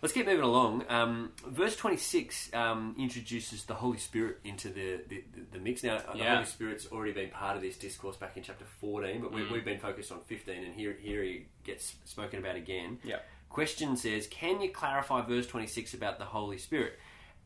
Let's 0.00 0.12
keep 0.12 0.26
moving 0.26 0.44
along. 0.44 0.84
Um, 0.88 1.32
verse 1.44 1.74
26 1.74 2.54
um, 2.54 2.94
introduces 3.00 3.64
the 3.64 3.74
Holy 3.74 3.98
Spirit 3.98 4.38
into 4.44 4.68
the, 4.68 5.00
the, 5.08 5.24
the 5.50 5.58
mix. 5.58 5.82
Now, 5.82 5.98
the 6.12 6.18
Yeah. 6.18 6.34
Holy 6.36 6.46
Spirit's 6.46 6.86
already 6.92 7.10
been 7.10 7.30
part 7.30 7.56
of 7.56 7.62
this 7.62 7.76
discourse 7.76 8.16
back 8.16 8.36
in 8.36 8.44
chapter 8.44 8.64
14, 8.80 9.20
but 9.20 9.32
we, 9.32 9.40
Mm. 9.42 9.50
we've 9.50 9.64
been 9.64 9.80
focused 9.80 10.12
on 10.12 10.20
15, 10.26 10.62
and 10.62 10.74
here, 10.76 10.96
here 11.00 11.24
he 11.24 11.46
gets 11.64 11.96
spoken 12.04 12.38
about 12.38 12.54
again. 12.54 13.00
Yeah. 13.02 13.18
Question 13.48 13.96
says, 13.96 14.26
Can 14.26 14.60
you 14.60 14.70
clarify 14.70 15.22
verse 15.22 15.46
26 15.46 15.94
about 15.94 16.18
the 16.18 16.26
Holy 16.26 16.58
Spirit? 16.58 16.98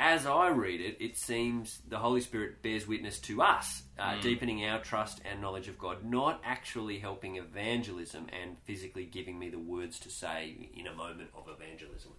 as 0.02 0.26
I 0.26 0.48
read 0.48 0.80
it, 0.80 0.96
it 0.98 1.16
seems 1.16 1.80
the 1.88 1.98
Holy 1.98 2.20
Spirit 2.20 2.60
bears 2.60 2.88
witness 2.88 3.20
to 3.20 3.40
us, 3.40 3.82
uh, 3.96 4.20
deepening 4.20 4.64
our 4.64 4.80
trust 4.80 5.20
and 5.24 5.40
knowledge 5.40 5.68
of 5.68 5.78
God, 5.78 6.04
not 6.04 6.40
actually 6.44 6.98
helping 6.98 7.36
evangelism 7.36 8.26
and 8.42 8.56
physically 8.64 9.04
giving 9.04 9.38
me 9.38 9.48
the 9.48 9.60
words 9.60 10.00
to 10.00 10.10
say 10.10 10.70
in 10.76 10.88
a 10.88 10.92
moment 10.92 11.30
of 11.36 11.44
evangelism. 11.48 12.10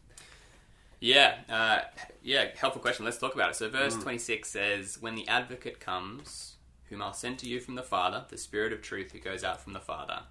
Yeah, 1.01 1.39
uh, 1.49 1.79
yeah, 2.21 2.45
helpful 2.55 2.81
question. 2.81 3.03
Let's 3.03 3.17
talk 3.17 3.35
about 3.35 3.49
it. 3.49 3.55
So, 3.57 3.69
verse 3.69 3.97
26 3.97 4.49
says, 4.49 4.97
When 5.01 5.15
the 5.15 5.27
advocate 5.27 5.81
comes, 5.81 6.55
whom 6.85 7.01
I'll 7.01 7.11
send 7.11 7.37
to 7.39 7.49
you 7.49 7.59
from 7.59 7.75
the 7.75 7.83
Father, 7.83 8.23
the 8.29 8.37
Spirit 8.37 8.71
of 8.71 8.81
truth 8.81 9.11
who 9.11 9.19
goes 9.19 9.43
out 9.43 9.59
from 9.61 9.73
the 9.73 9.81
Father, 9.81 10.21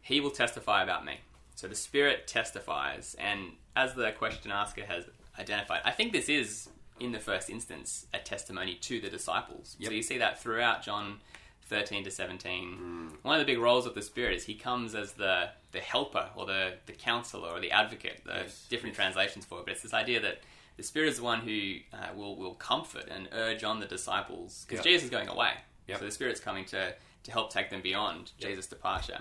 he 0.00 0.20
will 0.20 0.32
testify 0.32 0.82
about 0.82 1.04
me. 1.04 1.20
So, 1.62 1.68
the 1.68 1.76
Spirit 1.76 2.26
testifies, 2.26 3.14
and 3.20 3.52
as 3.76 3.94
the 3.94 4.10
question 4.10 4.50
asker 4.50 4.84
has 4.84 5.04
identified, 5.38 5.82
I 5.84 5.92
think 5.92 6.10
this 6.10 6.28
is, 6.28 6.68
in 6.98 7.12
the 7.12 7.20
first 7.20 7.48
instance, 7.48 8.06
a 8.12 8.18
testimony 8.18 8.74
to 8.80 9.00
the 9.00 9.08
disciples. 9.08 9.76
Yep. 9.78 9.90
So, 9.90 9.94
you 9.94 10.02
see 10.02 10.18
that 10.18 10.42
throughout 10.42 10.82
John 10.82 11.20
13 11.66 12.02
to 12.02 12.10
17. 12.10 13.12
One 13.22 13.38
of 13.38 13.46
the 13.46 13.52
big 13.52 13.62
roles 13.62 13.86
of 13.86 13.94
the 13.94 14.02
Spirit 14.02 14.34
is 14.34 14.44
he 14.44 14.56
comes 14.56 14.96
as 14.96 15.12
the, 15.12 15.50
the 15.70 15.78
helper 15.78 16.30
or 16.34 16.46
the, 16.46 16.72
the 16.86 16.94
counselor 16.94 17.50
or 17.50 17.60
the 17.60 17.70
advocate. 17.70 18.22
The 18.24 18.38
Yes, 18.38 18.66
different 18.68 18.96
translations 18.96 19.44
for 19.44 19.60
it, 19.60 19.66
but 19.66 19.74
it's 19.74 19.82
this 19.82 19.94
idea 19.94 20.18
that 20.18 20.40
the 20.76 20.82
Spirit 20.82 21.10
is 21.10 21.18
the 21.18 21.22
one 21.22 21.42
who 21.42 21.76
uh, 21.92 22.08
will, 22.16 22.34
will 22.34 22.54
comfort 22.54 23.04
and 23.08 23.28
urge 23.30 23.62
on 23.62 23.78
the 23.78 23.86
disciples 23.86 24.66
because 24.66 24.84
Yep. 24.84 24.84
Jesus 24.84 25.04
is 25.04 25.10
going 25.10 25.28
away. 25.28 25.52
Yep. 25.86 26.00
So 26.00 26.06
the 26.06 26.10
Spirit's 26.10 26.40
coming 26.40 26.64
to, 26.64 26.92
to 27.22 27.30
help 27.30 27.52
take 27.52 27.70
them 27.70 27.82
beyond. 27.82 28.32
Jesus' 28.40 28.66
departure. 28.66 29.20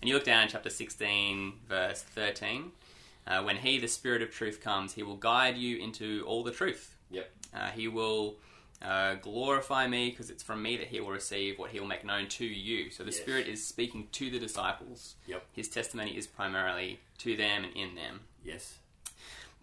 And 0.00 0.08
you 0.08 0.14
look 0.14 0.24
down 0.24 0.44
in 0.44 0.48
chapter 0.48 0.70
16, 0.70 1.52
verse 1.68 2.02
13. 2.02 2.72
Uh, 3.26 3.42
when 3.42 3.56
he, 3.56 3.78
the 3.78 3.86
Spirit 3.88 4.22
of 4.22 4.30
truth, 4.30 4.60
comes, 4.60 4.94
he 4.94 5.02
will 5.02 5.16
guide 5.16 5.56
you 5.56 5.76
into 5.78 6.24
all 6.26 6.42
the 6.42 6.50
truth. 6.50 6.96
Yep. 7.10 7.30
Uh, 7.54 7.66
he 7.70 7.86
will 7.86 8.36
uh, 8.82 9.14
glorify 9.16 9.86
me 9.86 10.10
because 10.10 10.30
it's 10.30 10.42
from 10.42 10.62
me 10.62 10.76
that 10.78 10.86
he 10.86 11.00
will 11.00 11.10
receive 11.10 11.58
what 11.58 11.70
he 11.70 11.78
will 11.78 11.86
make 11.86 12.04
known 12.04 12.28
to 12.28 12.46
you. 12.46 12.90
So 12.90 13.04
the 13.04 13.10
Yes. 13.10 13.20
Spirit 13.20 13.46
is 13.46 13.64
speaking 13.66 14.08
to 14.12 14.30
the 14.30 14.38
disciples. 14.38 15.16
Yep. 15.26 15.44
His 15.52 15.68
testimony 15.68 16.16
is 16.16 16.26
primarily 16.26 17.00
to 17.18 17.36
them 17.36 17.64
and 17.64 17.76
in 17.76 17.94
them. 17.94 18.20
Yes. 18.42 18.76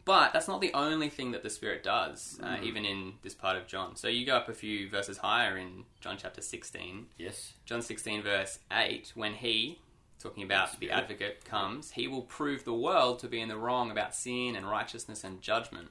But 0.06 0.32
that's 0.32 0.48
not 0.48 0.62
the 0.62 0.74
only 0.74 1.10
thing 1.10 1.32
that 1.32 1.44
the 1.44 1.50
Spirit 1.50 1.84
does, 1.84 2.40
uh, 2.42 2.58
even 2.64 2.86
in 2.86 3.14
this 3.24 3.34
part 3.34 3.58
of 3.58 3.68
John. 3.68 3.98
So 3.98 4.08
you 4.08 4.26
go 4.26 4.38
up 4.38 4.48
a 4.48 4.54
few 4.54 4.88
verses 4.90 5.18
higher 5.18 5.58
in 5.58 5.84
John 6.00 6.16
chapter 6.18 6.42
16. 6.42 7.08
Yes. 7.18 7.54
John 7.66 7.82
16, 7.82 8.22
verse 8.22 8.60
8, 8.72 9.12
when 9.16 9.34
he, 9.34 9.80
talking 10.22 10.44
about 10.44 10.80
the 10.80 10.90
advocate, 10.92 11.46
comes, 11.46 11.92
he 11.92 12.08
will 12.08 12.24
prove 12.24 12.64
the 12.64 12.74
world 12.74 13.20
to 13.20 13.28
be 13.28 13.40
in 13.40 13.50
the 13.50 13.58
wrong 13.58 13.92
about 13.92 14.16
sin 14.16 14.56
and 14.56 14.68
righteousness 14.68 15.24
and 15.24 15.42
judgment. 15.42 15.90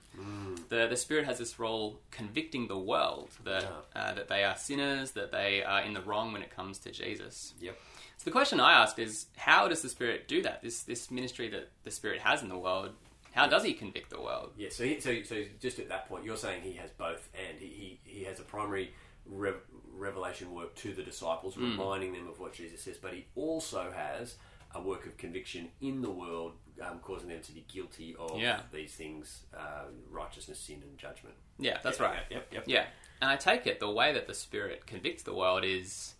The, 0.68 0.86
the 0.88 0.96
Spirit 0.96 1.26
has 1.26 1.38
this 1.38 1.58
role 1.58 2.00
convicting 2.10 2.66
the 2.66 2.78
world 2.78 3.30
that, 3.44 3.62
Yeah. 3.62 4.00
uh, 4.00 4.14
that 4.14 4.28
they 4.28 4.42
are 4.44 4.56
sinners, 4.56 5.12
that 5.12 5.30
they 5.30 5.62
are 5.62 5.82
in 5.82 5.94
the 5.94 6.00
wrong 6.02 6.32
when 6.32 6.42
it 6.42 6.50
comes 6.50 6.78
to 6.80 6.90
Jesus. 6.90 7.54
Yep. 7.60 7.78
So 8.18 8.24
the 8.24 8.30
question 8.32 8.58
I 8.60 8.72
ask 8.82 8.98
is, 8.98 9.26
how 9.36 9.68
does 9.68 9.82
the 9.82 9.88
Spirit 9.88 10.26
do 10.26 10.42
that? 10.42 10.62
This, 10.62 10.82
this 10.82 11.10
ministry 11.10 11.48
that 11.50 11.70
the 11.84 11.90
Spirit 11.90 12.20
has 12.22 12.42
in 12.42 12.48
the 12.48 12.58
world, 12.58 12.90
how 13.32 13.46
does 13.46 13.62
he 13.62 13.74
convict 13.74 14.10
the 14.10 14.20
world? 14.20 14.52
Yeah, 14.56 14.70
so, 14.70 14.82
he, 14.84 14.98
so 14.98 15.22
so 15.22 15.44
just 15.60 15.78
at 15.78 15.88
that 15.90 16.08
point, 16.08 16.24
you're 16.24 16.38
saying 16.38 16.62
he 16.62 16.72
has 16.74 16.90
both, 16.92 17.28
and 17.34 17.58
he, 17.60 17.98
he, 18.02 18.10
he 18.18 18.24
has 18.24 18.40
a 18.40 18.44
primary 18.44 18.92
rev, 19.26 19.56
revelation 19.96 20.52
work 20.54 20.74
to 20.76 20.92
the 20.92 21.02
disciples, 21.02 21.54
Hmm. 21.54 21.64
reminding 21.78 22.12
them 22.12 22.28
of 22.28 22.38
what 22.38 22.52
Jesus 22.52 22.82
says, 22.82 22.96
but 22.98 23.12
he 23.14 23.26
also 23.34 23.90
has 23.92 24.36
a 24.74 24.80
work 24.82 25.06
of 25.06 25.16
conviction 25.16 25.70
in 25.80 26.02
the 26.02 26.10
world, 26.10 26.52
um, 26.82 27.00
causing 27.00 27.28
them 27.28 27.40
to 27.42 27.52
be 27.52 27.62
guilty 27.62 28.14
of 28.18 28.38
Yeah. 28.38 28.60
these 28.72 28.94
things: 28.94 29.46
uh, 29.56 29.84
righteousness, 30.10 30.58
sin, 30.60 30.82
and 30.82 30.98
judgment. 30.98 31.34
Yeah, 31.58 31.80
that's 31.82 31.98
Yeah, 31.98 32.06
right. 32.06 32.22
Yep, 32.30 32.52
yep. 32.52 32.64
Yeah, 32.66 32.86
and 33.22 33.30
I 33.30 33.36
take 33.36 33.66
it 33.66 33.80
the 33.80 33.90
way 33.90 34.12
that 34.12 34.26
the 34.26 34.34
Spirit 34.34 34.86
convicts 34.86 35.22
the 35.22 35.32
world 35.34 35.64
is 35.64 36.14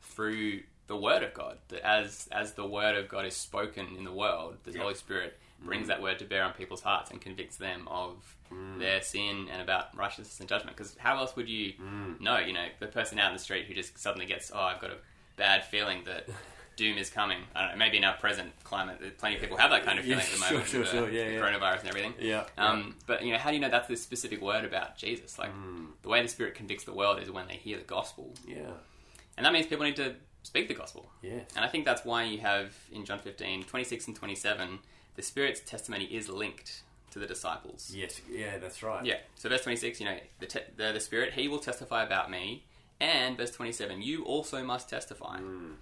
through 0.00 0.62
the 0.90 0.96
Word 0.96 1.22
of 1.22 1.32
God. 1.32 1.56
That 1.68 1.86
as 1.86 2.28
as 2.32 2.54
the 2.54 2.66
Word 2.66 2.96
of 2.96 3.08
God 3.08 3.24
is 3.24 3.36
spoken 3.36 3.86
in 3.96 4.04
the 4.04 4.12
world, 4.12 4.56
the 4.64 4.72
Yep. 4.72 4.82
Holy 4.82 4.94
Spirit 4.94 5.38
brings 5.60 5.84
mm. 5.84 5.88
that 5.88 6.02
word 6.02 6.18
to 6.18 6.24
bear 6.24 6.42
on 6.42 6.52
people's 6.52 6.80
hearts 6.82 7.10
and 7.12 7.20
convicts 7.20 7.56
them 7.56 7.86
of 7.86 8.36
mm. 8.52 8.78
their 8.80 9.00
sin 9.00 9.46
and 9.52 9.62
about 9.62 9.96
righteousness 9.96 10.40
and 10.40 10.48
judgment. 10.48 10.76
Because 10.76 10.96
how 10.98 11.16
else 11.18 11.36
would 11.36 11.48
you 11.48 11.74
mm. 11.74 12.20
know? 12.20 12.38
You 12.38 12.52
know, 12.52 12.66
the 12.80 12.88
person 12.88 13.20
out 13.20 13.28
in 13.28 13.34
the 13.34 13.42
street 13.42 13.66
who 13.66 13.74
just 13.74 13.96
suddenly 13.98 14.26
gets, 14.26 14.50
oh, 14.52 14.58
I've 14.58 14.80
got 14.80 14.90
a 14.90 14.96
bad 15.36 15.64
feeling 15.64 16.02
that. 16.04 16.28
Doom 16.76 16.96
is 16.96 17.10
coming. 17.10 17.40
I 17.54 17.60
don't 17.60 17.70
know. 17.72 17.76
Maybe 17.76 17.98
in 17.98 18.04
our 18.04 18.16
present 18.16 18.52
climate, 18.64 19.18
plenty 19.18 19.34
of 19.34 19.42
people 19.42 19.58
have 19.58 19.70
that 19.70 19.84
kind 19.84 19.98
of 19.98 20.04
feeling 20.06 20.20
Yeah, 20.20 20.24
at 20.24 20.32
the 20.32 20.38
moment. 20.38 20.66
sure, 20.66 20.80
with 20.80 20.90
the, 20.90 20.96
sure. 20.96 21.10
Yeah, 21.10 21.28
yeah. 21.28 21.38
coronavirus 21.38 21.80
and 21.80 21.88
everything. 21.88 22.14
Yeah, 22.18 22.44
Um, 22.56 22.96
But 23.06 23.22
you 23.22 23.32
know, 23.32 23.38
how 23.38 23.50
do 23.50 23.56
you 23.56 23.60
know 23.60 23.68
that's 23.68 23.88
the 23.88 23.96
specific 23.96 24.40
word 24.40 24.64
about 24.64 24.96
Jesus? 24.96 25.38
Like 25.38 25.50
the 26.00 26.08
way 26.08 26.22
the 26.22 26.28
Spirit 26.28 26.54
convicts 26.54 26.84
the 26.84 26.94
world 26.94 27.20
is 27.20 27.30
when 27.30 27.48
they 27.48 27.56
hear 27.56 27.76
the 27.76 27.84
gospel, 27.84 28.32
yeah, 28.48 28.70
and 29.36 29.44
that 29.44 29.52
means 29.52 29.66
people 29.66 29.84
need 29.84 29.96
to 29.96 30.14
speak 30.42 30.68
the 30.68 30.74
gospel. 30.74 31.10
Yeah. 31.22 31.40
And 31.56 31.64
I 31.64 31.68
think 31.68 31.84
that's 31.84 32.04
why 32.04 32.24
you 32.24 32.38
have 32.38 32.74
in 32.92 33.04
John 33.04 33.18
15, 33.18 33.64
26 33.64 34.06
and 34.08 34.16
27, 34.16 34.78
the 35.16 35.22
Spirit's 35.22 35.60
testimony 35.60 36.04
is 36.04 36.28
linked 36.28 36.82
to 37.10 37.18
the 37.18 37.26
disciples. 37.26 37.92
yes, 37.94 38.20
yeah. 38.30 38.58
That's 38.58 38.82
right. 38.82 39.04
Yeah. 39.04 39.16
So 39.34 39.48
verse 39.48 39.62
26, 39.62 39.98
you 40.00 40.06
know, 40.06 40.16
the, 40.38 40.46
te- 40.46 40.60
the, 40.76 40.92
the 40.92 41.00
Spirit, 41.00 41.32
He 41.34 41.48
will 41.48 41.58
testify 41.58 42.04
about 42.04 42.30
me. 42.30 42.64
And 43.00 43.36
verse 43.36 43.50
27, 43.50 44.02
you 44.02 44.24
also 44.24 44.62
must 44.62 44.88
testify. 44.88 45.38
Mm. 45.40 45.72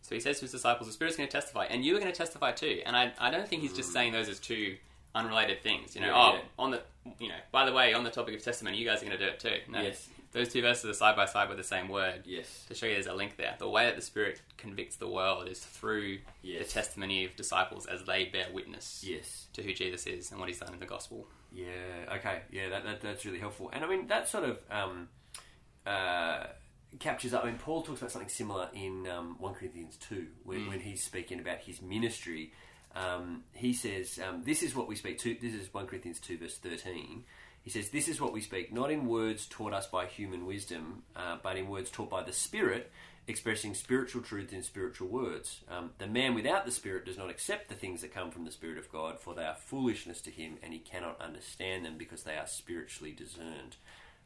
So 0.00 0.14
he 0.14 0.20
says 0.20 0.36
to 0.38 0.42
his 0.42 0.52
disciples, 0.52 0.86
the 0.88 0.92
Spirit's 0.94 1.16
going 1.16 1.28
to 1.28 1.32
testify, 1.32 1.66
and 1.66 1.84
you 1.84 1.94
are 1.96 2.00
going 2.00 2.10
to 2.10 2.16
testify 2.16 2.52
too. 2.52 2.80
And 2.86 2.96
I, 2.96 3.12
I 3.18 3.30
don't 3.30 3.46
think 3.46 3.62
he's 3.62 3.74
just 3.74 3.92
saying 3.92 4.12
those 4.12 4.28
as 4.28 4.38
two 4.38 4.76
unrelated 5.14 5.60
things. 5.62 5.94
You 5.94 6.02
know, 6.02 6.06
Yeah, 6.08 6.14
oh, 6.16 6.34
yeah. 6.34 6.40
on 6.58 6.70
the, 6.70 6.82
you 7.18 7.28
know, 7.28 7.34
by 7.52 7.66
the 7.66 7.72
way, 7.72 7.92
on 7.92 8.04
the 8.04 8.10
topic 8.10 8.34
of 8.36 8.42
testimony, 8.42 8.78
you 8.78 8.86
guys 8.86 9.02
are 9.02 9.06
going 9.06 9.18
to 9.18 9.24
do 9.24 9.30
it 9.30 9.40
too. 9.40 9.56
No, 9.70 9.82
Yes. 9.82 10.08
Those 10.32 10.52
two 10.52 10.60
verses 10.62 10.84
are 10.84 10.92
side 10.94 11.16
by 11.16 11.24
side 11.26 11.48
with 11.48 11.58
the 11.58 11.64
same 11.64 11.88
word. 11.88 12.22
Yes. 12.26 12.64
To 12.68 12.74
show 12.74 12.86
you 12.86 12.94
there's 12.94 13.06
a 13.06 13.14
link 13.14 13.36
there. 13.36 13.54
The 13.58 13.68
way 13.68 13.86
that 13.86 13.96
the 13.96 14.02
Spirit 14.02 14.40
convicts 14.56 14.96
the 14.96 15.08
world 15.08 15.48
is 15.48 15.58
through 15.60 16.18
Yes. 16.42 16.66
the 16.66 16.72
testimony 16.72 17.24
of 17.24 17.34
disciples 17.36 17.86
as 17.86 18.04
they 18.04 18.26
bear 18.26 18.46
witness 18.52 19.02
Yes. 19.06 19.46
to 19.54 19.62
who 19.62 19.72
Jesus 19.72 20.06
is 20.06 20.30
and 20.30 20.38
what 20.38 20.48
he's 20.48 20.58
done 20.60 20.74
in 20.74 20.80
the 20.80 20.86
gospel. 20.86 21.26
Yeah. 21.52 21.66
Okay. 22.16 22.42
Yeah. 22.52 22.68
That, 22.68 22.84
that 22.84 23.00
that's 23.00 23.24
really 23.24 23.38
helpful. 23.38 23.70
And 23.72 23.84
I 23.84 23.88
mean 23.88 24.06
that 24.08 24.28
sort 24.28 24.44
of 24.44 24.58
um, 24.70 25.08
uh, 25.86 26.44
captures 26.98 27.32
up. 27.34 27.44
I 27.44 27.46
mean 27.46 27.58
Paul 27.58 27.82
talks 27.82 28.00
about 28.00 28.10
something 28.12 28.28
similar 28.28 28.68
in 28.74 29.06
um, 29.08 29.36
one 29.38 29.54
Corinthians 29.54 29.96
two 29.96 30.26
when, 30.44 30.68
when 30.68 30.80
he's 30.80 31.02
speaking 31.02 31.40
about 31.40 31.58
his 31.58 31.80
ministry. 31.82 32.52
Um, 32.94 33.44
he 33.52 33.72
says, 33.74 34.18
um, 34.26 34.42
"This 34.44 34.62
is 34.62 34.74
what 34.74 34.88
we 34.88 34.96
speak." 34.96 35.18
To, 35.18 35.36
this 35.40 35.54
is 35.54 35.72
one 35.72 35.86
Corinthians 35.86 36.18
two 36.20 36.38
verse 36.38 36.56
thirteen. 36.56 37.24
He 37.68 37.72
says, 37.72 37.90
"This 37.90 38.08
is 38.08 38.18
what 38.18 38.32
we 38.32 38.40
speak, 38.40 38.72
not 38.72 38.90
in 38.90 39.06
words 39.06 39.44
taught 39.44 39.74
us 39.74 39.86
by 39.86 40.06
human 40.06 40.46
wisdom, 40.46 41.02
uh, 41.14 41.36
but 41.42 41.58
in 41.58 41.68
words 41.68 41.90
taught 41.90 42.08
by 42.08 42.22
the 42.22 42.32
Spirit." 42.32 42.90
Expressing 43.26 43.74
spiritual 43.74 44.22
truth 44.22 44.54
in 44.54 44.62
spiritual 44.62 45.08
words. 45.08 45.60
Um, 45.68 45.90
the 45.98 46.06
man 46.06 46.32
without 46.32 46.64
the 46.64 46.72
Spirit 46.72 47.04
does 47.04 47.18
not 47.18 47.28
accept 47.28 47.68
the 47.68 47.74
things 47.74 48.00
that 48.00 48.14
come 48.14 48.30
from 48.30 48.46
the 48.46 48.50
Spirit 48.50 48.78
of 48.78 48.90
God, 48.90 49.20
for 49.20 49.34
they 49.34 49.44
are 49.44 49.54
foolishness 49.54 50.22
to 50.22 50.30
him, 50.30 50.56
and 50.62 50.72
he 50.72 50.78
cannot 50.78 51.20
understand 51.20 51.84
them 51.84 51.98
because 51.98 52.22
they 52.22 52.38
are 52.38 52.46
spiritually 52.46 53.12
discerned. 53.12 53.76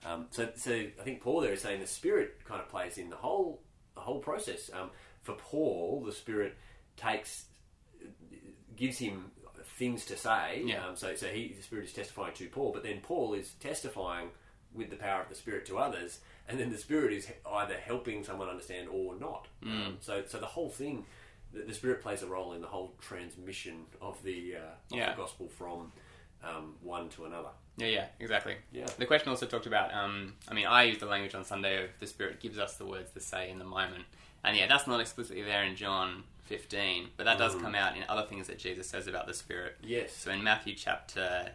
Um, 0.06 0.26
so, 0.30 0.50
so 0.54 0.72
I 1.00 1.02
think 1.02 1.20
Paul 1.20 1.40
there 1.40 1.52
is 1.52 1.62
saying 1.62 1.80
the 1.80 1.86
Spirit 1.88 2.44
kind 2.44 2.60
of 2.60 2.68
plays 2.68 2.96
in 2.96 3.10
the 3.10 3.16
whole 3.16 3.60
the 3.96 4.02
whole 4.02 4.20
process. 4.20 4.70
Um, 4.72 4.90
for 5.22 5.34
Paul, 5.34 6.04
the 6.06 6.12
Spirit 6.12 6.56
takes 6.96 7.46
gives 8.76 8.98
him 8.98 9.32
things 9.76 10.04
to 10.06 10.16
say. 10.16 10.62
Yeah. 10.64 10.86
Um, 10.86 10.96
so, 10.96 11.14
so 11.14 11.26
he 11.28 11.54
the 11.56 11.62
Spirit 11.62 11.86
is 11.86 11.92
testifying 11.92 12.34
to 12.34 12.46
Paul, 12.48 12.72
but 12.72 12.82
then 12.82 13.00
Paul 13.02 13.34
is 13.34 13.52
testifying 13.60 14.28
with 14.74 14.90
the 14.90 14.96
power 14.96 15.20
of 15.22 15.28
the 15.28 15.34
Spirit 15.34 15.66
to 15.66 15.78
others, 15.78 16.20
and 16.48 16.58
then 16.58 16.70
the 16.70 16.78
Spirit 16.78 17.12
is 17.12 17.28
either 17.52 17.74
helping 17.74 18.24
someone 18.24 18.48
understand 18.48 18.88
or 18.90 19.14
not. 19.18 19.48
Mm. 19.64 19.96
So, 20.00 20.22
so 20.26 20.38
the 20.38 20.46
whole 20.46 20.70
thing, 20.70 21.04
the, 21.52 21.62
the 21.62 21.74
Spirit 21.74 22.02
plays 22.02 22.22
a 22.22 22.26
role 22.26 22.52
in 22.54 22.60
the 22.62 22.66
whole 22.68 22.94
transmission 23.00 23.84
of 24.00 24.22
the 24.22 24.56
uh, 24.56 24.58
of 24.92 24.98
Yeah. 24.98 25.10
the 25.10 25.16
gospel 25.20 25.48
from 25.48 25.92
um, 26.42 26.74
one 26.82 27.08
to 27.10 27.24
another. 27.26 27.50
Yeah, 27.76 27.86
yeah, 27.88 28.06
exactly. 28.20 28.56
Yeah. 28.72 28.86
The 28.98 29.06
question 29.06 29.28
also 29.30 29.46
talked 29.46 29.66
about. 29.66 29.94
Um, 29.94 30.34
I 30.48 30.54
mean, 30.54 30.66
I 30.66 30.84
use 30.84 30.98
the 30.98 31.06
language 31.06 31.34
on 31.34 31.44
Sunday 31.44 31.84
of 31.84 31.90
the 32.00 32.06
Spirit 32.06 32.40
gives 32.40 32.58
us 32.58 32.76
the 32.76 32.84
words 32.86 33.10
to 33.12 33.20
say 33.20 33.50
in 33.50 33.58
the 33.58 33.64
moment, 33.64 34.04
and 34.44 34.56
yeah, 34.56 34.66
that's 34.66 34.86
not 34.86 35.00
explicitly 35.00 35.42
there 35.42 35.64
in 35.64 35.76
John 35.76 36.24
15, 36.44 37.10
but 37.16 37.24
that 37.24 37.36
Mm. 37.36 37.40
does 37.40 37.54
come 37.54 37.74
out 37.74 37.96
in 37.96 38.04
other 38.08 38.26
things 38.26 38.46
that 38.48 38.58
Jesus 38.58 38.88
says 38.88 39.06
about 39.06 39.26
the 39.26 39.34
Spirit. 39.34 39.76
Yes. 39.82 40.14
So 40.16 40.30
in 40.30 40.42
Matthew 40.42 40.74
chapter 40.74 41.52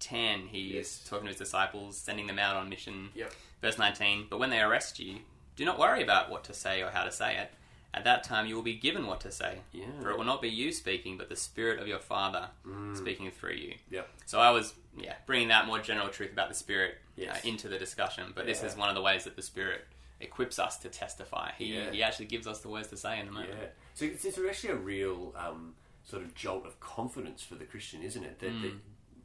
10, 0.00 0.48
he's 0.48 0.72
Yes. 0.74 1.04
talking 1.08 1.24
to 1.26 1.28
his 1.30 1.38
disciples, 1.38 1.98
sending 1.98 2.26
them 2.26 2.38
out 2.38 2.56
on 2.56 2.68
mission. 2.68 3.10
Yep. 3.14 3.32
Verse 3.60 3.78
19, 3.78 4.26
but 4.30 4.38
when 4.38 4.50
they 4.50 4.60
arrest 4.60 4.98
you, 5.00 5.20
do 5.56 5.64
not 5.64 5.78
worry 5.78 6.02
about 6.02 6.30
what 6.30 6.44
to 6.44 6.54
say 6.54 6.82
or 6.82 6.90
how 6.90 7.04
to 7.04 7.10
say 7.12 7.36
it. 7.36 7.52
At 7.92 8.04
that 8.04 8.22
time, 8.22 8.46
you 8.46 8.54
will 8.54 8.62
be 8.62 8.74
given 8.76 9.06
what 9.06 9.20
to 9.22 9.32
say. 9.32 9.62
Yeah. 9.72 9.86
For 10.02 10.10
it 10.10 10.18
will 10.18 10.24
not 10.24 10.40
be 10.42 10.48
you 10.50 10.72
speaking, 10.72 11.16
but 11.16 11.28
the 11.30 11.36
Spirit 11.36 11.80
of 11.80 11.88
your 11.88 11.98
Father 11.98 12.50
Mm. 12.64 12.96
speaking 12.96 13.30
through 13.30 13.54
you. 13.54 13.76
Yep. 13.90 14.08
So 14.26 14.38
I 14.40 14.50
was, 14.50 14.74
yeah, 14.96 15.16
bringing 15.26 15.48
that 15.48 15.66
more 15.66 15.80
general 15.80 16.08
truth 16.10 16.30
about 16.30 16.48
the 16.48 16.54
Spirit 16.54 16.98
Yes. 17.16 17.42
uh, 17.44 17.48
into 17.48 17.66
the 17.68 17.78
discussion. 17.78 18.32
But 18.36 18.46
this 18.46 18.62
is 18.62 18.76
one 18.76 18.88
of 18.88 18.94
the 18.94 19.00
ways 19.02 19.24
that 19.24 19.36
the 19.36 19.42
Spirit 19.42 19.86
equips 20.20 20.58
us 20.58 20.76
to 20.78 20.88
testify. 20.90 21.52
He, 21.58 21.74
Yeah. 21.74 21.90
he 21.90 22.02
actually 22.02 22.26
gives 22.26 22.46
us 22.46 22.60
the 22.60 22.68
words 22.68 22.88
to 22.88 22.96
say 22.96 23.18
in 23.18 23.26
the 23.26 23.32
moment. 23.32 23.54
Yeah. 23.58 23.68
So 23.98 24.04
it's, 24.06 24.24
it's 24.24 24.38
actually 24.38 24.70
a 24.70 24.76
real 24.76 25.34
um, 25.36 25.74
sort 26.04 26.22
of 26.22 26.32
jolt 26.34 26.64
of 26.66 26.78
confidence 26.78 27.42
for 27.42 27.56
the 27.56 27.64
Christian, 27.64 28.00
isn't 28.02 28.22
it? 28.22 28.38
That, 28.38 28.52
that 28.62 28.72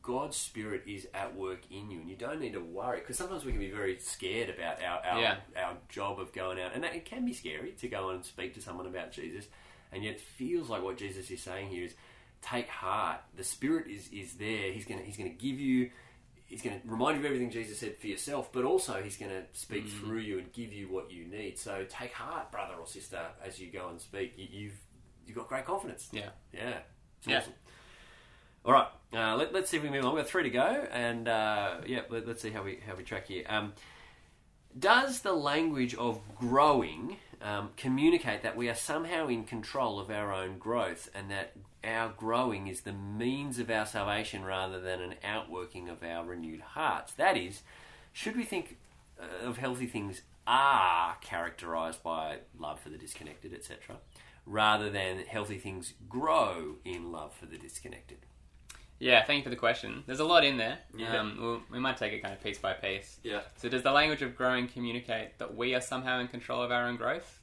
God's 0.02 0.36
Spirit 0.36 0.82
is 0.88 1.08
at 1.14 1.36
work 1.36 1.60
in 1.70 1.92
you, 1.92 2.00
and 2.00 2.10
you 2.10 2.16
don't 2.16 2.40
need 2.42 2.54
to 2.54 2.60
worry 2.60 3.00
because 3.00 3.18
sometimes 3.18 3.46
we 3.46 3.52
can 3.52 3.60
be 3.62 3.70
very 3.70 4.00
scared 4.00 4.50
about 4.50 4.82
our 4.82 5.00
our, 5.06 5.22
Yeah. 5.22 5.36
our 5.56 5.78
job 5.90 6.20
of 6.20 6.34
going 6.34 6.60
out, 6.60 6.72
and 6.74 6.84
that, 6.84 6.96
it 6.96 7.06
can 7.06 7.24
be 7.24 7.34
scary 7.34 7.74
to 7.82 7.88
go 7.88 8.10
and 8.10 8.26
speak 8.26 8.56
to 8.56 8.62
someone 8.62 8.88
about 8.88 9.12
Jesus, 9.12 9.46
and 9.92 10.04
yet 10.04 10.16
it 10.16 10.22
feels 10.22 10.70
like 10.70 10.82
what 10.82 10.98
Jesus 10.98 11.30
is 11.30 11.42
saying 11.42 11.70
here 11.70 11.84
is 11.84 11.94
take 12.42 12.68
heart. 12.68 13.20
The 13.38 13.44
Spirit 13.44 13.88
is 13.88 14.10
is 14.12 14.34
there. 14.34 14.72
He's 14.72 14.86
gonna 14.86 15.04
he's 15.04 15.18
gonna 15.18 15.30
give 15.30 15.60
you. 15.60 15.92
He's 16.54 16.62
going 16.62 16.80
to 16.80 16.88
remind 16.88 17.16
you 17.16 17.22
of 17.22 17.26
everything 17.26 17.50
Jesus 17.50 17.80
said 17.80 17.98
for 17.98 18.06
yourself, 18.06 18.52
but 18.52 18.64
also 18.64 19.02
he's 19.02 19.18
going 19.18 19.32
to 19.32 19.42
speak 19.54 19.86
Mm-hmm. 19.88 20.06
through 20.06 20.20
you 20.20 20.38
and 20.38 20.54
give 20.54 20.72
you 20.72 20.88
what 20.88 21.10
you 21.12 21.26
need. 21.26 21.58
So 21.58 21.84
take 21.90 22.14
heart, 22.14 22.52
brother 22.52 22.76
or 22.80 22.86
sister, 22.86 23.20
as 23.44 23.60
you 23.60 23.72
go 23.72 23.90
and 23.90 24.00
speak. 24.00 24.34
You, 24.38 24.48
you've 24.52 24.80
you've 25.26 25.36
got 25.36 25.48
great 25.50 25.66
confidence. 25.66 26.10
Yeah. 26.12 26.30
Yeah. 26.54 26.78
It's 27.20 27.28
Yeah. 27.28 27.38
awesome. 27.40 27.54
All 28.66 28.74
right. 28.74 28.88
Uh, 29.12 29.36
let, 29.36 29.56
us 29.56 29.70
see 29.70 29.78
if 29.78 29.84
we 29.84 29.90
move 29.90 30.06
on. 30.06 30.14
We've 30.14 30.24
got 30.24 30.30
three 30.30 30.44
to 30.44 30.50
go, 30.50 30.88
and 30.92 31.28
uh, 31.28 31.78
yeah, 31.88 32.02
let, 32.10 32.28
us 32.28 32.40
see 32.42 32.52
how 32.52 32.62
we 32.64 32.80
how 32.88 32.96
we 32.96 33.04
track 33.04 33.28
here. 33.28 33.46
Um, 33.50 33.74
does 34.78 35.22
the 35.22 35.34
language 35.34 35.96
of 35.96 36.20
growing 36.36 37.18
um, 37.44 37.72
communicate 37.76 38.42
that 38.42 38.56
we 38.56 38.70
are 38.70 38.76
somehow 38.76 39.28
in 39.28 39.44
control 39.44 40.00
of 40.00 40.10
our 40.10 40.34
own 40.34 40.58
growth, 40.58 41.10
and 41.14 41.30
that 41.30 41.52
our 41.84 42.14
growing 42.16 42.68
is 42.68 42.82
the 42.82 42.94
means 42.94 43.60
of 43.60 43.70
our 43.70 43.86
salvation 43.86 44.46
rather 44.46 44.80
than 44.80 45.02
an 45.02 45.16
outworking 45.24 45.90
of 45.90 46.02
our 46.02 46.26
renewed 46.26 46.62
hearts? 46.62 47.14
That 47.14 47.36
is, 47.36 47.62
should 48.14 48.38
we 48.38 48.46
think 48.46 48.78
uh, 49.22 49.46
of 49.46 49.58
healthy 49.58 49.88
things 49.88 50.22
are 50.48 51.18
characterized 51.22 52.02
by 52.02 52.40
love 52.58 52.80
for 52.80 52.90
the 52.90 52.98
disconnected, 52.98 53.54
etc., 53.54 53.98
rather 54.46 54.90
than 54.90 55.20
healthy 55.20 55.58
things 55.58 55.94
grow 56.08 56.76
in 56.86 57.12
love 57.12 57.34
for 57.34 57.46
the 57.46 57.58
disconnected? 57.58 58.20
Yeah, 59.04 59.24
thank 59.26 59.40
you 59.40 59.44
for 59.44 59.50
the 59.50 59.58
question. 59.58 60.04
There's 60.08 60.22
a 60.22 60.26
lot 60.26 60.46
in 60.46 60.56
there. 60.56 60.80
Yeah. 60.96 61.20
Um, 61.20 61.38
we'll, 61.40 61.62
we 61.70 61.78
might 61.78 61.98
take 61.98 62.14
it 62.14 62.22
kind 62.22 62.34
of 62.34 62.42
piece 62.42 62.58
by 62.58 62.72
piece. 62.72 63.20
Yeah. 63.22 63.42
So, 63.58 63.68
does 63.68 63.84
the 63.84 63.92
language 63.92 64.22
of 64.22 64.34
growing 64.36 64.70
communicate 64.70 65.38
that 65.40 65.56
we 65.56 65.76
are 65.76 65.82
somehow 65.82 66.20
in 66.22 66.30
control 66.30 66.64
of 66.64 66.72
our 66.72 66.88
own 66.88 66.96
growth? 66.96 67.42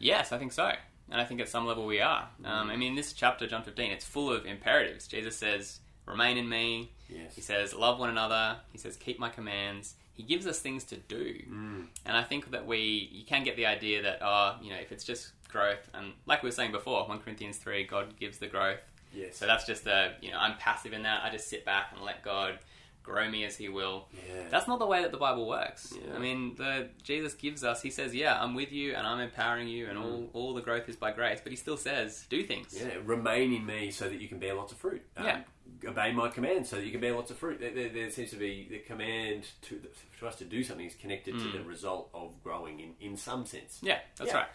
Yes, 0.00 0.32
I 0.32 0.38
think 0.38 0.50
so. 0.50 0.72
And 1.08 1.20
I 1.20 1.24
think 1.24 1.40
at 1.40 1.48
some 1.48 1.64
level 1.64 1.86
we 1.86 2.00
are. 2.00 2.28
Um, 2.44 2.70
I 2.70 2.76
mean, 2.76 2.96
this 2.96 3.12
chapter, 3.12 3.46
John 3.46 3.62
15, 3.62 3.92
it's 3.92 4.04
full 4.04 4.32
of 4.32 4.46
imperatives. 4.46 5.06
Jesus 5.06 5.36
says, 5.36 5.78
Remain 6.06 6.36
in 6.36 6.48
me. 6.48 6.90
Yes. 7.08 7.36
He 7.36 7.40
says, 7.40 7.72
Love 7.72 8.00
one 8.00 8.10
another. 8.10 8.56
He 8.72 8.78
says, 8.78 8.96
Keep 8.96 9.20
my 9.20 9.28
commands. 9.28 9.94
He 10.12 10.24
gives 10.24 10.46
us 10.46 10.58
things 10.58 10.82
to 10.84 10.96
do. 10.96 11.34
Mm. 11.48 11.86
And 12.04 12.16
I 12.16 12.24
think 12.24 12.50
that 12.50 12.66
we, 12.66 13.08
you 13.12 13.24
can 13.24 13.44
get 13.44 13.54
the 13.56 13.66
idea 13.66 14.02
that, 14.02 14.18
oh, 14.22 14.56
you 14.60 14.70
know, 14.70 14.76
if 14.76 14.90
it's 14.90 15.04
just 15.04 15.32
growth, 15.48 15.88
and 15.94 16.12
like 16.26 16.42
we 16.42 16.48
were 16.48 16.52
saying 16.52 16.72
before, 16.72 17.06
1 17.06 17.20
Corinthians 17.20 17.58
3, 17.58 17.84
God 17.84 18.18
gives 18.18 18.38
the 18.38 18.48
growth. 18.48 18.80
Yes. 19.12 19.36
So 19.36 19.46
that's 19.46 19.66
just 19.66 19.86
a, 19.86 20.14
you 20.20 20.30
know, 20.30 20.38
I'm 20.38 20.56
passive 20.58 20.92
in 20.92 21.02
that. 21.02 21.22
I 21.24 21.30
just 21.30 21.48
sit 21.48 21.64
back 21.64 21.92
and 21.94 22.02
let 22.02 22.22
God 22.22 22.58
grow 23.02 23.28
me 23.28 23.44
as 23.44 23.56
He 23.56 23.68
will. 23.68 24.08
Yeah. 24.12 24.44
That's 24.50 24.68
not 24.68 24.78
the 24.78 24.86
way 24.86 25.02
that 25.02 25.10
the 25.10 25.18
Bible 25.18 25.48
works. 25.48 25.94
Yeah. 25.96 26.14
I 26.14 26.18
mean, 26.18 26.54
the 26.56 26.88
Jesus 27.02 27.34
gives 27.34 27.64
us. 27.64 27.82
He 27.82 27.90
says, 27.90 28.14
"Yeah, 28.14 28.40
I'm 28.40 28.54
with 28.54 28.72
you, 28.72 28.94
and 28.94 29.06
I'm 29.06 29.20
empowering 29.20 29.68
you, 29.68 29.88
and 29.88 29.98
all 29.98 30.18
mm. 30.18 30.28
all 30.32 30.54
the 30.54 30.62
growth 30.62 30.88
is 30.88 30.96
by 30.96 31.12
grace." 31.12 31.40
But 31.42 31.52
He 31.52 31.56
still 31.56 31.76
says, 31.76 32.26
"Do 32.28 32.44
things." 32.44 32.76
Yeah, 32.78 32.94
remain 33.04 33.52
in 33.52 33.66
me 33.66 33.90
so 33.90 34.08
that 34.08 34.20
you 34.20 34.28
can 34.28 34.38
bear 34.38 34.54
lots 34.54 34.72
of 34.72 34.78
fruit. 34.78 35.02
Um, 35.16 35.26
Yeah. 35.26 35.40
Obey 35.86 36.12
my 36.12 36.28
command, 36.28 36.66
so 36.66 36.76
that 36.76 36.84
you 36.84 36.90
can 36.90 37.00
bear 37.00 37.14
lots 37.14 37.30
of 37.30 37.38
fruit. 37.38 37.58
There, 37.58 37.70
there, 37.70 37.88
there 37.88 38.10
seems 38.10 38.30
to 38.30 38.36
be 38.36 38.66
the 38.68 38.80
command 38.80 39.46
to, 39.62 39.80
to 40.18 40.26
us 40.26 40.36
to 40.36 40.44
do 40.44 40.62
something 40.62 40.84
is 40.84 40.94
connected 40.94 41.38
to 41.38 41.44
the 41.44 41.58
mm. 41.58 41.66
result 41.66 42.10
of 42.12 42.32
growing 42.42 42.80
in, 42.80 42.94
in 43.00 43.16
some 43.16 43.46
sense. 43.46 43.78
Yeah, 43.80 44.00
that's 44.16 44.30
Yeah. 44.30 44.38
right. 44.38 44.48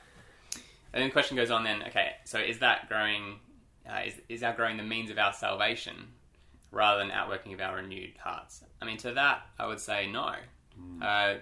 And 0.94 1.02
then 1.02 1.10
the 1.10 1.14
question 1.14 1.36
goes 1.36 1.50
on. 1.50 1.64
Then, 1.64 1.84
okay, 1.88 2.12
so 2.26 2.38
is 2.38 2.60
that 2.60 2.90
growing? 2.90 3.40
Uh, 3.90 4.02
is 4.06 4.22
is 4.30 4.44
our 4.44 4.54
growing 4.54 4.78
the 4.78 4.84
means 4.84 5.12
of 5.12 5.18
our 5.18 5.34
salvation 5.34 6.08
rather 6.72 7.00
than 7.00 7.12
outworking 7.12 7.54
of 7.54 7.62
our 7.62 7.76
renewed 7.76 8.14
hearts? 8.20 8.64
I 8.82 8.86
mean, 8.86 8.98
to 8.98 9.14
that, 9.14 9.48
I 9.60 9.68
would 9.68 9.80
say 9.80 10.08
no. 10.08 10.36
Uh, 11.02 11.36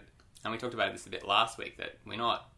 and 0.44 0.52
we 0.52 0.58
talked 0.58 0.74
about 0.74 0.92
this 0.92 1.06
a 1.06 1.10
bit 1.10 1.28
last 1.28 1.58
week 1.58 1.78
that 1.78 1.98
we're 2.06 2.18
not. 2.18 2.50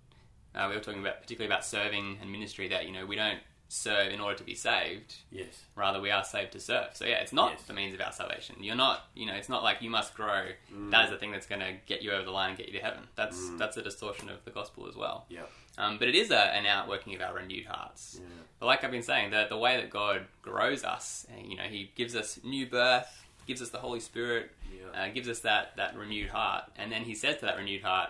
Uh, 0.54 0.68
we 0.70 0.76
were 0.76 0.82
talking 0.82 1.02
about 1.02 1.22
particularly 1.22 1.54
about 1.54 1.66
serving 1.66 2.18
and 2.22 2.32
ministry. 2.32 2.68
That 2.68 2.86
you 2.86 2.92
know 2.92 3.06
we 3.06 3.16
don't 3.16 3.40
serve 3.76 4.12
in 4.12 4.20
order 4.20 4.38
to 4.38 4.44
be 4.44 4.56
saved. 4.56 5.16
Yes. 5.32 5.66
Rather, 5.76 6.00
we 6.02 6.10
are 6.12 6.24
saved 6.24 6.54
to 6.54 6.60
serve. 6.60 6.96
So 6.96 7.06
yeah, 7.06 7.16
it's 7.18 7.34
not 7.34 7.52
Yes. 7.52 7.64
the 7.64 7.74
means 7.74 7.94
of 7.94 8.02
our 8.02 8.12
salvation. 8.12 8.56
You're 8.62 8.76
not, 8.76 9.08
you 9.14 9.26
know, 9.26 9.34
it's 9.34 9.50
not 9.50 9.64
like 9.64 9.82
you 9.82 9.90
must 9.90 10.14
grow. 10.16 10.46
That 10.92 11.06
is 11.06 11.12
the 11.12 11.18
thing 11.18 11.32
that's 11.32 11.46
going 11.48 11.62
to 11.62 11.74
get 11.86 12.02
you 12.02 12.12
over 12.12 12.24
the 12.24 12.32
line 12.32 12.50
and 12.50 12.58
get 12.58 12.68
you 12.68 12.74
to 12.80 12.84
heaven. 12.84 13.04
That's 13.16 13.50
that's 13.58 13.78
a 13.78 13.82
distortion 13.82 14.30
of 14.30 14.44
the 14.46 14.52
gospel 14.52 14.88
as 14.88 14.96
well. 14.96 15.26
Yeah. 15.30 15.44
Um, 15.78 15.98
but 16.00 16.08
it 16.08 16.16
is 16.16 16.32
a, 16.32 16.40
an 16.56 16.66
outworking 16.66 17.14
of 17.16 17.22
our 17.22 17.34
renewed 17.34 17.66
hearts. 17.66 18.18
Yeah. 18.22 18.28
But 18.60 18.68
like 18.68 18.84
I've 18.84 18.92
been 18.92 19.04
saying, 19.04 19.32
the 19.32 19.46
the 19.50 19.58
way 19.58 19.76
that 19.78 19.90
God 19.90 20.26
grows 20.42 20.84
us, 20.84 21.28
you 21.44 21.58
know, 21.58 21.64
He 21.64 21.92
gives 21.96 22.16
us 22.16 22.40
new 22.44 22.66
birth, 22.68 23.26
gives 23.46 23.62
us 23.62 23.70
the 23.70 23.80
Holy 23.80 24.00
Spirit, 24.00 24.52
Yeah. 24.74 25.02
uh, 25.04 25.10
gives 25.10 25.28
us 25.28 25.42
that 25.42 25.76
that 25.76 25.96
renewed 25.98 26.30
heart, 26.30 26.64
and 26.78 26.92
then 26.92 27.04
He 27.04 27.14
says 27.16 27.40
to 27.40 27.46
that 27.48 27.58
renewed 27.58 27.82
heart, 27.84 28.10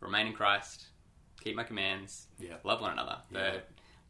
"Remain 0.00 0.26
in 0.26 0.32
Christ, 0.32 0.86
keep 1.42 1.54
My 1.54 1.62
commands, 1.64 2.26
Yeah. 2.40 2.56
love 2.64 2.80
one 2.80 2.92
another." 2.92 3.18
The 3.30 3.62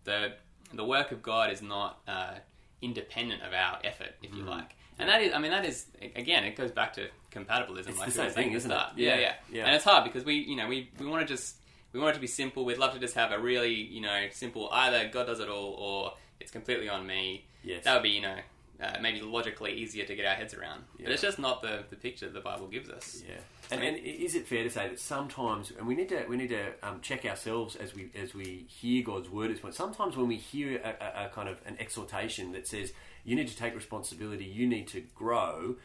the 0.05 0.35
the 0.77 0.85
work 0.85 1.13
of 1.13 1.23
God 1.23 1.51
is 1.53 1.63
not 1.63 2.01
uh, 2.09 2.35
independent 2.83 3.43
of 3.43 3.53
our 3.53 3.79
effort, 3.85 4.13
if 4.23 4.35
you 4.35 4.43
Mm. 4.45 4.49
like. 4.49 4.77
And 4.99 5.09
that 5.09 5.23
is, 5.23 5.33
I 5.35 5.39
mean, 5.39 5.51
that 5.51 5.65
is 5.65 5.87
again, 6.15 6.45
it 6.45 6.55
goes 6.57 6.71
back 6.71 6.93
to 6.95 7.09
compatibilism. 7.33 7.89
It's 7.89 7.99
like 7.99 8.07
the 8.09 8.13
same 8.15 8.31
saying 8.31 8.49
thing, 8.49 8.53
isn't 8.53 8.71
it? 8.71 8.77
Yeah, 8.97 9.15
Yeah, 9.15 9.19
yeah, 9.21 9.33
yeah. 9.51 9.65
And 9.67 9.75
it's 9.75 9.85
hard 9.85 10.05
because 10.05 10.25
we, 10.25 10.35
you 10.37 10.55
know, 10.57 10.69
we 10.69 10.91
we 11.01 11.07
want 11.07 11.27
to 11.27 11.35
just 11.35 11.57
we 11.93 11.99
want 12.01 12.11
it 12.13 12.15
to 12.15 12.21
be 12.21 12.27
simple. 12.29 12.65
We'd 12.65 12.79
love 12.79 12.93
to 12.95 13.01
just 13.01 13.15
have 13.15 13.33
a 13.33 13.39
really, 13.39 13.75
you 13.75 14.01
know, 14.01 14.29
simple 14.31 14.69
either 14.73 15.09
God 15.09 15.27
does 15.27 15.41
it 15.41 15.49
all 15.49 15.73
or 15.75 16.13
it's 16.41 16.53
completely 16.53 16.89
on 16.89 17.07
me. 17.07 17.45
Yes. 17.65 17.83
That 17.85 17.95
would 17.95 18.03
be, 18.05 18.11
you 18.11 18.21
know, 18.21 18.37
uh, 18.83 18.99
maybe 19.01 19.21
logically 19.21 19.73
easier 19.73 20.05
to 20.05 20.15
get 20.15 20.27
our 20.27 20.35
heads 20.35 20.55
around. 20.55 20.85
Yeah. 20.99 21.05
But 21.05 21.13
it's 21.13 21.23
just 21.23 21.39
not 21.39 21.63
the 21.63 21.85
the 21.91 21.97
picture 21.97 22.29
the 22.29 22.41
Bible 22.41 22.67
gives 22.67 22.91
us. 22.91 23.23
Yeah, 23.27 23.37
and, 23.71 23.83
and 23.83 23.99
is 23.99 24.35
it 24.35 24.47
fair 24.47 24.65
to 24.65 24.71
say 24.71 24.89
that 24.89 24.99
sometimes, 24.99 25.73
and 25.77 25.87
we 25.87 25.95
need 25.95 26.09
to 26.09 26.25
we 26.29 26.37
need 26.37 26.51
to 26.51 26.73
um, 26.83 27.01
check 27.01 27.25
ourselves 27.25 27.77
as 27.77 27.95
we 27.95 28.11
as 28.21 28.35
we 28.35 28.67
hear 28.69 29.03
God's 29.05 29.31
word 29.31 29.51
as 29.51 29.63
well. 29.63 29.73
Sometimes 29.73 30.17
when 30.17 30.29
we 30.29 30.37
hear 30.37 30.81
a, 30.83 31.23
a, 31.23 31.27
a 31.27 31.29
kind 31.29 31.49
of 31.49 31.61
an 31.67 31.77
exhortation 31.79 32.53
that 32.53 32.67
says 32.67 32.93
you 33.25 33.37
need 33.37 33.49
to 33.49 33.57
take 33.57 33.75
responsibility, 33.75 34.45
you 34.45 34.67
need 34.67 34.89
to 34.89 35.01
grow, 35.15 35.77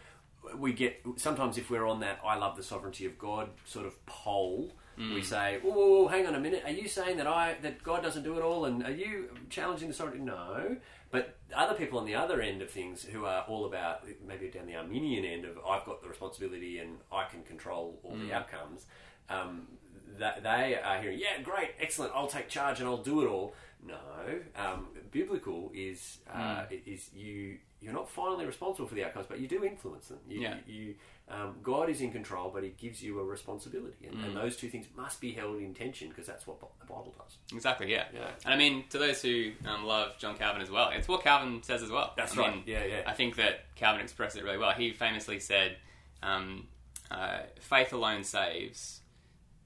we 0.58 0.74
get 0.74 1.02
sometimes 1.18 1.58
if 1.58 1.70
we're 1.70 1.86
on 1.86 2.00
that 2.02 2.20
I 2.26 2.38
love 2.38 2.56
the 2.58 2.64
sovereignty 2.64 3.06
of 3.06 3.18
God 3.18 3.50
sort 3.66 3.86
of 3.86 4.06
pole. 4.06 4.72
We 5.14 5.22
say, 5.22 5.60
whoa, 5.64 5.72
whoa, 5.72 5.88
whoa, 5.88 6.08
hang 6.10 6.28
on 6.28 6.36
a 6.36 6.42
minute. 6.42 6.64
Are 6.66 6.72
you 6.72 6.90
saying 6.90 7.16
that 7.20 7.26
I 7.26 7.56
that 7.62 7.82
God 7.84 8.04
doesn't 8.04 8.24
do 8.24 8.38
it 8.38 8.42
all, 8.42 8.66
and 8.66 8.84
are 8.84 8.92
you 8.92 9.30
challenging 9.50 9.88
the 9.88 9.94
sovereignty? 9.94 10.26
No, 10.26 10.76
but 11.12 11.38
other 11.56 11.74
people 11.74 12.00
on 12.00 12.06
the 12.06 12.16
other 12.16 12.42
end 12.42 12.62
of 12.62 12.70
things 12.70 13.04
who 13.04 13.26
are 13.26 13.44
all 13.48 13.66
about 13.66 14.06
maybe 14.26 14.50
down 14.50 14.68
the 14.68 14.76
Arminian 14.76 15.26
end 15.26 15.46
of 15.46 15.58
I've 15.68 15.86
got 15.86 16.02
the 16.02 16.10
responsibility 16.10 16.78
and 16.80 16.98
I 17.12 17.26
can 17.26 17.44
control 17.44 18.00
all 18.04 18.16
the 18.16 18.34
outcomes. 18.34 18.86
Um, 19.30 19.68
that 20.18 20.44
they 20.44 20.78
are 20.84 21.02
hearing, 21.02 21.20
yeah, 21.20 21.42
great, 21.42 21.72
excellent. 21.80 22.12
I'll 22.16 22.28
take 22.28 22.50
charge 22.50 22.80
and 22.80 22.90
I'll 22.90 22.98
do 22.98 23.22
it 23.24 23.28
all. 23.28 23.54
No, 23.86 23.96
um, 24.58 24.88
biblical 25.12 25.72
is 25.74 26.20
uh, 26.32 26.66
is 26.86 27.14
you 27.14 27.60
you're 27.82 27.94
not 27.94 28.10
finally 28.10 28.46
responsible 28.46 28.88
for 28.88 28.96
the 28.96 29.04
outcomes, 29.06 29.26
but 29.30 29.40
you 29.40 29.48
do 29.48 29.64
influence 29.64 30.08
them. 30.08 30.20
You, 30.28 30.42
Yeah. 30.42 30.56
you 30.68 30.96
um, 31.30 31.56
God 31.62 31.90
is 31.92 32.02
in 32.02 32.12
control, 32.12 32.50
but 32.54 32.64
He 32.64 32.70
gives 32.72 33.04
you 33.04 33.20
a 33.20 33.24
responsibility, 33.24 34.08
and, 34.08 34.20
and 34.26 34.36
those 34.36 34.58
two 34.58 34.68
things 34.68 34.88
must 34.98 35.22
be 35.22 35.32
held 35.32 35.58
in 35.62 35.74
tension 35.76 36.10
because 36.10 36.26
that's 36.26 36.48
what 36.48 36.60
the 36.60 36.66
Bible 36.88 37.14
does. 37.18 37.38
Exactly, 37.56 37.92
yeah. 37.92 38.06
Yeah. 38.14 38.32
And 38.46 38.54
I 38.54 38.58
mean, 38.58 38.86
to 38.90 38.98
those 38.98 39.22
who 39.22 39.52
um, 39.68 39.86
love 39.86 40.18
John 40.18 40.36
Calvin 40.38 40.62
as 40.64 40.72
well, 40.72 40.90
it's 40.90 41.08
what 41.08 41.24
Calvin 41.24 41.62
says 41.62 41.84
as 41.84 41.92
well. 41.92 42.14
That's 42.18 42.36
I 42.36 42.42
right. 42.42 42.56
mean, 42.56 42.64
Yeah, 42.66 42.84
yeah. 42.84 43.02
I 43.06 43.14
think 43.14 43.36
that 43.36 43.74
Calvin 43.76 44.02
expressed 44.02 44.38
it 44.38 44.44
really 44.44 44.58
well. 44.58 44.72
He 44.72 44.92
famously 44.92 45.40
said, 45.40 45.78
um, 46.24 46.68
uh, 47.12 47.42
"Faith 47.60 47.94
alone 47.94 48.24
saves, 48.24 49.02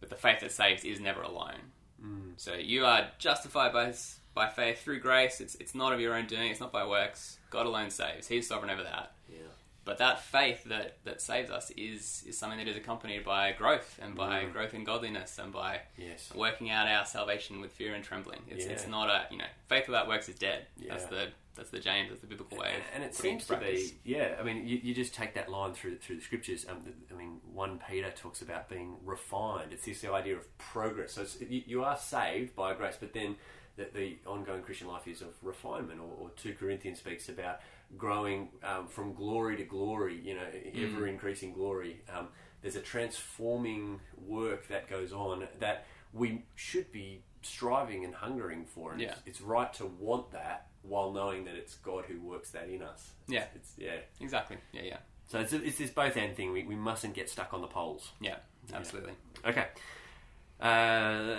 but 0.02 0.10
the 0.10 0.15
faith 0.17 0.41
that 0.41 0.52
saves 0.52 0.84
is 0.84 0.99
never 0.99 1.21
alone." 1.21 1.71
Mm. 2.04 2.34
So 2.36 2.56
you 2.56 2.86
are 2.86 3.08
justified 3.19 3.71
by 3.71 3.93
by 4.34 4.49
faith 4.49 4.82
through 4.84 4.99
grace. 4.99 5.39
It's 5.39 5.56
it's 5.56 5.73
not 5.73 5.93
of 5.93 6.02
your 6.02 6.13
own 6.13 6.26
doing. 6.28 6.52
It's 6.52 6.60
not 6.60 6.73
by 6.73 6.86
works. 6.86 7.38
God 7.54 7.66
alone 7.68 7.89
saves. 7.92 8.28
He's 8.28 8.48
sovereign 8.48 8.72
over 8.72 8.84
that. 8.84 9.13
Yeah. 9.30 9.38
But 9.86 9.98
that 9.98 10.22
faith 10.24 10.63
that, 10.66 10.98
that 11.04 11.22
saves 11.22 11.52
us 11.52 11.70
is, 11.78 12.24
is 12.26 12.38
something 12.38 12.58
that 12.58 12.68
is 12.70 12.78
accompanied 12.78 13.24
by 13.26 13.52
growth 13.52 14.00
and 14.02 14.16
by 14.16 14.44
Mm. 14.46 14.54
growth 14.54 14.74
in 14.74 14.84
godliness 14.86 15.38
and 15.38 15.52
by 15.54 15.82
Yes. 15.98 16.32
working 16.34 16.70
out 16.70 16.88
our 16.88 17.06
salvation 17.06 17.62
with 17.62 17.72
fear 17.72 17.94
and 17.94 18.04
trembling. 18.04 18.42
It's, 18.48 18.66
Yeah. 18.66 18.72
it's 18.72 18.88
not 18.88 19.10
a 19.10 19.28
you 19.30 19.38
know 19.38 19.46
faith 19.68 19.88
without 19.88 20.08
works 20.08 20.28
is 20.30 20.36
dead. 20.36 20.68
That's 20.88 21.06
the 21.06 21.28
that's 21.56 21.70
the 21.70 21.80
James. 21.80 22.10
That's 22.10 22.22
the 22.22 22.28
biblical 22.28 22.58
way. 22.58 22.70
Of 22.78 22.82
and 22.96 23.04
it 23.04 23.13
seems 23.13 23.46
to 23.48 23.58
be 23.58 23.94
yeah 24.04 24.38
i 24.39 24.44
mean 24.44 24.66
you, 24.66 24.80
you 24.82 24.96
just 24.96 25.13
take 25.13 25.36
that 25.36 25.50
line 25.50 25.74
through 25.74 25.98
through 25.98 26.16
the 26.16 26.22
scriptures 26.24 26.66
um, 26.68 26.78
i 27.12 27.13
mean 27.13 27.42
1 27.54 27.80
peter 27.88 28.10
talks 28.10 28.42
about 28.42 28.70
being 28.70 28.96
refined 29.06 29.72
it's 29.72 29.86
this 29.86 30.04
idea 30.04 30.36
of 30.36 30.58
progress 30.58 31.12
so 31.13 31.22
it's, 31.22 31.39
you, 31.42 31.62
you 31.68 31.84
are 31.84 31.96
saved 31.98 32.56
by 32.56 32.74
grace 32.74 32.96
but 33.00 33.13
then 33.13 33.36
the, 33.76 33.88
the 33.94 34.18
ongoing 34.28 34.62
christian 34.62 34.88
life 34.88 35.08
is 35.08 35.22
of 35.22 35.30
refinement 35.42 36.00
or, 36.00 36.26
or 36.26 36.30
2 36.38 36.54
corinthians 36.60 37.00
speaks 37.00 37.30
about 37.30 37.60
growing 37.98 38.50
um, 38.64 38.88
from 38.88 39.14
glory 39.14 39.56
to 39.58 39.64
glory 39.64 40.20
you 40.24 40.36
know 40.36 40.48
ever 40.76 41.08
increasing 41.08 41.54
glory 41.54 42.02
um, 42.16 42.28
there's 42.62 42.76
a 42.76 42.82
transforming 42.82 44.00
work 44.18 44.68
that 44.68 44.90
goes 44.90 45.12
on 45.14 45.48
that 45.60 45.86
we 46.14 46.44
should 46.56 46.92
be 46.92 47.24
striving 47.42 48.06
and 48.06 48.14
hungering 48.16 48.66
for 48.66 48.92
and 48.94 49.02
Yeah. 49.02 49.10
it's, 49.12 49.22
it's 49.26 49.42
right 49.42 49.72
to 49.74 49.86
want 49.86 50.32
that 50.32 50.68
while 50.84 51.12
knowing 51.12 51.46
that 51.46 51.56
it's 51.56 51.76
God 51.76 52.06
who 52.06 52.20
works 52.22 52.52
that 52.52 52.68
in 52.70 52.82
us. 52.82 53.12
Yeah. 53.28 53.46
It's, 53.56 53.74
yeah. 53.78 53.96
Exactly. 54.20 54.58
Yeah, 54.74 54.82
yeah, 54.84 54.98
So 55.28 55.40
it's, 55.40 55.54
it's 55.54 55.78
this 55.78 55.90
both 55.90 56.18
end 56.18 56.36
thing. 56.36 56.52
We, 56.52 56.64
we 56.64 56.76
mustn't 56.76 57.14
get 57.14 57.30
stuck 57.30 57.54
on 57.54 57.62
the 57.62 57.68
poles. 57.68 58.12
yeah. 58.20 58.36
Absolutely. 58.74 59.14
Okay. 59.46 59.68
Uh, 60.63 61.36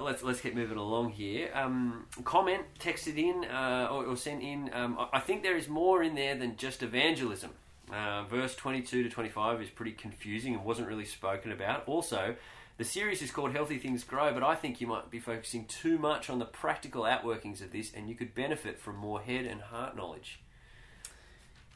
let's 0.00 0.24
let's 0.24 0.40
keep 0.40 0.54
moving 0.54 0.76
along 0.78 1.10
here. 1.10 1.48
Um, 1.54 2.06
comment 2.24 2.64
texted 2.80 3.16
in 3.16 3.44
uh, 3.44 3.88
or, 3.90 4.04
or 4.04 4.16
sent 4.16 4.42
in. 4.42 4.68
Um, 4.72 4.98
I- 5.12 5.20
think 5.20 5.44
there 5.44 5.56
is 5.56 5.68
more 5.68 6.02
in 6.02 6.16
there 6.16 6.34
than 6.34 6.56
just 6.56 6.82
evangelism. 6.82 7.52
Uh, 7.92 8.24
verse 8.24 8.56
twenty 8.56 8.82
two 8.82 9.04
to 9.04 9.08
twenty 9.08 9.28
five 9.28 9.62
is 9.62 9.70
pretty 9.70 9.92
confusing 9.92 10.54
and 10.54 10.64
wasn't 10.64 10.88
really 10.88 11.04
spoken 11.04 11.52
about. 11.52 11.86
Also, 11.86 12.34
the 12.76 12.84
series 12.84 13.22
is 13.22 13.30
called 13.30 13.52
Healthy 13.52 13.78
Things 13.78 14.02
Grow, 14.02 14.34
but 14.34 14.42
I 14.42 14.56
think 14.56 14.80
you 14.80 14.88
might 14.88 15.08
be 15.08 15.20
focusing 15.20 15.66
too 15.66 15.96
much 15.96 16.28
on 16.28 16.40
the 16.40 16.44
practical 16.44 17.04
outworkings 17.04 17.62
of 17.62 17.70
this, 17.70 17.92
and 17.94 18.08
you 18.08 18.16
could 18.16 18.34
benefit 18.34 18.80
from 18.80 18.96
more 18.96 19.20
head 19.20 19.44
and 19.44 19.60
heart 19.60 19.96
knowledge. 19.96 20.40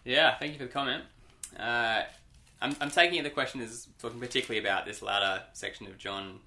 Yeah, 0.05 0.37
thank 0.39 0.53
you 0.53 0.59
for 0.59 0.65
the 0.65 0.73
comment. 0.73 1.05
Uh, 1.57 2.03
I'm, 2.61 2.75
I'm 2.81 2.91
taking 2.91 3.19
it 3.21 3.23
the 3.23 3.31
question 3.31 3.61
is 3.61 3.87
talking 4.01 4.19
particularly 4.19 4.59
about 4.59 4.85
this 4.85 5.01
latter 5.01 5.45
section 5.53 5.87
of 5.87 5.97
John 5.97 6.41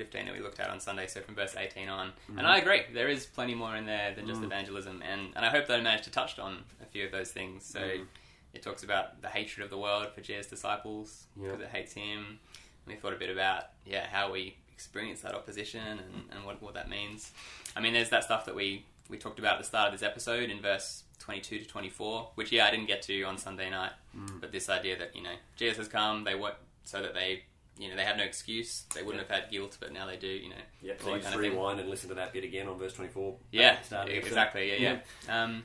15 0.00 0.24
that 0.26 0.34
we 0.34 0.40
looked 0.40 0.60
at 0.60 0.70
on 0.70 0.80
Sunday, 0.80 1.06
so 1.06 1.20
from 1.20 1.34
verse 1.34 1.54
18 1.58 1.88
on. 1.90 2.12
And 2.38 2.46
I 2.46 2.56
agree, 2.58 2.82
there 2.94 3.08
is 3.08 3.26
plenty 3.26 3.54
more 3.54 3.76
in 3.76 3.84
there 3.84 4.14
than 4.14 4.26
just 4.26 4.40
Mm. 4.40 4.44
evangelism, 4.46 5.02
and, 5.02 5.32
and 5.36 5.44
I 5.44 5.50
hope 5.50 5.66
that 5.66 5.78
I 5.78 5.82
managed 5.82 6.04
to 6.04 6.10
touch 6.10 6.38
on 6.38 6.64
a 6.82 6.86
few 6.86 7.04
of 7.04 7.12
those 7.12 7.30
things. 7.32 7.64
So 7.66 7.80
Mm. 7.80 8.06
it 8.54 8.62
talks 8.62 8.82
about 8.82 9.20
the 9.20 9.28
hatred 9.28 9.62
of 9.62 9.70
the 9.70 9.76
world 9.76 10.06
for 10.14 10.22
Jesus' 10.22 10.46
disciples 10.46 11.26
Yeah. 11.36 11.48
because 11.48 11.60
it 11.60 11.68
hates 11.68 11.92
him. 11.92 12.38
And 12.86 12.86
we 12.86 12.94
thought 12.96 13.12
a 13.12 13.16
bit 13.16 13.28
about 13.30 13.64
yeah 13.84 14.06
how 14.08 14.32
we 14.32 14.56
experience 14.72 15.20
that 15.20 15.34
opposition 15.34 15.86
and, 16.04 16.24
and 16.32 16.44
what, 16.46 16.62
what 16.62 16.72
that 16.72 16.88
means. 16.88 17.30
I 17.76 17.80
mean, 17.80 17.92
there's 17.92 18.08
that 18.08 18.24
stuff 18.24 18.46
that 18.46 18.54
we, 18.54 18.86
we 19.10 19.18
talked 19.18 19.38
about 19.38 19.52
at 19.56 19.58
the 19.58 19.66
start 19.66 19.92
of 19.92 20.00
this 20.00 20.02
episode 20.08 20.48
in 20.48 20.62
verse 20.62 21.02
22 21.18 21.58
to 21.58 21.64
24, 21.66 22.30
which, 22.36 22.50
yeah, 22.50 22.64
I 22.66 22.70
didn't 22.70 22.86
get 22.86 23.02
to 23.02 23.22
on 23.24 23.36
Sunday 23.36 23.68
night. 23.68 23.92
But 24.40 24.50
this 24.52 24.70
idea 24.70 24.98
that, 24.98 25.14
you 25.14 25.22
know, 25.22 25.34
Jesus 25.56 25.76
has 25.76 25.88
come, 25.88 26.24
they 26.24 26.34
work 26.34 26.56
so 26.84 27.02
that 27.02 27.12
they, 27.12 27.44
you 27.80 27.88
know, 27.88 27.96
they 27.96 28.04
have 28.04 28.18
no 28.18 28.24
excuse. 28.24 28.84
They 28.94 29.02
wouldn't 29.02 29.26
have 29.26 29.40
had 29.40 29.50
guilt, 29.50 29.78
but 29.80 29.90
now 29.90 30.06
they 30.06 30.18
do, 30.18 30.28
you 30.28 30.50
know. 30.50 30.56
Yeah, 30.82 30.92
so 31.00 31.14
you 31.14 31.22
just 31.22 31.34
of 31.34 31.40
rewind 31.40 31.80
and 31.80 31.88
listen 31.88 32.10
to 32.10 32.14
that 32.16 32.32
bit 32.32 32.44
again 32.44 32.68
on 32.68 32.78
verse 32.78 32.92
twenty 32.92 33.10
four. 33.10 33.36
Yeah, 33.50 33.78
exactly. 34.06 34.70
Yeah, 34.70 34.98
yeah. 35.28 35.42
Um, 35.42 35.64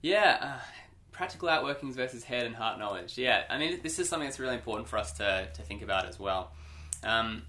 yeah, 0.00 0.38
uh, 0.40 0.64
practical 1.10 1.48
outworkings 1.48 1.94
versus 1.94 2.22
head 2.22 2.46
and 2.46 2.54
heart 2.54 2.78
knowledge. 2.78 3.18
Yeah, 3.18 3.42
I 3.50 3.58
mean, 3.58 3.80
this 3.82 3.98
is 3.98 4.08
something 4.08 4.28
that's 4.28 4.38
really 4.38 4.54
important 4.54 4.88
for 4.88 4.96
us 4.96 5.12
to, 5.14 5.48
to 5.52 5.62
think 5.62 5.82
about 5.82 6.06
as 6.06 6.20
well. 6.20 6.52
Um, 7.02 7.42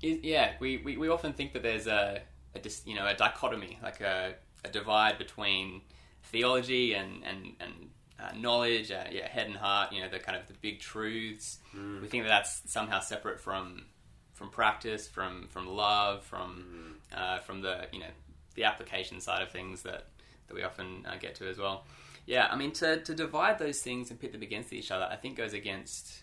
is, 0.00 0.20
yeah, 0.22 0.52
we, 0.58 0.78
we, 0.78 0.96
we 0.96 1.08
often 1.08 1.34
think 1.34 1.52
that 1.52 1.62
there's 1.62 1.86
a, 1.86 2.22
a 2.54 2.58
dis, 2.58 2.82
you 2.86 2.94
know 2.94 3.06
a 3.06 3.14
dichotomy, 3.14 3.78
like 3.82 4.00
a, 4.00 4.34
a 4.64 4.68
divide 4.68 5.18
between 5.18 5.82
theology 6.24 6.94
and 6.94 7.22
and 7.24 7.52
and 7.60 7.90
uh, 8.22 8.32
knowledge, 8.36 8.90
uh, 8.90 9.04
yeah, 9.10 9.28
head 9.28 9.46
and 9.46 9.56
heart. 9.56 9.92
You 9.92 10.02
know, 10.02 10.08
the 10.08 10.18
kind 10.18 10.38
of 10.38 10.46
the 10.46 10.54
big 10.54 10.80
truths. 10.80 11.58
We 12.00 12.08
think 12.08 12.24
that 12.24 12.30
that's 12.30 12.70
somehow 12.70 13.00
separate 13.00 13.40
from 13.40 13.86
from 14.34 14.50
practice, 14.50 15.08
from 15.08 15.48
from 15.48 15.66
love, 15.66 16.22
from 16.24 16.96
uh, 17.14 17.38
from 17.38 17.60
the 17.62 17.86
you 17.92 18.00
know 18.00 18.06
the 18.54 18.64
application 18.64 19.20
side 19.20 19.42
of 19.42 19.50
things 19.50 19.82
that 19.82 20.06
that 20.48 20.54
we 20.54 20.62
often 20.62 21.06
uh, 21.06 21.16
get 21.16 21.34
to 21.36 21.48
as 21.48 21.58
well. 21.58 21.84
Yeah, 22.26 22.48
I 22.50 22.56
mean 22.56 22.72
to 22.72 23.00
to 23.02 23.14
divide 23.14 23.58
those 23.58 23.80
things 23.80 24.10
and 24.10 24.20
pit 24.20 24.32
them 24.32 24.42
against 24.42 24.72
each 24.72 24.90
other, 24.90 25.08
I 25.10 25.16
think 25.16 25.36
goes 25.36 25.52
against 25.52 26.22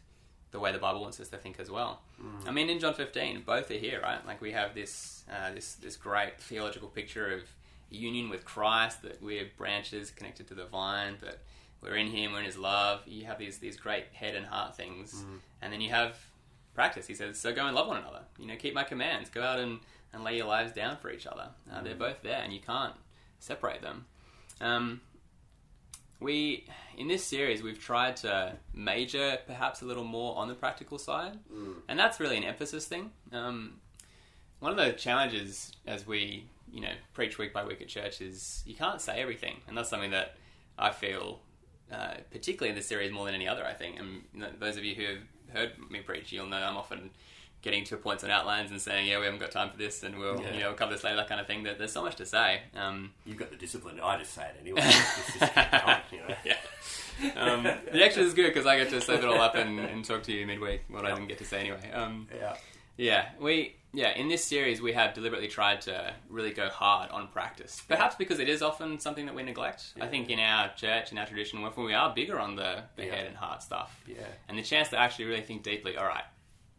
the 0.51 0.59
way 0.59 0.71
the 0.71 0.79
Bible 0.79 1.01
wants 1.01 1.19
us 1.19 1.29
to 1.29 1.37
think 1.37 1.59
as 1.59 1.69
well. 1.69 2.01
I 2.47 2.51
mean, 2.51 2.69
in 2.69 2.79
John 2.79 2.95
15, 2.95 3.43
both 3.45 3.69
are 3.69 3.75
here, 3.75 4.01
right? 4.01 4.25
Like 4.25 4.41
we 4.41 4.51
have 4.51 4.73
this 4.73 5.23
uh, 5.31 5.53
this 5.53 5.75
this 5.75 5.95
great 5.95 6.39
theological 6.39 6.89
picture 6.89 7.31
of 7.31 7.43
union 7.89 8.29
with 8.29 8.45
Christ, 8.45 9.01
that 9.03 9.21
we're 9.21 9.47
branches 9.57 10.11
connected 10.11 10.47
to 10.47 10.55
the 10.55 10.65
vine, 10.65 11.17
that 11.21 11.39
we're 11.81 11.95
in 11.95 12.07
Him, 12.07 12.31
we're 12.33 12.39
in 12.39 12.45
His 12.45 12.57
love. 12.57 13.01
You 13.07 13.25
have 13.25 13.37
these 13.39 13.57
these 13.59 13.77
great 13.77 14.05
head 14.13 14.35
and 14.35 14.45
heart 14.45 14.75
things, 14.75 15.23
and 15.61 15.71
then 15.71 15.81
you 15.81 15.89
have 15.89 16.17
practice. 16.73 17.07
He 17.07 17.15
says, 17.15 17.39
"So 17.39 17.53
go 17.53 17.65
and 17.65 17.75
love 17.75 17.87
one 17.87 17.97
another. 17.97 18.21
You 18.37 18.45
know, 18.47 18.55
keep 18.55 18.73
my 18.73 18.83
commands. 18.83 19.29
Go 19.29 19.41
out 19.41 19.59
and, 19.59 19.79
and 20.13 20.23
lay 20.23 20.37
your 20.37 20.47
lives 20.47 20.71
down 20.73 20.97
for 20.97 21.09
each 21.11 21.25
other. 21.27 21.49
Uh, 21.71 21.81
They're 21.81 21.95
both 21.95 22.21
there, 22.21 22.41
and 22.43 22.51
you 22.53 22.59
can't 22.59 22.93
separate 23.39 23.81
them." 23.81 24.05
Um, 24.61 25.01
we 26.19 26.65
in 26.97 27.07
this 27.07 27.23
series 27.23 27.63
we've 27.63 27.79
tried 27.79 28.17
to 28.17 28.57
major 28.73 29.37
perhaps 29.47 29.81
a 29.81 29.85
little 29.85 30.03
more 30.03 30.35
on 30.37 30.47
the 30.49 30.53
practical 30.55 30.97
side, 30.97 31.37
and 31.87 31.97
that's 31.97 32.19
really 32.19 32.37
an 32.37 32.43
emphasis 32.43 32.85
thing. 32.85 33.11
Um, 33.31 33.79
one 34.59 34.71
of 34.71 34.77
the 34.77 34.91
challenges 34.91 35.71
as 35.87 36.05
we 36.05 36.45
you 36.71 36.81
know 36.81 36.91
preach 37.13 37.37
week 37.37 37.53
by 37.53 37.63
week 37.63 37.81
at 37.81 37.87
church 37.87 38.19
is 38.21 38.63
you 38.65 38.75
can't 38.75 38.99
say 38.99 39.21
everything, 39.21 39.55
and 39.67 39.77
that's 39.77 39.89
something 39.89 40.11
that 40.11 40.35
I 40.77 40.91
feel 40.91 41.39
uh, 41.91 42.15
particularly 42.31 42.69
in 42.69 42.75
this 42.75 42.87
series 42.87 43.11
more 43.11 43.25
than 43.25 43.35
any 43.35 43.47
other. 43.47 43.65
I 43.65 43.73
think, 43.73 43.99
and 43.99 44.23
you 44.33 44.41
know, 44.41 44.49
those 44.59 44.77
of 44.77 44.83
you 44.83 44.95
who 44.95 45.03
have 45.05 45.17
heard 45.53 45.71
me 45.89 45.99
preach, 46.01 46.31
you'll 46.31 46.47
know 46.47 46.57
I'm 46.57 46.77
often 46.77 47.09
getting 47.61 47.83
to 47.83 47.97
points 47.97 48.23
on 48.23 48.29
outlines 48.31 48.71
and 48.71 48.81
saying, 48.81 49.07
"Yeah, 49.07 49.19
we 49.19 49.25
haven't 49.25 49.39
got 49.41 49.51
time 49.51 49.69
for 49.69 49.77
this, 49.77 50.03
and 50.03 50.17
we'll 50.17 50.39
Yeah. 50.41 50.53
you 50.53 50.59
know 50.61 50.67
we'll 50.69 50.77
cover 50.77 50.93
this 50.93 51.03
later," 51.03 51.17
that 51.17 51.27
kind 51.27 51.41
of 51.41 51.47
thing. 51.47 51.63
There- 51.63 51.73
There's 51.75 51.91
so 51.91 52.01
much 52.03 52.15
to 52.17 52.25
say. 52.25 52.61
Um, 52.75 53.11
You've 53.25 53.37
got 53.37 53.49
the 53.49 53.57
discipline. 53.57 53.99
I 53.99 54.17
just 54.17 54.33
say 54.33 54.43
it 54.49 54.55
anyway. 54.61 54.81
Just- 54.81 55.39
just 55.39 55.53
keep 55.53 55.71
going, 55.71 55.97
you 56.11 56.19
know. 56.19 56.35
yeah. 56.45 56.57
Um, 57.35 57.63
the 57.63 58.01
extra 58.01 58.23
is 58.23 58.33
good 58.33 58.47
because 58.47 58.65
I 58.65 58.77
get 58.77 58.89
to 58.91 59.01
save 59.01 59.19
it 59.19 59.25
all 59.25 59.41
up 59.41 59.55
and, 59.55 59.77
and 59.79 60.05
talk 60.05 60.23
to 60.23 60.31
you 60.31 60.47
midweek 60.47 60.83
what 60.87 61.05
I 61.05 61.09
didn't 61.09 61.27
get 61.27 61.37
to 61.39 61.45
say 61.45 61.59
anyway. 61.59 61.91
Um, 61.91 62.29
Yeah. 62.33 62.55
Yeah, 62.99 63.29
we 63.39 63.75
yeah 63.91 64.11
in 64.15 64.27
this 64.27 64.43
series 64.45 64.81
we 64.81 64.93
have 64.93 65.15
deliberately 65.15 65.47
tried 65.47 65.81
to 65.81 66.13
really 66.29 66.51
go 66.51 66.69
hard 66.69 67.09
on 67.11 67.27
practice. 67.29 67.81
Perhaps 67.87 68.15
because 68.15 68.39
it 68.39 68.47
is 68.49 68.61
often 68.61 68.99
something 68.99 69.25
that 69.25 69.33
we 69.33 69.41
neglect. 69.43 69.93
I 69.99 70.07
think 70.07 70.29
in 70.29 70.39
our 70.39 70.69
church, 70.75 71.11
in 71.11 71.17
our 71.17 71.25
tradition, 71.25 71.63
often 71.63 71.85
we 71.85 71.93
are 71.93 72.13
bigger 72.13 72.39
on 72.39 72.55
the, 72.55 72.83
the 72.97 73.05
Yeah. 73.05 73.15
head 73.15 73.25
and 73.27 73.35
heart 73.37 73.63
stuff, 73.63 73.99
Yeah. 74.05 74.17
and 74.47 74.57
the 74.57 74.63
chance 74.63 74.89
to 74.89 74.97
actually 74.99 75.25
really 75.25 75.41
think 75.41 75.63
deeply. 75.63 75.97
All 75.97 76.05
right, 76.05 76.25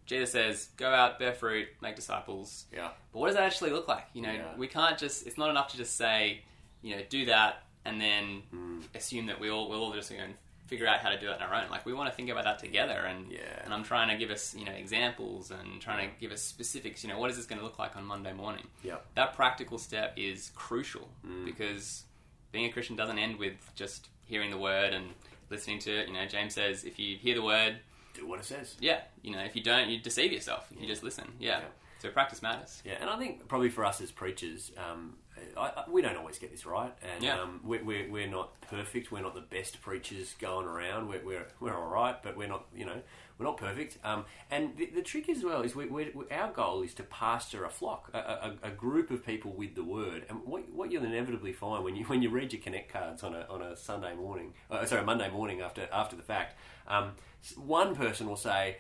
Jesus 0.07 0.31
says, 0.33 0.69
"Go 0.77 0.89
out, 0.93 1.19
bear 1.19 1.33
fruit, 1.33 1.69
make 1.81 1.97
disciples." 1.97 2.67
Yeah. 2.73 2.91
But 3.13 3.19
what 3.19 3.27
does 3.29 3.37
that 3.37 3.45
actually 3.45 3.71
look 3.71 3.89
like? 3.89 4.07
You 4.13 4.23
know, 4.23 4.33
Yeah. 4.33 4.55
we 4.57 4.69
can't 4.69 4.99
just. 4.99 5.27
It's 5.27 5.39
not 5.39 5.51
enough 5.51 5.69
to 5.73 5.77
just 5.77 5.97
say, 5.97 6.43
you 6.83 6.95
know, 6.97 7.03
do 7.09 7.25
that 7.27 7.65
and 7.85 8.01
then 8.01 8.43
Mm. 8.55 8.85
assume 8.95 9.27
that 9.27 9.41
we 9.41 9.49
all 9.51 9.69
we'll 9.69 9.83
all 9.83 9.93
just 9.93 10.11
go 10.11 10.17
and 10.17 10.35
figure 10.71 10.87
out 10.87 11.01
how 11.01 11.11
to 11.11 11.19
do 11.19 11.29
it 11.31 11.35
on 11.35 11.43
our 11.43 11.55
own. 11.61 11.69
Like 11.71 11.85
we 11.85 11.93
want 11.93 12.09
to 12.09 12.15
think 12.17 12.31
about 12.31 12.45
that 12.45 12.59
together, 12.61 13.01
and 13.11 13.31
Yeah. 13.31 13.41
and 13.65 13.75
I'm 13.75 13.83
trying 13.83 14.09
to 14.09 14.17
give 14.17 14.31
us 14.31 14.55
you 14.55 14.65
know 14.65 14.73
examples 14.73 15.51
and 15.51 15.81
trying 15.81 16.09
to 16.09 16.15
give 16.21 16.31
us 16.33 16.41
specifics. 16.43 17.03
You 17.03 17.11
know, 17.11 17.19
what 17.19 17.31
is 17.31 17.37
this 17.37 17.47
going 17.47 17.59
to 17.59 17.65
look 17.65 17.79
like 17.79 17.97
on 17.97 18.05
Monday 18.07 18.33
morning? 18.33 18.67
Yeah. 18.83 18.99
That 19.17 19.35
practical 19.35 19.79
step 19.79 20.15
is 20.17 20.53
crucial 20.55 21.09
Mm. 21.27 21.45
because 21.45 22.05
being 22.53 22.67
a 22.67 22.73
Christian 22.73 22.97
doesn't 22.97 23.19
end 23.19 23.39
with 23.39 23.59
just 23.75 24.09
hearing 24.25 24.51
the 24.51 24.59
word 24.59 24.93
and 24.95 25.07
listening 25.51 25.81
to 25.81 25.91
it. 26.01 26.07
You 26.09 26.15
know, 26.15 26.27
James 26.27 26.55
says 26.55 26.85
if 26.85 26.99
you 26.99 27.17
hear 27.17 27.35
the 27.35 27.43
word, 27.43 27.81
Do 28.15 28.27
what 28.27 28.39
it 28.39 28.45
says. 28.45 28.77
yeah, 28.81 29.01
you 29.23 29.33
know, 29.33 29.43
if 29.45 29.55
you 29.57 29.63
don't, 29.63 29.89
you 29.89 29.99
deceive 29.99 30.33
yourself. 30.33 30.71
If 30.73 30.81
you 30.81 30.87
just 30.87 31.03
listen, 31.03 31.33
yeah. 31.41 31.59
Yeah. 31.61 31.65
So 31.99 32.09
practice 32.11 32.41
matters. 32.43 32.81
Yeah, 32.85 32.95
and 33.01 33.11
I 33.11 33.19
think 33.19 33.47
probably 33.49 33.69
for 33.69 33.85
us 33.85 34.01
as 34.01 34.11
preachers, 34.11 34.73
um, 34.79 35.17
I, 35.57 35.61
I, 35.61 35.85
we 35.91 36.03
don't 36.03 36.17
always 36.17 36.39
get 36.39 36.51
this 36.51 36.67
right, 36.67 36.93
and 37.03 37.23
Yeah. 37.23 37.41
um, 37.41 37.61
we're, 37.65 37.83
we're, 37.85 38.11
we're 38.11 38.27
not 38.29 38.61
perfect. 38.63 39.11
We're 39.13 39.23
not 39.23 39.35
the 39.35 39.41
best 39.41 39.81
preachers 39.83 40.35
going 40.39 40.67
around. 40.67 41.09
We're, 41.09 41.25
we're, 41.25 41.47
we're 41.61 41.77
all 41.77 41.89
right, 41.89 42.23
but 42.23 42.37
we're 42.37 42.49
not, 42.49 42.67
you 42.75 42.85
know, 42.85 43.01
we're 43.39 43.47
not 43.47 43.57
perfect. 43.57 43.99
Um, 44.05 44.25
and 44.51 44.77
the, 44.77 44.87
the 44.87 45.03
trick 45.03 45.29
as 45.29 45.43
well 45.43 45.63
is 45.63 45.75
we, 45.75 45.87
we, 45.87 46.11
we, 46.15 46.25
our 46.31 46.53
goal 46.53 46.83
is 46.83 46.93
to 46.95 47.03
pastor 47.05 47.65
a 47.65 47.71
flock, 47.71 48.11
a, 48.13 48.19
a, 48.19 48.57
a 48.65 48.71
group 48.71 49.11
of 49.11 49.25
people 49.25 49.53
with 49.53 49.75
the 49.75 49.85
word. 49.85 50.27
And 50.29 50.45
what, 50.45 50.69
what 50.73 50.93
you'll 50.93 51.05
inevitably 51.05 51.53
find 51.53 51.83
when 51.83 51.97
you 51.97 52.05
when 52.05 52.21
you 52.23 52.29
read 52.31 52.53
your 52.53 52.61
connect 52.63 52.93
cards 52.93 53.23
on 53.23 53.35
a, 53.35 53.47
on 53.49 53.63
a 53.63 53.77
Sunday 53.77 54.15
morning, 54.15 54.53
uh, 54.71 54.85
sorry, 54.85 55.05
Monday 55.05 55.31
morning 55.31 55.61
after 55.63 55.89
after 55.93 56.17
the 56.17 56.23
fact, 56.23 56.57
um, 56.87 57.13
one 57.57 57.95
person 57.97 58.29
will 58.29 58.37
say 58.37 58.77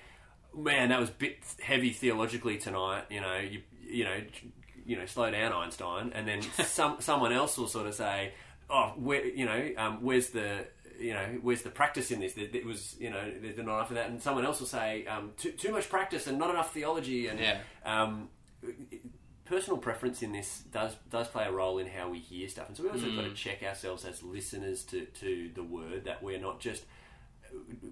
man, 0.54 0.88
that 0.88 0.98
was 0.98 1.08
a 1.10 1.12
bit 1.12 1.38
heavy 1.62 1.90
theologically 1.90 2.58
tonight. 2.58 3.04
You 3.08 3.20
know, 3.20 3.38
you 3.38 3.62
you 3.82 4.04
know, 4.04 4.20
you 4.90 4.96
know, 4.98 5.06
slow 5.06 5.30
down, 5.30 5.52
Einstein. 5.52 6.12
And 6.14 6.26
then 6.26 6.42
some 6.64 6.96
someone 7.00 7.32
else 7.32 7.56
will 7.58 7.68
sort 7.68 7.86
of 7.86 7.94
say, 7.94 8.32
oh, 8.68 8.92
where 8.96 9.24
you 9.24 9.44
know, 9.46 9.70
um, 9.76 10.02
where's 10.02 10.30
the 10.30 10.66
you 10.98 11.14
know, 11.14 11.38
where's 11.42 11.62
the 11.62 11.70
practice 11.70 12.10
in 12.10 12.20
this? 12.20 12.36
It, 12.36 12.54
it 12.54 12.66
was, 12.66 12.94
you 12.98 13.08
know, 13.08 13.24
there's 13.40 13.56
not 13.56 13.64
enough 13.76 13.90
of 13.90 13.96
that. 13.96 14.10
And 14.10 14.20
someone 14.20 14.44
else 14.44 14.60
will 14.60 14.66
say, 14.66 15.06
um, 15.06 15.30
too, 15.38 15.52
too 15.52 15.72
much 15.72 15.88
practice 15.88 16.26
and 16.26 16.38
not 16.38 16.50
enough 16.50 16.74
theology. 16.74 17.28
And 17.28 17.38
Yeah. 17.40 17.60
um, 17.86 18.28
personal 19.46 19.78
preference 19.78 20.22
in 20.22 20.32
this 20.32 20.60
does 20.70 20.96
does 21.10 21.26
play 21.28 21.44
a 21.46 21.52
role 21.52 21.78
in 21.78 21.86
how 21.86 22.08
we 22.10 22.18
hear 22.18 22.48
stuff. 22.48 22.68
And 22.68 22.76
so 22.76 22.82
we 22.82 22.90
also 22.90 23.10
got 23.16 23.22
to 23.22 23.32
check 23.32 23.62
ourselves 23.62 24.04
as 24.04 24.22
listeners 24.22 24.84
to, 24.84 25.06
to 25.06 25.50
the 25.54 25.62
word 25.62 26.04
that 26.04 26.22
we're 26.22 26.38
not 26.40 26.60
just 26.60 26.84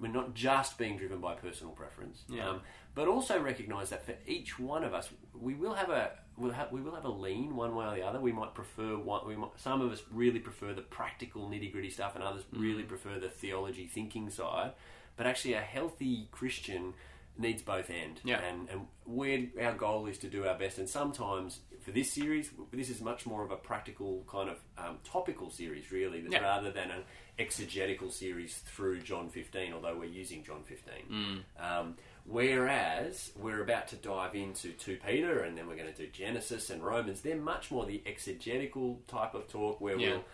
we're 0.00 0.12
not 0.12 0.34
just 0.34 0.78
being 0.78 0.96
driven 0.96 1.18
by 1.20 1.34
personal 1.34 1.72
preference, 1.72 2.22
Yeah. 2.28 2.48
um, 2.48 2.61
but 2.94 3.08
also 3.08 3.40
recognise 3.40 3.90
that 3.90 4.04
for 4.06 4.14
each 4.26 4.56
one 4.58 4.84
of 4.84 4.94
us, 4.94 5.08
we 5.34 5.54
will 5.54 5.74
have 5.74 5.90
a 5.90 6.11
we'll 6.38 6.53
have, 6.53 6.70
we 6.72 6.81
will 6.81 6.94
have 6.94 7.05
a 7.05 7.11
lean 7.11 7.57
one 7.57 7.74
way 7.74 7.87
or 7.87 7.94
the 7.94 8.03
other. 8.03 8.20
We 8.20 8.33
might 8.33 8.55
prefer 8.55 8.96
one. 8.96 9.27
We 9.27 9.37
might, 9.37 9.51
some 9.57 9.81
of 9.81 9.92
us 9.92 10.03
really 10.12 10.38
prefer 10.38 10.72
the 10.74 10.83
practical 10.83 11.48
nitty 11.48 11.72
gritty 11.72 11.90
stuff, 11.90 12.14
and 12.14 12.24
others 12.24 12.44
really 12.53 12.83
prefer 12.85 13.18
the 13.18 13.29
theology 13.29 13.87
thinking 13.87 14.31
side. 14.31 14.72
But 15.16 15.27
actually, 15.27 15.55
a 15.55 15.61
healthy 15.61 16.29
Christian 16.31 16.94
needs 17.37 17.62
both 17.62 17.90
end. 17.90 18.20
Yeah. 18.24 18.40
And 18.40 18.68
and 18.68 18.81
we 19.07 19.51
our 19.61 19.74
goal 19.74 20.07
is 20.07 20.18
to 20.18 20.29
do 20.29 20.46
our 20.46 20.59
best. 20.59 20.79
And 20.79 20.88
sometimes 20.88 21.61
for 21.81 21.90
this 21.92 22.12
series, 22.12 22.51
this 22.72 22.90
is 22.90 23.01
much 23.01 23.27
more 23.27 23.44
of 23.44 23.51
a 23.51 23.57
practical 23.57 24.24
kind 24.29 24.51
of 24.51 24.57
um, 24.77 24.98
topical 25.05 25.51
series, 25.51 25.90
really, 25.92 26.24
Yeah. 26.29 26.40
rather 26.40 26.70
than 26.72 26.90
an 26.90 27.03
exegetical 27.38 28.11
series 28.11 28.57
through 28.59 29.01
John 29.03 29.29
15. 29.29 29.72
Although 29.72 29.96
we're 29.98 30.05
using 30.07 30.42
John 30.44 30.62
15. 30.64 31.44
Um, 31.59 31.96
whereas 32.29 33.33
we're 33.37 33.62
about 33.62 33.88
to 33.88 33.97
dive 33.97 34.35
into 34.35 34.71
2 34.73 34.99
Peter, 35.07 35.41
and 35.41 35.57
then 35.57 35.67
we're 35.67 35.77
going 35.77 35.93
to 35.93 35.97
do 35.97 36.09
Genesis 36.09 36.71
and 36.71 36.83
Romans. 36.85 37.21
They're 37.23 37.37
much 37.37 37.71
more 37.71 37.87
the 37.87 38.03
exegetical 38.07 39.01
type 39.09 39.35
of 39.35 39.49
talk 39.49 39.81
where 39.81 39.99
Yeah. 39.99 40.11
we'll 40.11 40.25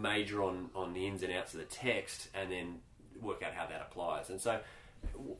major 0.00 0.42
on, 0.42 0.68
on 0.74 0.92
the 0.92 1.06
ins 1.06 1.22
and 1.22 1.32
outs 1.32 1.54
of 1.54 1.60
the 1.60 1.66
text 1.66 2.28
and 2.34 2.52
then 2.52 2.80
work 3.22 3.42
out 3.42 3.54
how 3.54 3.66
that 3.66 3.80
applies. 3.80 4.28
And 4.28 4.38
so, 4.40 4.60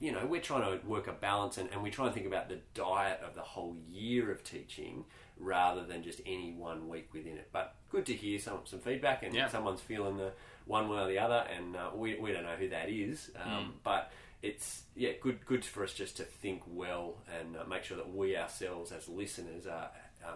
you 0.00 0.10
know, 0.12 0.24
we're 0.24 0.40
trying 0.40 0.62
to 0.80 0.86
work 0.86 1.06
a 1.06 1.12
balance 1.12 1.58
and, 1.58 1.68
and 1.70 1.82
we 1.82 1.90
try 1.90 2.06
and 2.06 2.14
think 2.14 2.26
about 2.26 2.48
the 2.48 2.58
diet 2.72 3.20
of 3.22 3.34
the 3.34 3.42
whole 3.42 3.76
year 3.90 4.30
of 4.32 4.42
teaching 4.42 5.04
rather 5.38 5.84
than 5.84 6.02
just 6.02 6.20
any 6.26 6.52
one 6.52 6.88
week 6.88 7.12
within 7.12 7.36
it. 7.36 7.48
But 7.52 7.74
good 7.90 8.06
to 8.06 8.14
hear 8.14 8.38
some, 8.38 8.60
some 8.64 8.80
feedback 8.80 9.22
and 9.22 9.34
Yeah. 9.34 9.48
someone's 9.48 9.80
feeling 9.82 10.16
the 10.16 10.32
one 10.64 10.88
way 10.88 10.98
or 10.98 11.06
the 11.08 11.18
other, 11.18 11.46
and 11.56 11.76
uh, 11.76 11.90
we, 11.94 12.16
we 12.18 12.32
don't 12.32 12.42
know 12.44 12.56
who 12.58 12.68
that 12.70 12.88
is. 12.88 13.30
Um, 13.42 13.74
But 13.84 14.10
it's 14.42 14.82
yeah 14.94 15.10
good 15.20 15.44
good 15.46 15.64
for 15.64 15.82
us 15.82 15.92
just 15.92 16.16
to 16.16 16.22
think 16.22 16.62
well 16.66 17.16
and 17.40 17.56
uh, 17.56 17.64
make 17.68 17.82
sure 17.82 17.96
that 17.96 18.14
we 18.14 18.36
ourselves 18.36 18.92
as 18.92 19.08
listeners 19.08 19.66
are, 19.66 19.90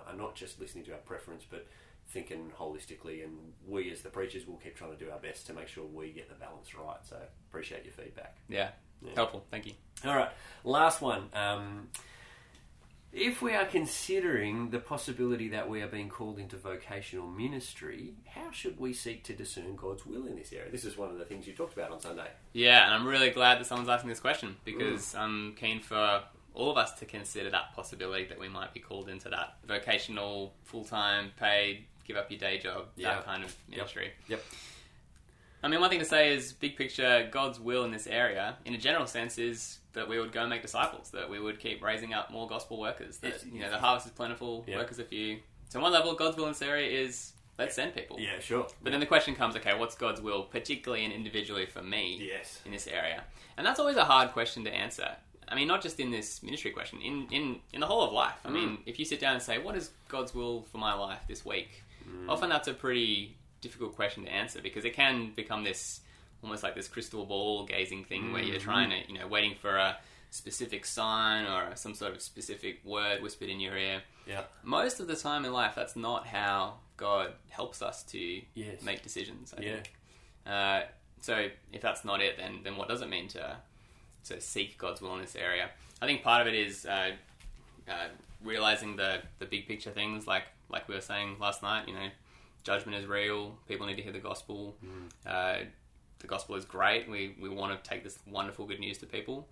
are 0.08 0.16
not 0.16 0.34
just 0.34 0.58
listening 0.60 0.84
to 0.84 0.92
our 0.92 0.98
preference 0.98 1.44
but 1.48 1.66
thinking 2.08 2.50
holistically 2.58 3.22
and 3.24 3.32
we 3.66 3.90
as 3.92 4.02
the 4.02 4.08
preachers 4.10 4.46
will 4.46 4.56
keep 4.56 4.76
trying 4.76 4.90
to 4.90 5.02
do 5.02 5.10
our 5.10 5.18
best 5.20 5.46
to 5.46 5.52
make 5.52 5.68
sure 5.68 5.84
we 5.84 6.10
get 6.10 6.28
the 6.28 6.34
balance 6.34 6.74
right 6.74 6.96
so 7.08 7.16
appreciate 7.48 7.84
your 7.84 7.94
feedback 7.94 8.36
Yeah. 9.04 9.12
Helpful. 9.14 9.44
Thank 9.50 9.66
you. 9.66 9.72
all 10.04 10.16
right 10.16 10.30
last 10.64 11.00
one 11.00 11.28
um, 11.34 11.88
if 13.12 13.42
we 13.42 13.54
are 13.54 13.66
considering 13.66 14.70
the 14.70 14.78
possibility 14.78 15.48
that 15.48 15.68
we 15.68 15.82
are 15.82 15.86
being 15.86 16.08
called 16.08 16.38
into 16.38 16.56
vocational 16.56 17.26
ministry, 17.26 18.14
how 18.26 18.50
should 18.50 18.80
we 18.80 18.94
seek 18.94 19.22
to 19.24 19.34
discern 19.34 19.76
God's 19.76 20.06
will 20.06 20.26
in 20.26 20.36
this 20.36 20.52
area? 20.52 20.70
This 20.70 20.84
is 20.84 20.96
one 20.96 21.10
of 21.10 21.18
the 21.18 21.24
things 21.24 21.46
you 21.46 21.52
talked 21.52 21.74
about 21.74 21.90
on 21.90 22.00
Sunday. 22.00 22.28
Yeah, 22.54 22.86
and 22.86 22.94
I'm 22.94 23.06
really 23.06 23.30
glad 23.30 23.60
that 23.60 23.66
someone's 23.66 23.90
asking 23.90 24.08
this 24.08 24.20
question 24.20 24.56
because 24.64 25.14
mm. 25.14 25.18
I'm 25.18 25.54
keen 25.54 25.80
for 25.80 26.22
all 26.54 26.70
of 26.70 26.78
us 26.78 26.92
to 27.00 27.04
consider 27.04 27.50
that 27.50 27.74
possibility 27.74 28.24
that 28.24 28.38
we 28.38 28.48
might 28.48 28.72
be 28.72 28.80
called 28.80 29.08
into 29.08 29.28
that 29.28 29.56
vocational, 29.66 30.54
full 30.64 30.84
time, 30.84 31.32
paid, 31.38 31.84
give 32.06 32.16
up 32.16 32.30
your 32.30 32.40
day 32.40 32.58
job, 32.58 32.86
Yeah. 32.96 33.16
that 33.16 33.26
kind 33.26 33.44
of 33.44 33.54
ministry. 33.68 34.12
Yep. 34.28 34.42
I 35.62 35.68
mean, 35.68 35.80
one 35.80 35.90
thing 35.90 36.00
to 36.00 36.04
say 36.04 36.34
is 36.34 36.52
big 36.52 36.76
picture, 36.76 37.28
God's 37.30 37.60
will 37.60 37.84
in 37.84 37.92
this 37.92 38.06
area, 38.06 38.56
in 38.64 38.74
a 38.74 38.78
general 38.78 39.06
sense, 39.06 39.38
is 39.38 39.78
that 39.92 40.08
we 40.08 40.18
would 40.18 40.32
go 40.32 40.40
and 40.40 40.50
make 40.50 40.62
disciples, 40.62 41.10
that 41.10 41.30
we 41.30 41.38
would 41.38 41.60
keep 41.60 41.82
raising 41.82 42.12
up 42.12 42.30
more 42.30 42.48
gospel 42.48 42.80
workers, 42.80 43.18
that 43.18 43.28
It's- 43.28 43.46
you 43.46 43.60
know 43.60 43.70
the 43.70 43.78
harvest 43.78 44.06
is 44.06 44.12
plentiful, 44.12 44.64
Yeah. 44.66 44.78
workers 44.78 44.98
are 44.98 45.04
few. 45.04 45.40
So 45.68 45.78
on 45.78 45.84
one 45.84 45.92
level, 45.92 46.14
God's 46.14 46.36
will 46.36 46.46
in 46.46 46.50
this 46.50 46.62
area 46.62 46.90
is 46.90 47.32
let's 47.58 47.74
send 47.74 47.94
people. 47.94 48.18
Yeah, 48.18 48.40
sure. 48.40 48.66
But 48.82 48.90
then 48.90 49.00
the 49.00 49.06
question 49.06 49.36
comes, 49.36 49.54
okay, 49.56 49.74
what's 49.74 49.94
God's 49.94 50.20
will, 50.20 50.44
particularly 50.44 51.04
and 51.04 51.12
individually 51.12 51.66
for 51.66 51.82
me 51.82 52.28
Yes. 52.28 52.60
in 52.64 52.72
this 52.72 52.86
area? 52.86 53.24
And 53.56 53.66
that's 53.66 53.78
always 53.78 53.96
a 53.96 54.04
hard 54.04 54.32
question 54.32 54.64
to 54.64 54.70
answer. 54.74 55.16
I 55.48 55.54
mean, 55.54 55.68
not 55.68 55.82
just 55.82 56.00
in 56.00 56.10
this 56.10 56.42
ministry 56.42 56.70
question, 56.70 57.00
in, 57.02 57.28
in, 57.30 57.60
in 57.72 57.80
the 57.80 57.86
whole 57.86 58.02
of 58.02 58.12
life. 58.12 58.38
I 58.44 58.48
mm. 58.48 58.52
mean, 58.54 58.78
if 58.86 58.98
you 58.98 59.04
sit 59.04 59.20
down 59.20 59.34
and 59.34 59.42
say, 59.42 59.58
what 59.58 59.76
is 59.76 59.90
God's 60.08 60.34
will 60.34 60.62
for 60.62 60.78
my 60.78 60.94
life 60.94 61.20
this 61.28 61.44
week? 61.44 61.82
Mm. 62.08 62.28
Often 62.28 62.48
that's 62.48 62.68
a 62.68 62.74
pretty 62.74 63.36
difficult 63.62 63.96
question 63.96 64.24
to 64.24 64.30
answer 64.30 64.60
because 64.60 64.84
it 64.84 64.92
can 64.92 65.32
become 65.34 65.64
this 65.64 66.00
almost 66.42 66.62
like 66.62 66.74
this 66.74 66.88
crystal 66.88 67.24
ball 67.24 67.64
gazing 67.64 68.04
thing 68.04 68.32
where 68.32 68.42
you're 68.42 68.58
trying 68.60 68.90
to, 68.90 68.96
you 69.12 69.18
know, 69.18 69.26
waiting 69.28 69.54
for 69.54 69.76
a 69.76 69.96
specific 70.30 70.84
sign 70.84 71.46
or 71.46 71.74
some 71.76 71.94
sort 71.94 72.12
of 72.12 72.20
specific 72.20 72.80
word 72.84 73.22
whispered 73.22 73.48
in 73.48 73.60
your 73.60 73.76
ear. 73.76 74.02
Yeah. 74.26 74.42
Most 74.64 74.98
of 74.98 75.06
the 75.06 75.14
time 75.14 75.44
in 75.44 75.52
life, 75.52 75.74
that's 75.76 75.94
not 75.94 76.26
how 76.26 76.74
God 76.96 77.32
helps 77.48 77.80
us 77.80 78.02
to 78.04 78.42
Yes. 78.54 78.82
make 78.82 79.02
decisions. 79.02 79.54
I 79.56 79.60
Yeah. 79.62 79.74
think. 79.74 79.92
Uh, 80.44 80.80
so 81.20 81.48
if 81.72 81.80
that's 81.80 82.04
not 82.04 82.20
it, 82.20 82.36
then 82.36 82.60
then 82.64 82.76
what 82.76 82.88
does 82.88 83.00
it 83.02 83.08
mean 83.08 83.28
to 83.28 83.56
to 84.24 84.40
seek 84.40 84.78
God's 84.78 85.00
will 85.00 85.14
in 85.14 85.20
this 85.20 85.36
area? 85.36 85.70
I 86.00 86.06
think 86.06 86.22
part 86.24 86.40
of 86.42 86.48
it 86.48 86.54
is 86.54 86.84
uh, 86.86 87.12
uh, 87.88 88.08
realizing 88.42 88.96
the 88.96 89.22
the 89.38 89.46
big 89.46 89.68
picture 89.68 89.90
things, 89.92 90.26
like 90.26 90.44
like 90.68 90.88
we 90.88 90.94
were 90.96 91.00
saying 91.00 91.36
last 91.38 91.62
night. 91.62 91.86
You 91.86 91.94
know, 91.94 92.08
judgment 92.64 92.96
is 92.96 93.06
real. 93.06 93.58
People 93.68 93.86
need 93.86 93.96
to 93.96 94.02
hear 94.02 94.12
the 94.12 94.18
gospel. 94.18 94.76
Uh, 95.26 95.58
the 96.18 96.26
gospel 96.26 96.54
is 96.54 96.64
great. 96.64 97.08
We 97.08 97.34
we 97.40 97.48
want 97.48 97.82
to 97.82 97.90
take 97.90 98.04
this 98.04 98.18
wonderful 98.30 98.66
good 98.66 98.80
news 98.80 98.98
to 98.98 99.06
people, 99.06 99.48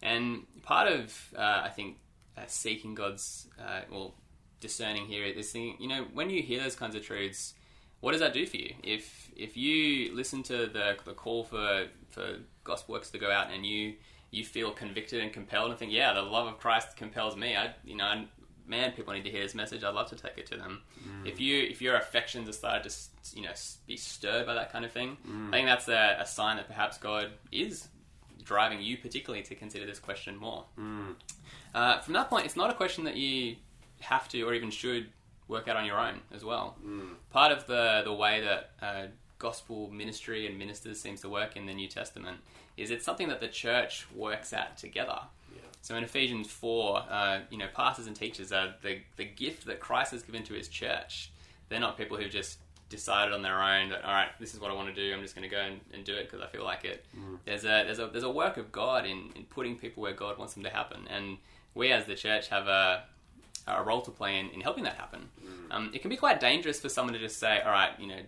and 0.00 0.46
part 0.62 0.90
of 0.90 1.34
uh, 1.36 1.62
I 1.64 1.68
think 1.68 1.98
uh, 2.36 2.42
seeking 2.46 2.94
God's 2.94 3.48
uh, 3.60 3.80
well 3.90 4.14
discerning 4.60 5.06
here 5.06 5.24
is 5.24 5.36
this 5.36 5.52
thing. 5.52 5.76
You 5.80 5.88
know, 5.88 6.06
when 6.14 6.30
you 6.30 6.42
hear 6.42 6.62
those 6.62 6.76
kinds 6.76 6.94
of 6.94 7.04
truths, 7.04 7.54
what 8.00 8.12
does 8.12 8.20
that 8.20 8.32
do 8.32 8.46
for 8.46 8.56
you? 8.56 8.74
If 8.82 9.30
if 9.36 9.56
you 9.56 10.14
listen 10.14 10.42
to 10.44 10.66
the 10.66 10.96
the 11.04 11.14
call 11.14 11.44
for 11.44 11.86
for 12.08 12.36
gospel 12.64 12.94
works 12.94 13.10
to 13.10 13.18
go 13.18 13.30
out 13.30 13.50
and 13.52 13.66
you 13.66 13.94
you 14.30 14.44
feel 14.44 14.70
convicted 14.70 15.20
and 15.20 15.32
compelled 15.32 15.70
and 15.70 15.78
think, 15.78 15.92
yeah, 15.92 16.12
the 16.14 16.22
love 16.22 16.46
of 16.46 16.58
Christ 16.58 16.96
compels 16.96 17.36
me. 17.36 17.56
I 17.56 17.74
you 17.84 17.96
know. 17.96 18.04
I, 18.04 18.26
Man, 18.66 18.92
people 18.92 19.12
need 19.12 19.24
to 19.24 19.30
hear 19.30 19.42
this 19.42 19.54
message. 19.54 19.82
I'd 19.84 19.94
love 19.94 20.08
to 20.10 20.16
take 20.16 20.38
it 20.38 20.46
to 20.46 20.56
them. 20.56 20.82
If 21.24 21.40
you, 21.40 21.62
if 21.62 21.82
your 21.82 21.96
affections 21.96 22.48
are 22.48 22.52
started 22.52 22.88
to, 22.90 23.36
you 23.36 23.42
know, 23.42 23.52
be 23.86 23.96
stirred 23.96 24.46
by 24.46 24.54
that 24.54 24.72
kind 24.72 24.84
of 24.84 24.92
thing, 24.92 25.16
I 25.52 25.56
think 25.56 25.66
that's 25.66 25.88
a, 25.88 26.16
a 26.20 26.26
sign 26.26 26.56
that 26.56 26.68
perhaps 26.68 26.96
God 26.98 27.30
is 27.50 27.88
driving 28.44 28.80
you 28.82 28.96
particularly 28.98 29.42
to 29.44 29.54
consider 29.54 29.86
this 29.86 29.98
question 29.98 30.36
more. 30.36 30.64
Uh, 31.74 32.00
from 32.00 32.14
that 32.14 32.28
point, 32.28 32.44
it's 32.46 32.56
not 32.56 32.70
a 32.70 32.74
question 32.74 33.04
that 33.04 33.16
you 33.16 33.56
have 34.00 34.28
to 34.28 34.42
or 34.42 34.54
even 34.54 34.70
should 34.70 35.08
work 35.48 35.68
out 35.68 35.76
on 35.76 35.84
your 35.84 35.98
own 35.98 36.20
as 36.34 36.44
well. 36.44 36.76
Part 37.30 37.52
of 37.52 37.66
the 37.66 38.02
the 38.04 38.12
way 38.12 38.40
that 38.40 38.70
uh, 38.80 39.06
gospel 39.38 39.90
ministry 39.90 40.46
and 40.46 40.58
ministers 40.58 41.00
seems 41.00 41.20
to 41.22 41.28
work 41.28 41.56
in 41.56 41.66
the 41.66 41.74
New 41.74 41.88
Testament 41.88 42.38
is 42.76 42.90
it's 42.90 43.04
something 43.04 43.28
that 43.28 43.40
the 43.40 43.48
church 43.48 44.06
works 44.14 44.52
at 44.52 44.76
together. 44.76 45.18
So 45.82 45.96
in 45.96 46.04
Ephesians 46.04 46.48
four, 46.48 47.02
uh, 47.10 47.40
you 47.50 47.58
know, 47.58 47.66
pastors 47.74 48.06
and 48.06 48.16
teachers 48.16 48.52
are 48.52 48.74
the 48.82 49.00
the 49.16 49.24
gift 49.24 49.66
that 49.66 49.80
Christ 49.80 50.12
has 50.12 50.22
given 50.22 50.42
to 50.44 50.54
His 50.54 50.68
church. 50.68 51.30
They're 51.68 51.80
not 51.80 51.98
people 51.98 52.16
who've 52.16 52.30
just 52.30 52.58
decided 52.88 53.32
on 53.34 53.42
their 53.42 53.60
own 53.60 53.88
that 53.88 54.04
all 54.04 54.12
right, 54.12 54.28
this 54.38 54.54
is 54.54 54.60
what 54.60 54.70
I 54.70 54.74
want 54.74 54.94
to 54.94 54.94
do. 54.94 55.12
I'm 55.14 55.22
just 55.22 55.34
going 55.34 55.48
to 55.48 55.54
go 55.54 55.60
and, 55.60 55.80
and 55.92 56.04
do 56.04 56.14
it 56.14 56.30
because 56.30 56.40
I 56.40 56.46
feel 56.46 56.64
like 56.64 56.84
it. 56.84 57.04
There's 57.44 57.64
a 57.64 57.84
there's 57.84 57.98
a 57.98 58.06
there's 58.06 58.22
a 58.24 58.30
work 58.30 58.56
of 58.58 58.70
God 58.70 59.04
in, 59.06 59.30
in 59.34 59.44
putting 59.44 59.76
people 59.76 60.02
where 60.02 60.12
God 60.12 60.38
wants 60.38 60.54
them 60.54 60.62
to 60.62 60.70
happen, 60.70 61.06
and 61.10 61.38
we 61.74 61.90
as 61.90 62.04
the 62.06 62.14
church 62.14 62.48
have 62.48 62.68
a 62.68 63.04
a 63.66 63.82
role 63.82 64.02
to 64.02 64.10
play 64.10 64.38
in, 64.38 64.50
in 64.50 64.60
helping 64.60 64.84
that 64.84 64.94
happen. 64.94 65.28
Um, 65.70 65.90
it 65.94 66.00
can 66.02 66.10
be 66.10 66.16
quite 66.16 66.38
dangerous 66.40 66.80
for 66.80 66.88
someone 66.88 67.14
to 67.14 67.20
just 67.20 67.38
say, 67.38 67.60
all 67.60 67.72
right, 67.72 67.90
you 67.98 68.06
know. 68.06 68.20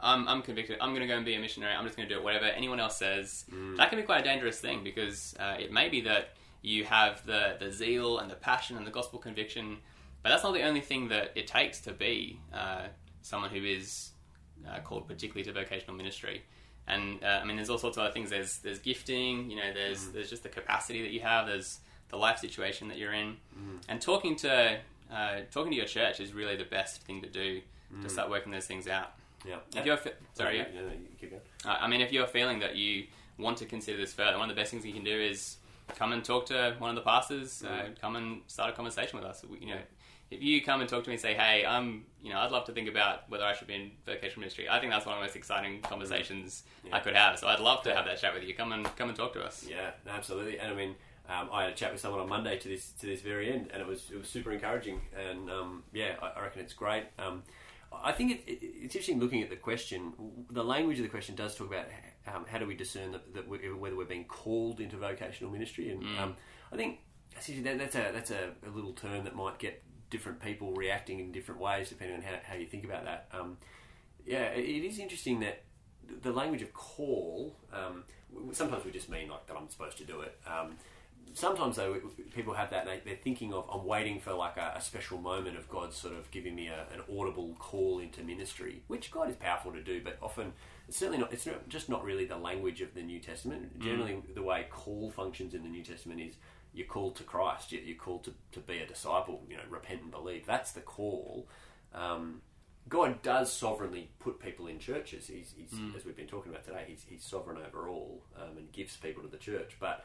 I'm, 0.00 0.28
I'm 0.28 0.42
convicted. 0.42 0.78
I'm 0.80 0.90
going 0.90 1.00
to 1.00 1.08
go 1.08 1.16
and 1.16 1.24
be 1.24 1.34
a 1.34 1.40
missionary. 1.40 1.74
I'm 1.74 1.84
just 1.84 1.96
going 1.96 2.08
to 2.08 2.14
do 2.14 2.20
it. 2.20 2.24
Whatever 2.24 2.44
anyone 2.44 2.78
else 2.78 2.96
says, 2.98 3.44
that 3.78 3.88
can 3.90 3.98
be 3.98 4.04
quite 4.04 4.20
a 4.20 4.24
dangerous 4.24 4.60
thing 4.60 4.84
because 4.84 5.34
uh, 5.40 5.56
it 5.58 5.72
may 5.72 5.88
be 5.88 6.02
that 6.02 6.34
you 6.68 6.84
have 6.84 7.24
the, 7.24 7.56
the 7.58 7.72
zeal 7.72 8.18
and 8.18 8.30
the 8.30 8.34
passion 8.34 8.76
and 8.76 8.86
the 8.86 8.90
gospel 8.90 9.18
conviction, 9.18 9.78
but 10.22 10.28
that's 10.28 10.44
not 10.44 10.52
the 10.52 10.62
only 10.62 10.82
thing 10.82 11.08
that 11.08 11.32
it 11.34 11.46
takes 11.46 11.80
to 11.80 11.92
be 11.92 12.38
uh, 12.52 12.88
someone 13.22 13.50
who 13.50 13.64
is 13.64 14.10
uh, 14.68 14.78
called 14.80 15.08
particularly 15.08 15.44
to 15.44 15.52
vocational 15.52 15.96
ministry. 15.96 16.42
And 16.86 17.22
uh, 17.24 17.40
I 17.42 17.44
mean, 17.44 17.56
there's 17.56 17.70
all 17.70 17.78
sorts 17.78 17.96
of 17.96 18.02
other 18.02 18.12
things. 18.12 18.30
There's 18.30 18.58
there's 18.58 18.78
gifting. 18.78 19.50
You 19.50 19.56
know, 19.56 19.72
there's 19.72 20.08
there's 20.08 20.30
just 20.30 20.42
the 20.42 20.48
capacity 20.48 21.02
that 21.02 21.10
you 21.10 21.20
have. 21.20 21.46
There's 21.46 21.80
the 22.08 22.16
life 22.16 22.38
situation 22.38 22.88
that 22.88 22.96
you're 22.96 23.12
in, 23.12 23.36
and 23.88 24.00
talking 24.00 24.36
to 24.36 24.78
uh, 25.12 25.36
talking 25.50 25.70
to 25.72 25.76
your 25.76 25.86
church 25.86 26.20
is 26.20 26.32
really 26.32 26.56
the 26.56 26.64
best 26.64 27.02
thing 27.02 27.22
to 27.22 27.28
do 27.28 27.60
to 28.02 28.08
start 28.08 28.28
working 28.28 28.52
those 28.52 28.66
things 28.66 28.86
out. 28.88 29.12
Yeah. 29.46 29.56
If 29.76 29.86
you're 29.86 29.96
fe- 29.96 30.12
sorry, 30.34 30.58
yeah. 30.58 30.64
yeah, 30.74 30.80
no, 30.80 30.88
you 30.88 31.16
keep 31.20 31.30
going. 31.30 31.42
Uh, 31.64 31.78
I 31.80 31.88
mean, 31.88 32.00
if 32.00 32.12
you're 32.12 32.26
feeling 32.26 32.58
that 32.60 32.76
you 32.76 33.06
want 33.38 33.58
to 33.58 33.66
consider 33.66 33.96
this 33.96 34.12
further, 34.12 34.36
one 34.38 34.50
of 34.50 34.56
the 34.56 34.60
best 34.60 34.70
things 34.70 34.84
you 34.84 34.92
can 34.92 35.04
do 35.04 35.18
is 35.18 35.57
come 35.96 36.12
and 36.12 36.24
talk 36.24 36.46
to 36.46 36.74
one 36.78 36.90
of 36.90 36.96
the 36.96 37.02
pastors. 37.02 37.62
Uh, 37.64 37.88
come 38.00 38.16
and 38.16 38.42
start 38.46 38.70
a 38.70 38.72
conversation 38.72 39.18
with 39.18 39.26
us. 39.28 39.44
We- 39.44 39.58
You 39.60 39.66
know, 39.74 39.80
if 40.30 40.42
you 40.42 40.60
come 40.62 40.80
and 40.80 40.88
talk 40.90 41.04
to 41.04 41.10
me 41.10 41.14
and 41.14 41.20
say, 41.22 41.34
"Hey, 41.34 41.64
I'm," 41.64 42.04
you 42.22 42.30
know, 42.30 42.38
I'd 42.40 42.50
love 42.50 42.66
to 42.66 42.72
think 42.72 42.88
about 42.88 43.28
whether 43.30 43.44
I 43.44 43.54
should 43.54 43.66
be 43.68 43.74
in 43.74 43.92
vocational 44.04 44.40
ministry. 44.40 44.68
I 44.68 44.78
think 44.78 44.92
that's 44.92 45.06
one 45.06 45.14
of 45.14 45.20
the 45.20 45.26
most 45.26 45.36
exciting 45.36 45.80
conversations 45.80 46.64
Yeah. 46.84 46.96
I 46.96 47.00
could 47.00 47.16
have. 47.16 47.38
So 47.38 47.48
I'd 47.48 47.60
love 47.60 47.82
to 47.84 47.94
have 47.94 48.04
that 48.04 48.18
chat 48.20 48.34
with 48.34 48.44
you. 48.44 48.54
Come 48.54 48.72
and 48.72 48.84
come 48.96 49.08
and 49.08 49.16
talk 49.16 49.32
to 49.34 49.42
us. 49.44 49.66
Yeah, 49.68 49.92
absolutely. 50.06 50.58
And 50.60 50.70
I 50.70 50.74
mean, 50.74 50.96
um, 51.30 51.48
I 51.52 51.64
had 51.64 51.72
a 51.72 51.74
chat 51.74 51.92
with 51.92 52.00
someone 52.00 52.20
on 52.20 52.28
Monday 52.28 52.58
to 52.58 52.68
this 52.68 52.92
to 53.00 53.06
this 53.06 53.20
very 53.22 53.50
end, 53.52 53.70
and 53.72 53.80
it 53.80 53.86
was 53.88 54.10
it 54.10 54.18
was 54.18 54.28
super 54.28 54.52
encouraging. 54.52 55.00
And 55.16 55.50
um, 55.50 55.84
yeah, 55.92 56.16
I, 56.22 56.38
I 56.38 56.42
reckon 56.42 56.60
it's 56.62 56.74
great. 56.74 57.04
Um, 57.18 57.42
I 57.90 58.12
think 58.12 58.32
it, 58.32 58.44
it, 58.46 58.58
it's 58.62 58.94
interesting 58.94 59.18
looking 59.18 59.42
at 59.42 59.48
the 59.48 59.56
question. 59.56 60.12
The 60.50 60.62
language 60.64 60.98
of 60.98 61.04
the 61.04 61.08
question 61.08 61.34
does 61.34 61.54
talk 61.56 61.68
about 61.68 61.86
um, 62.34 62.46
how 62.48 62.58
do 62.58 62.66
we 62.66 62.74
discern 62.74 63.12
that, 63.12 63.34
that 63.34 63.48
we, 63.48 63.58
whether 63.72 63.96
we're 63.96 64.04
being 64.04 64.24
called 64.24 64.80
into 64.80 64.96
vocational 64.96 65.52
ministry, 65.52 65.90
and 65.90 66.02
um, 66.18 66.36
I 66.72 66.76
think 66.76 67.00
that's 67.34 67.46
that, 67.46 67.78
that's 67.78 67.94
a 67.94 68.10
that's 68.12 68.30
a, 68.30 68.50
a 68.66 68.70
little 68.70 68.92
term 68.92 69.24
that 69.24 69.34
might 69.34 69.58
get 69.58 69.82
different 70.10 70.40
people 70.40 70.72
reacting 70.74 71.20
in 71.20 71.32
different 71.32 71.60
ways 71.60 71.90
depending 71.90 72.16
on 72.16 72.22
how, 72.22 72.34
how 72.44 72.54
you 72.54 72.66
think 72.66 72.84
about 72.84 73.04
that. 73.04 73.28
Um, 73.32 73.58
yeah, 74.26 74.46
it 74.50 74.64
it 74.64 74.86
is 74.86 74.98
interesting 74.98 75.40
that 75.40 75.64
the 76.22 76.32
language 76.32 76.62
of 76.62 76.72
call. 76.72 77.56
Um, 77.72 78.04
sometimes 78.52 78.84
we 78.84 78.90
just 78.90 79.08
mean 79.08 79.28
like 79.28 79.46
that 79.46 79.56
I'm 79.56 79.68
supposed 79.70 79.96
to 79.98 80.04
do 80.04 80.20
it, 80.20 80.38
um, 80.46 80.76
sometimes 81.34 81.76
though 81.76 81.96
people 82.34 82.54
have 82.54 82.70
that 82.70 82.84
they, 82.84 83.00
they're 83.04 83.16
thinking 83.16 83.52
of 83.52 83.68
I'm 83.72 83.84
waiting 83.86 84.20
for 84.20 84.32
like 84.32 84.56
a, 84.56 84.74
a 84.76 84.80
special 84.80 85.18
moment 85.18 85.56
of 85.56 85.68
God 85.68 85.92
sort 85.92 86.14
of 86.14 86.30
giving 86.30 86.54
me 86.54 86.68
a, 86.68 86.86
an 86.92 87.18
audible 87.18 87.54
call 87.58 87.98
into 87.98 88.22
ministry, 88.22 88.82
which 88.86 89.10
God 89.10 89.30
is 89.30 89.36
powerful 89.36 89.72
to 89.72 89.82
do, 89.82 90.00
but 90.02 90.18
often 90.22 90.52
it's 90.88 90.96
certainly 90.96 91.18
not. 91.18 91.32
It's 91.32 91.46
not, 91.46 91.68
just 91.68 91.88
not 91.88 92.02
really 92.02 92.24
the 92.24 92.38
language 92.38 92.80
of 92.80 92.94
the 92.94 93.02
New 93.02 93.20
Testament. 93.20 93.78
Generally, 93.78 94.22
the 94.34 94.42
way 94.42 94.66
call 94.70 95.10
functions 95.10 95.54
in 95.54 95.62
the 95.62 95.68
New 95.68 95.84
Testament 95.84 96.20
is 96.20 96.34
you're 96.72 96.86
called 96.86 97.16
to 97.16 97.24
Christ. 97.24 97.72
You're 97.72 97.96
called 97.96 98.24
to, 98.24 98.34
to 98.52 98.60
be 98.60 98.78
a 98.78 98.86
disciple. 98.86 99.42
You 99.48 99.56
know, 99.58 99.62
repent 99.68 100.02
and 100.02 100.10
believe. 100.10 100.46
That's 100.46 100.72
the 100.72 100.80
call. 100.80 101.46
Um, 101.94 102.40
God 102.88 103.20
does 103.22 103.52
sovereignly 103.52 104.10
put 104.18 104.40
people 104.40 104.66
in 104.66 104.78
churches. 104.78 105.26
He's, 105.26 105.52
he's 105.56 105.78
as 105.96 106.04
we've 106.04 106.16
been 106.16 106.26
talking 106.26 106.50
about 106.50 106.64
today, 106.64 106.84
he's, 106.86 107.04
he's 107.06 107.22
sovereign 107.22 107.58
over 107.66 107.88
all 107.88 108.22
um, 108.36 108.56
and 108.56 108.72
gives 108.72 108.96
people 108.96 109.22
to 109.22 109.28
the 109.28 109.36
church. 109.36 109.76
But 109.78 110.04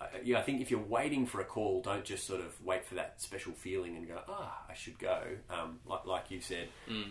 uh, 0.00 0.06
yeah, 0.24 0.38
I 0.38 0.42
think 0.42 0.60
if 0.60 0.70
you're 0.70 0.80
waiting 0.80 1.26
for 1.26 1.40
a 1.40 1.44
call, 1.44 1.82
don't 1.82 2.04
just 2.04 2.26
sort 2.26 2.40
of 2.40 2.54
wait 2.64 2.84
for 2.86 2.94
that 2.94 3.20
special 3.20 3.52
feeling 3.52 3.96
and 3.96 4.08
go, 4.08 4.18
ah, 4.28 4.62
I 4.68 4.74
should 4.74 4.98
go. 4.98 5.20
Um, 5.50 5.80
like, 5.86 6.06
like 6.06 6.30
you 6.30 6.40
said, 6.40 6.68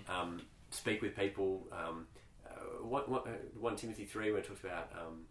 um, 0.09 0.41
speak 0.71 1.01
with 1.01 1.15
people. 1.15 1.67
One, 2.81 3.03
one, 3.03 3.21
uh, 3.27 3.31
1 3.59 3.75
Timothy 3.75 4.05
3, 4.05 4.31
where 4.31 4.39
it 4.41 4.47
talks 4.47 4.61
about, 4.63 4.91
um, 4.97 5.21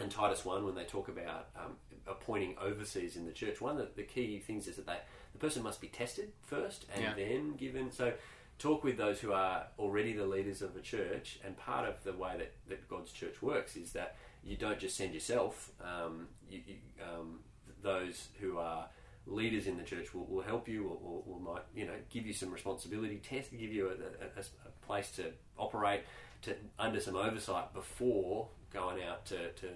and 0.00 0.10
Titus 0.10 0.44
1, 0.44 0.64
when 0.64 0.74
they 0.74 0.84
talk 0.84 1.08
about 1.08 1.48
um, 1.56 1.76
appointing 2.06 2.56
overseers 2.62 3.16
in 3.16 3.26
the 3.26 3.32
church, 3.32 3.60
one 3.60 3.72
of 3.72 3.78
the, 3.78 3.88
the 3.96 4.02
key 4.02 4.38
things 4.38 4.66
is 4.68 4.76
that 4.76 4.86
they, 4.86 4.96
the 5.32 5.38
person 5.38 5.62
must 5.62 5.80
be 5.80 5.88
tested 5.88 6.32
first 6.46 6.86
and 6.94 7.02
Yeah. 7.02 7.14
then 7.14 7.54
given. 7.56 7.90
So 7.90 8.12
talk 8.58 8.84
with 8.84 8.96
those 8.96 9.20
who 9.20 9.32
are 9.32 9.66
already 9.78 10.12
the 10.12 10.26
leaders 10.26 10.62
of 10.62 10.76
a 10.76 10.80
church, 10.80 11.38
and 11.44 11.56
part 11.56 11.88
of 11.88 12.02
the 12.04 12.12
way 12.12 12.34
that, 12.38 12.52
that 12.68 12.88
God's 12.88 13.12
church 13.12 13.40
works 13.42 13.76
is 13.76 13.92
that 13.92 14.16
you 14.44 14.56
don't 14.56 14.78
just 14.78 14.96
send 14.96 15.14
yourself. 15.14 15.70
Um, 15.82 16.28
you, 16.50 16.60
you, 16.66 16.74
um, 17.02 17.40
those 17.82 18.28
who 18.40 18.58
are 18.58 18.86
leaders 19.26 19.66
in 19.66 19.76
the 19.76 19.82
church 19.82 20.14
will, 20.14 20.24
will 20.26 20.42
help 20.42 20.68
you, 20.68 20.86
or, 20.88 21.22
or 21.28 21.40
might 21.40 21.62
you 21.74 21.84
know 21.86 21.92
give 22.10 22.26
you 22.26 22.32
some 22.32 22.50
responsibility, 22.50 23.16
test, 23.16 23.50
give 23.50 23.72
you 23.72 23.88
a, 23.88 23.92
a- 23.92 24.40
a 24.40 24.86
place 24.86 25.10
to 25.12 25.32
operate, 25.58 26.00
to 26.42 26.54
under 26.78 27.00
some 27.00 27.16
oversight 27.16 27.72
before 27.74 28.48
going 28.72 29.02
out 29.02 29.24
to, 29.26 29.50
to 29.52 29.66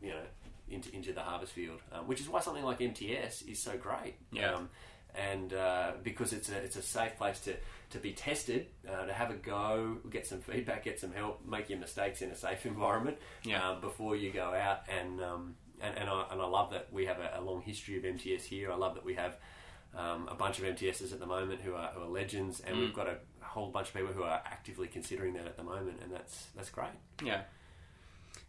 you 0.00 0.10
know 0.10 0.20
into, 0.68 0.94
into 0.94 1.12
the 1.12 1.20
harvest 1.20 1.52
field, 1.52 1.80
um, 1.92 2.06
which 2.06 2.20
is 2.20 2.28
why 2.28 2.40
something 2.40 2.64
like 2.64 2.80
MTS 2.80 3.42
is 3.42 3.58
so 3.58 3.76
great. 3.76 4.14
Yeah. 4.30 4.54
Um, 4.54 4.68
and 5.14 5.52
uh, 5.52 5.92
because 6.02 6.32
it's 6.32 6.48
a 6.48 6.56
it's 6.56 6.76
a 6.76 6.82
safe 6.82 7.16
place 7.18 7.38
to, 7.40 7.54
to 7.90 7.98
be 7.98 8.12
tested, 8.12 8.66
uh, 8.88 9.04
to 9.04 9.12
have 9.12 9.30
a 9.30 9.34
go, 9.34 9.98
get 10.08 10.26
some 10.26 10.40
feedback, 10.40 10.84
get 10.84 10.98
some 10.98 11.12
help, 11.12 11.44
make 11.46 11.68
your 11.68 11.78
mistakes 11.78 12.22
in 12.22 12.30
a 12.30 12.34
safe 12.36 12.64
environment 12.74 13.18
Yeah. 13.44 13.68
um, 13.70 13.80
before 13.82 14.16
you 14.16 14.30
go 14.32 14.54
out. 14.54 14.80
And 14.88 15.22
um, 15.22 15.54
and, 15.82 15.98
and, 15.98 16.08
I, 16.08 16.24
and 16.30 16.40
I 16.40 16.46
love 16.46 16.70
that 16.70 16.88
we 16.92 17.06
have 17.06 17.18
a, 17.18 17.38
a 17.38 17.42
long 17.42 17.60
history 17.60 17.98
of 17.98 18.04
MTS 18.04 18.44
here. 18.44 18.70
I 18.72 18.76
love 18.76 18.94
that 18.94 19.04
we 19.04 19.14
have 19.14 19.36
um, 19.96 20.28
a 20.30 20.34
bunch 20.34 20.58
of 20.60 20.64
MTSs 20.64 21.12
at 21.12 21.18
the 21.20 21.26
moment 21.26 21.60
who 21.60 21.74
are, 21.74 21.88
who 21.94 22.02
are 22.02 22.08
legends, 22.08 22.60
and 22.60 22.78
we've 22.78 22.94
got 22.94 23.08
a 23.08 23.16
whole 23.52 23.68
bunch 23.70 23.88
of 23.88 23.94
people 23.94 24.12
who 24.12 24.22
are 24.22 24.42
actively 24.46 24.88
considering 24.88 25.34
that 25.34 25.46
at 25.46 25.56
the 25.56 25.62
moment, 25.62 25.98
and 26.02 26.12
that's 26.12 26.46
that's 26.56 26.70
great. 26.70 26.88
Yeah. 27.24 27.42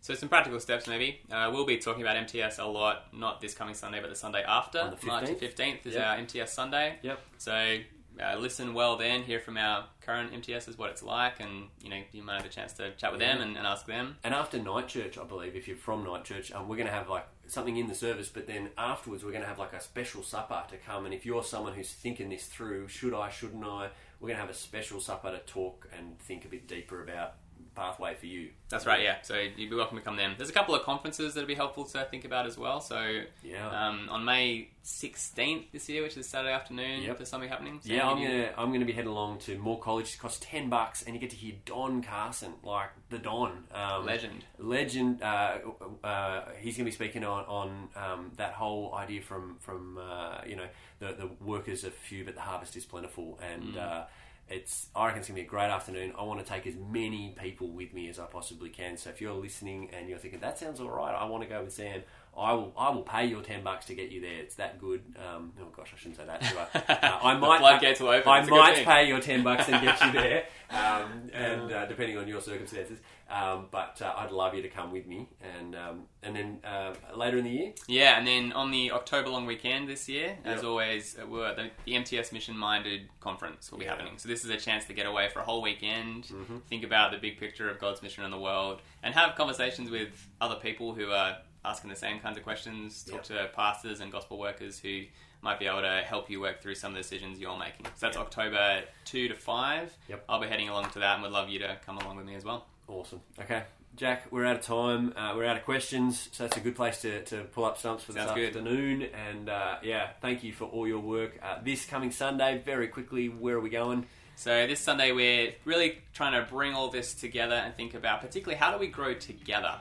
So 0.02 0.14
some 0.16 0.28
practical 0.30 0.60
steps 0.60 0.88
maybe. 0.88 1.22
Uh, 1.32 1.50
we'll 1.54 1.66
be 1.66 1.78
talking 1.78 2.02
about 2.02 2.18
MTS 2.18 2.60
a 2.60 2.66
lot, 2.66 3.14
not 3.14 3.40
this 3.40 3.54
coming 3.54 3.74
Sunday, 3.74 4.02
but 4.02 4.10
the 4.10 4.16
Sunday 4.16 4.44
after. 4.44 4.94
The 5.00 5.06
March 5.08 5.26
15th? 5.26 5.56
15th 5.56 5.86
is 5.86 5.94
Yep. 5.94 6.06
our 6.06 6.16
MTS 6.18 6.54
Sunday. 6.54 6.96
Yep. 7.04 7.20
So 7.38 7.78
uh, 8.22 8.36
listen 8.38 8.74
well 8.74 8.98
then, 8.98 9.24
hear 9.24 9.40
from 9.40 9.58
our 9.58 9.86
current 10.02 10.34
MTSs 10.34 10.78
what 10.78 10.90
it's 10.90 11.04
like, 11.04 11.40
and 11.40 11.68
you 11.82 11.90
know 11.90 12.02
you 12.12 12.22
might 12.22 12.38
have 12.38 12.46
a 12.46 12.50
chance 12.50 12.74
to 12.74 12.92
chat 12.96 13.12
with 13.12 13.20
them 13.22 13.42
and, 13.42 13.58
and 13.58 13.66
ask 13.66 13.86
them. 13.86 14.18
And 14.24 14.34
after 14.34 14.60
night 14.60 14.88
church, 14.88 15.18
I 15.18 15.24
believe, 15.24 15.56
if 15.56 15.68
you're 15.68 15.78
from 15.78 16.04
night 16.04 16.26
church, 16.26 16.52
um, 16.52 16.68
we're 16.68 16.76
going 16.78 16.88
to 16.88 16.94
have 16.94 17.10
like 17.10 17.26
something 17.48 17.78
in 17.78 17.88
the 17.88 17.96
service, 17.96 18.30
but 18.30 18.46
then 18.46 18.70
afterwards 18.78 19.24
we're 19.24 19.32
going 19.32 19.42
to 19.44 19.48
have 19.48 19.60
like 19.60 19.74
a 19.74 19.82
special 19.82 20.22
supper 20.24 20.64
to 20.70 20.78
come. 20.78 21.06
And 21.06 21.14
if 21.14 21.26
you're 21.26 21.44
someone 21.44 21.74
who's 21.74 21.92
thinking 21.92 22.30
this 22.30 22.46
through, 22.46 22.88
should 22.88 23.14
I, 23.14 23.30
shouldn't 23.30 23.66
I, 23.66 23.90
we're 24.24 24.30
going 24.30 24.38
to 24.38 24.42
have 24.42 24.50
a 24.50 24.58
special 24.58 25.02
supper 25.02 25.32
to 25.32 25.40
talk 25.40 25.90
and 26.00 26.18
think 26.18 26.46
a 26.46 26.48
bit 26.48 26.66
deeper 26.66 27.04
about 27.04 27.34
pathway 27.76 28.16
for 28.16 28.26
you. 28.26 28.50
That's 28.70 28.86
right, 28.86 29.02
yeah. 29.02 29.18
So 29.22 29.36
you'd 29.38 29.70
be 29.70 29.76
welcome 29.76 29.98
to 29.98 30.04
come 30.04 30.16
then. 30.16 30.34
There's 30.38 30.50
a 30.50 30.54
couple 30.54 30.74
of 30.76 30.82
conferences 30.84 31.34
that'd 31.34 31.48
be 31.48 31.54
helpful 31.56 31.86
to 31.86 32.04
think 32.06 32.26
about 32.26 32.46
as 32.46 32.58
well. 32.58 32.82
So 32.82 33.22
Yeah. 33.44 33.68
um, 33.70 34.10
on 34.10 34.26
May 34.26 34.70
16th 34.84 35.72
this 35.72 35.88
year, 35.90 36.04
which 36.04 36.18
is 36.18 36.28
Saturday 36.28 36.54
afternoon, 36.54 37.04
Yep. 37.04 37.18
there's 37.18 37.30
something 37.30 37.50
happening. 37.50 37.80
So 37.84 37.94
Yeah, 37.94 38.10
I'm 38.10 38.22
gonna 38.22 38.52
I'm 38.58 38.72
gonna 38.74 38.86
be 38.86 38.94
heading 38.94 39.10
along 39.12 39.40
to 39.40 39.58
Moore 39.58 39.80
College. 39.80 40.14
It 40.14 40.18
costs 40.20 40.40
ten 40.42 40.70
bucks, 40.70 41.04
and 41.04 41.16
you 41.16 41.20
get 41.22 41.30
to 41.32 41.36
hear 41.36 41.54
Don 41.66 42.02
Carson, 42.04 42.54
like 42.64 42.90
the 43.10 43.18
Don, 43.20 43.66
um, 43.74 44.06
Legend. 44.06 44.44
legend. 44.58 45.22
Uh, 45.22 45.58
uh, 46.04 46.46
he's 46.60 46.76
gonna 46.78 46.86
be 46.86 46.92
speaking 46.92 47.24
on 47.24 47.46
on 47.46 47.90
um, 47.96 48.32
that 48.38 48.54
whole 48.54 48.94
idea 48.96 49.22
from 49.22 49.58
from 49.60 49.98
uh, 49.98 50.40
you 50.46 50.56
know 50.56 50.68
the 51.00 51.14
the 51.14 51.30
workers 51.42 51.84
are 51.86 51.92
few, 51.92 52.24
but 52.26 52.36
the 52.36 52.42
harvest 52.42 52.76
is 52.76 52.86
plentiful, 52.86 53.40
and. 53.42 53.78
Uh, 53.78 54.06
it's, 54.50 54.88
I 54.96 55.06
reckon 55.06 55.20
it's 55.20 55.28
going 55.30 55.38
to 55.38 55.42
be 55.42 55.48
a 55.48 55.50
great 55.50 55.70
afternoon. 55.70 56.14
I 56.18 56.24
want 56.24 56.40
to 56.40 56.46
take 56.46 56.68
as 56.68 56.76
many 56.76 57.36
people 57.40 57.70
with 57.70 57.94
me 57.94 58.10
as 58.10 58.20
I 58.20 58.26
possibly 58.26 58.70
can. 58.70 58.98
So 58.98 59.10
if 59.10 59.22
you're 59.22 59.34
listening 59.34 59.90
and 59.94 60.10
you're 60.10 60.18
thinking 60.18 60.40
that 60.42 60.60
sounds 60.60 60.80
all 60.80 60.90
right, 60.90 61.14
I 61.14 61.26
want 61.26 61.44
to 61.44 61.50
go 61.50 61.64
with 61.64 61.74
Sam. 61.74 62.04
I 62.36 62.54
will. 62.54 62.74
I 62.76 62.90
will 62.90 63.04
pay 63.04 63.26
your 63.28 63.44
ten 63.44 63.64
bucks 63.64 63.86
to 63.86 63.94
get 63.94 64.10
you 64.10 64.20
there. 64.20 64.40
It's 64.40 64.56
that 64.56 64.80
good. 64.80 65.04
Um, 65.18 65.54
oh 65.62 65.68
gosh, 65.76 65.92
I 65.94 65.98
shouldn't 65.98 66.18
say 66.18 66.26
that. 66.26 66.42
I? 66.44 66.94
Uh, 67.04 67.20
I 67.22 67.38
might. 67.38 67.60
floodgates 67.60 68.00
will 68.00 68.10
open. 68.10 68.28
I 68.28 68.40
It's 68.40 68.48
a 68.48 68.52
good 68.52 68.58
might 68.58 68.86
pay 68.86 69.08
your 69.08 69.20
ten 69.20 69.44
bucks 69.44 69.70
and 69.70 69.84
get 69.84 70.04
you 70.04 70.12
there, 70.14 70.46
um, 70.72 71.30
and 71.32 71.72
uh, 71.72 71.86
depending 71.86 72.18
on 72.18 72.28
your 72.28 72.42
circumstances. 72.42 73.00
Um, 73.30 73.68
but 73.72 74.00
uh, 74.02 74.14
I'd 74.18 74.32
love 74.32 74.54
you 74.54 74.62
to 74.62 74.68
come 74.70 74.92
with 74.92 75.08
me, 75.08 75.28
and 75.58 75.76
um, 75.76 76.04
and 76.22 76.36
then 76.36 76.60
uh, 76.64 76.94
later 77.16 77.38
in 77.38 77.46
the 77.46 77.50
year, 77.50 77.74
Yeah, 77.88 78.18
and 78.18 78.28
then 78.28 78.52
on 78.52 78.70
the 78.70 78.92
October 78.92 79.30
long 79.30 79.46
weekend 79.46 79.88
this 79.90 80.08
year, 80.08 80.38
as 80.46 80.58
Yep. 80.58 80.66
always, 80.66 81.18
uh, 81.20 81.26
we're, 81.26 81.56
the, 81.56 81.72
the 81.86 81.96
MTS 81.96 82.32
Mission 82.32 82.56
Minded 82.58 83.10
Conference 83.22 83.72
will 83.72 83.80
be 83.80 83.86
Yeah. 83.86 83.92
happening. 83.92 84.18
So 84.18 84.28
this 84.30 84.44
is 84.44 84.52
a 84.52 84.58
chance 84.58 84.86
to 84.86 84.94
get 84.94 85.06
away 85.08 85.30
for 85.30 85.40
a 85.40 85.44
whole 85.44 85.62
weekend, 85.62 86.26
Mm-hmm. 86.26 86.58
think 86.70 86.84
about 86.84 87.12
the 87.12 87.18
big 87.18 87.40
picture 87.40 87.70
of 87.70 87.80
God's 87.80 88.02
mission 88.04 88.24
in 88.24 88.30
the 88.32 88.40
world, 88.40 88.82
and 89.02 89.16
have 89.16 89.36
conversations 89.36 89.90
with 89.90 90.10
other 90.40 90.56
people 90.56 90.94
who 90.94 91.10
are 91.12 91.38
asking 91.66 91.90
the 91.90 91.96
same 91.96 92.20
kinds 92.20 92.38
of 92.38 92.44
questions. 92.44 93.04
Talk 93.04 93.24
to 93.24 93.50
pastors 93.56 94.00
and 94.02 94.12
gospel 94.12 94.38
workers 94.38 94.80
who 94.80 95.04
might 95.42 95.60
be 95.60 95.66
able 95.66 95.82
to 95.82 96.04
help 96.06 96.30
you 96.30 96.40
work 96.42 96.62
through 96.62 96.76
some 96.76 96.92
of 96.92 96.96
the 96.96 97.02
decisions 97.02 97.40
you're 97.40 97.58
making. 97.58 97.86
So 97.96 98.06
that's 98.08 98.18
Yep. 98.18 98.26
October 98.28 98.84
two 99.06 99.28
to 99.30 99.36
five. 99.36 99.98
Yep. 100.10 100.26
I'll 100.30 100.42
be 100.42 100.48
heading 100.48 100.70
along 100.70 100.90
to 100.92 101.00
that, 101.00 101.14
and 101.16 101.24
would 101.24 101.32
love 101.32 101.50
you 101.50 101.60
to 101.60 101.78
come 101.86 101.98
along 101.98 102.18
with 102.18 102.26
me 102.26 102.36
as 102.36 102.44
well. 102.46 102.68
Awesome. 103.00 103.22
Okay, 103.40 103.64
Jack, 103.96 104.28
we're 104.32 104.46
out 104.46 104.56
of 104.58 104.62
time. 104.62 105.14
Uh, 105.16 105.34
we're 105.36 105.46
out 105.46 105.58
of 105.58 105.64
questions, 105.66 106.30
so 106.32 106.44
that's 106.44 106.58
a 106.58 106.60
good 106.60 106.76
place 106.76 107.02
to, 107.02 107.24
to 107.26 107.44
pull 107.44 107.66
up 107.66 107.78
stumps 107.78 108.04
for 108.04 108.12
this 108.14 108.24
Sounds 108.24 108.36
good. 108.36 108.48
afternoon. 108.48 109.04
And 109.30 109.50
uh, 109.50 109.78
yeah, 109.84 110.10
thank 110.22 110.44
you 110.44 110.54
for 110.54 110.66
all 110.66 110.88
your 110.88 111.00
work. 111.00 111.40
Uh, 111.44 111.58
this 111.64 111.86
coming 111.86 112.12
Sunday, 112.12 112.62
very 112.64 112.88
quickly, 112.88 113.28
where 113.30 113.56
are 113.56 113.62
we 113.62 113.70
going? 113.70 114.06
So 114.36 114.66
this 114.66 114.80
Sunday 114.80 115.12
we're 115.12 115.54
really 115.64 116.00
trying 116.14 116.34
to 116.34 116.50
bring 116.50 116.74
all 116.74 116.90
this 116.90 117.14
together 117.14 117.54
and 117.54 117.76
think 117.76 117.94
about 117.94 118.22
particularly 118.22 118.58
how 118.58 118.72
do 118.72 118.80
we 118.80 118.88
grow 118.88 119.14
together. 119.14 119.76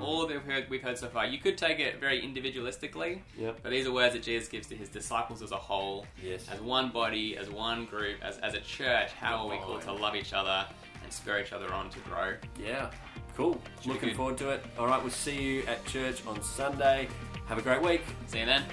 All 0.00 0.20
that 0.20 0.28
we've 0.28 0.42
heard, 0.42 0.70
we've 0.70 0.82
heard 0.82 0.96
so 0.96 1.08
far, 1.08 1.26
you 1.26 1.38
could 1.38 1.58
take 1.58 1.80
it 1.80 2.00
very 2.00 2.22
individualistically, 2.22 3.20
Yep. 3.38 3.58
but 3.62 3.70
these 3.70 3.86
are 3.86 3.92
words 3.92 4.14
that 4.14 4.22
Jesus 4.22 4.48
gives 4.48 4.66
to 4.68 4.74
his 4.74 4.88
disciples 4.88 5.42
as 5.42 5.52
a 5.52 5.56
whole, 5.56 6.06
Yes. 6.22 6.48
as 6.50 6.60
one 6.62 6.90
body, 6.90 7.36
as 7.36 7.50
one 7.50 7.84
group, 7.84 8.16
as, 8.22 8.38
as 8.38 8.54
a 8.54 8.60
church. 8.60 9.10
How 9.12 9.36
are 9.36 9.48
we 9.50 9.58
called 9.58 9.82
to 9.82 9.92
love 9.92 10.16
each 10.16 10.32
other 10.32 10.66
and 11.02 11.12
spur 11.12 11.40
each 11.40 11.52
other 11.52 11.72
on 11.72 11.90
to 11.90 11.98
grow? 12.00 12.34
Yeah, 12.58 12.90
cool. 13.36 13.60
Should 13.80 13.92
Looking 13.92 14.14
forward 14.14 14.38
to 14.38 14.50
it. 14.50 14.64
All 14.78 14.86
right, 14.86 15.00
we'll 15.00 15.10
see 15.10 15.40
you 15.40 15.62
at 15.66 15.84
church 15.86 16.26
on 16.26 16.42
Sunday. 16.42 17.08
Have 17.46 17.58
a 17.58 17.62
great 17.62 17.82
week. 17.82 18.02
See 18.26 18.40
you 18.40 18.46
then. 18.46 18.64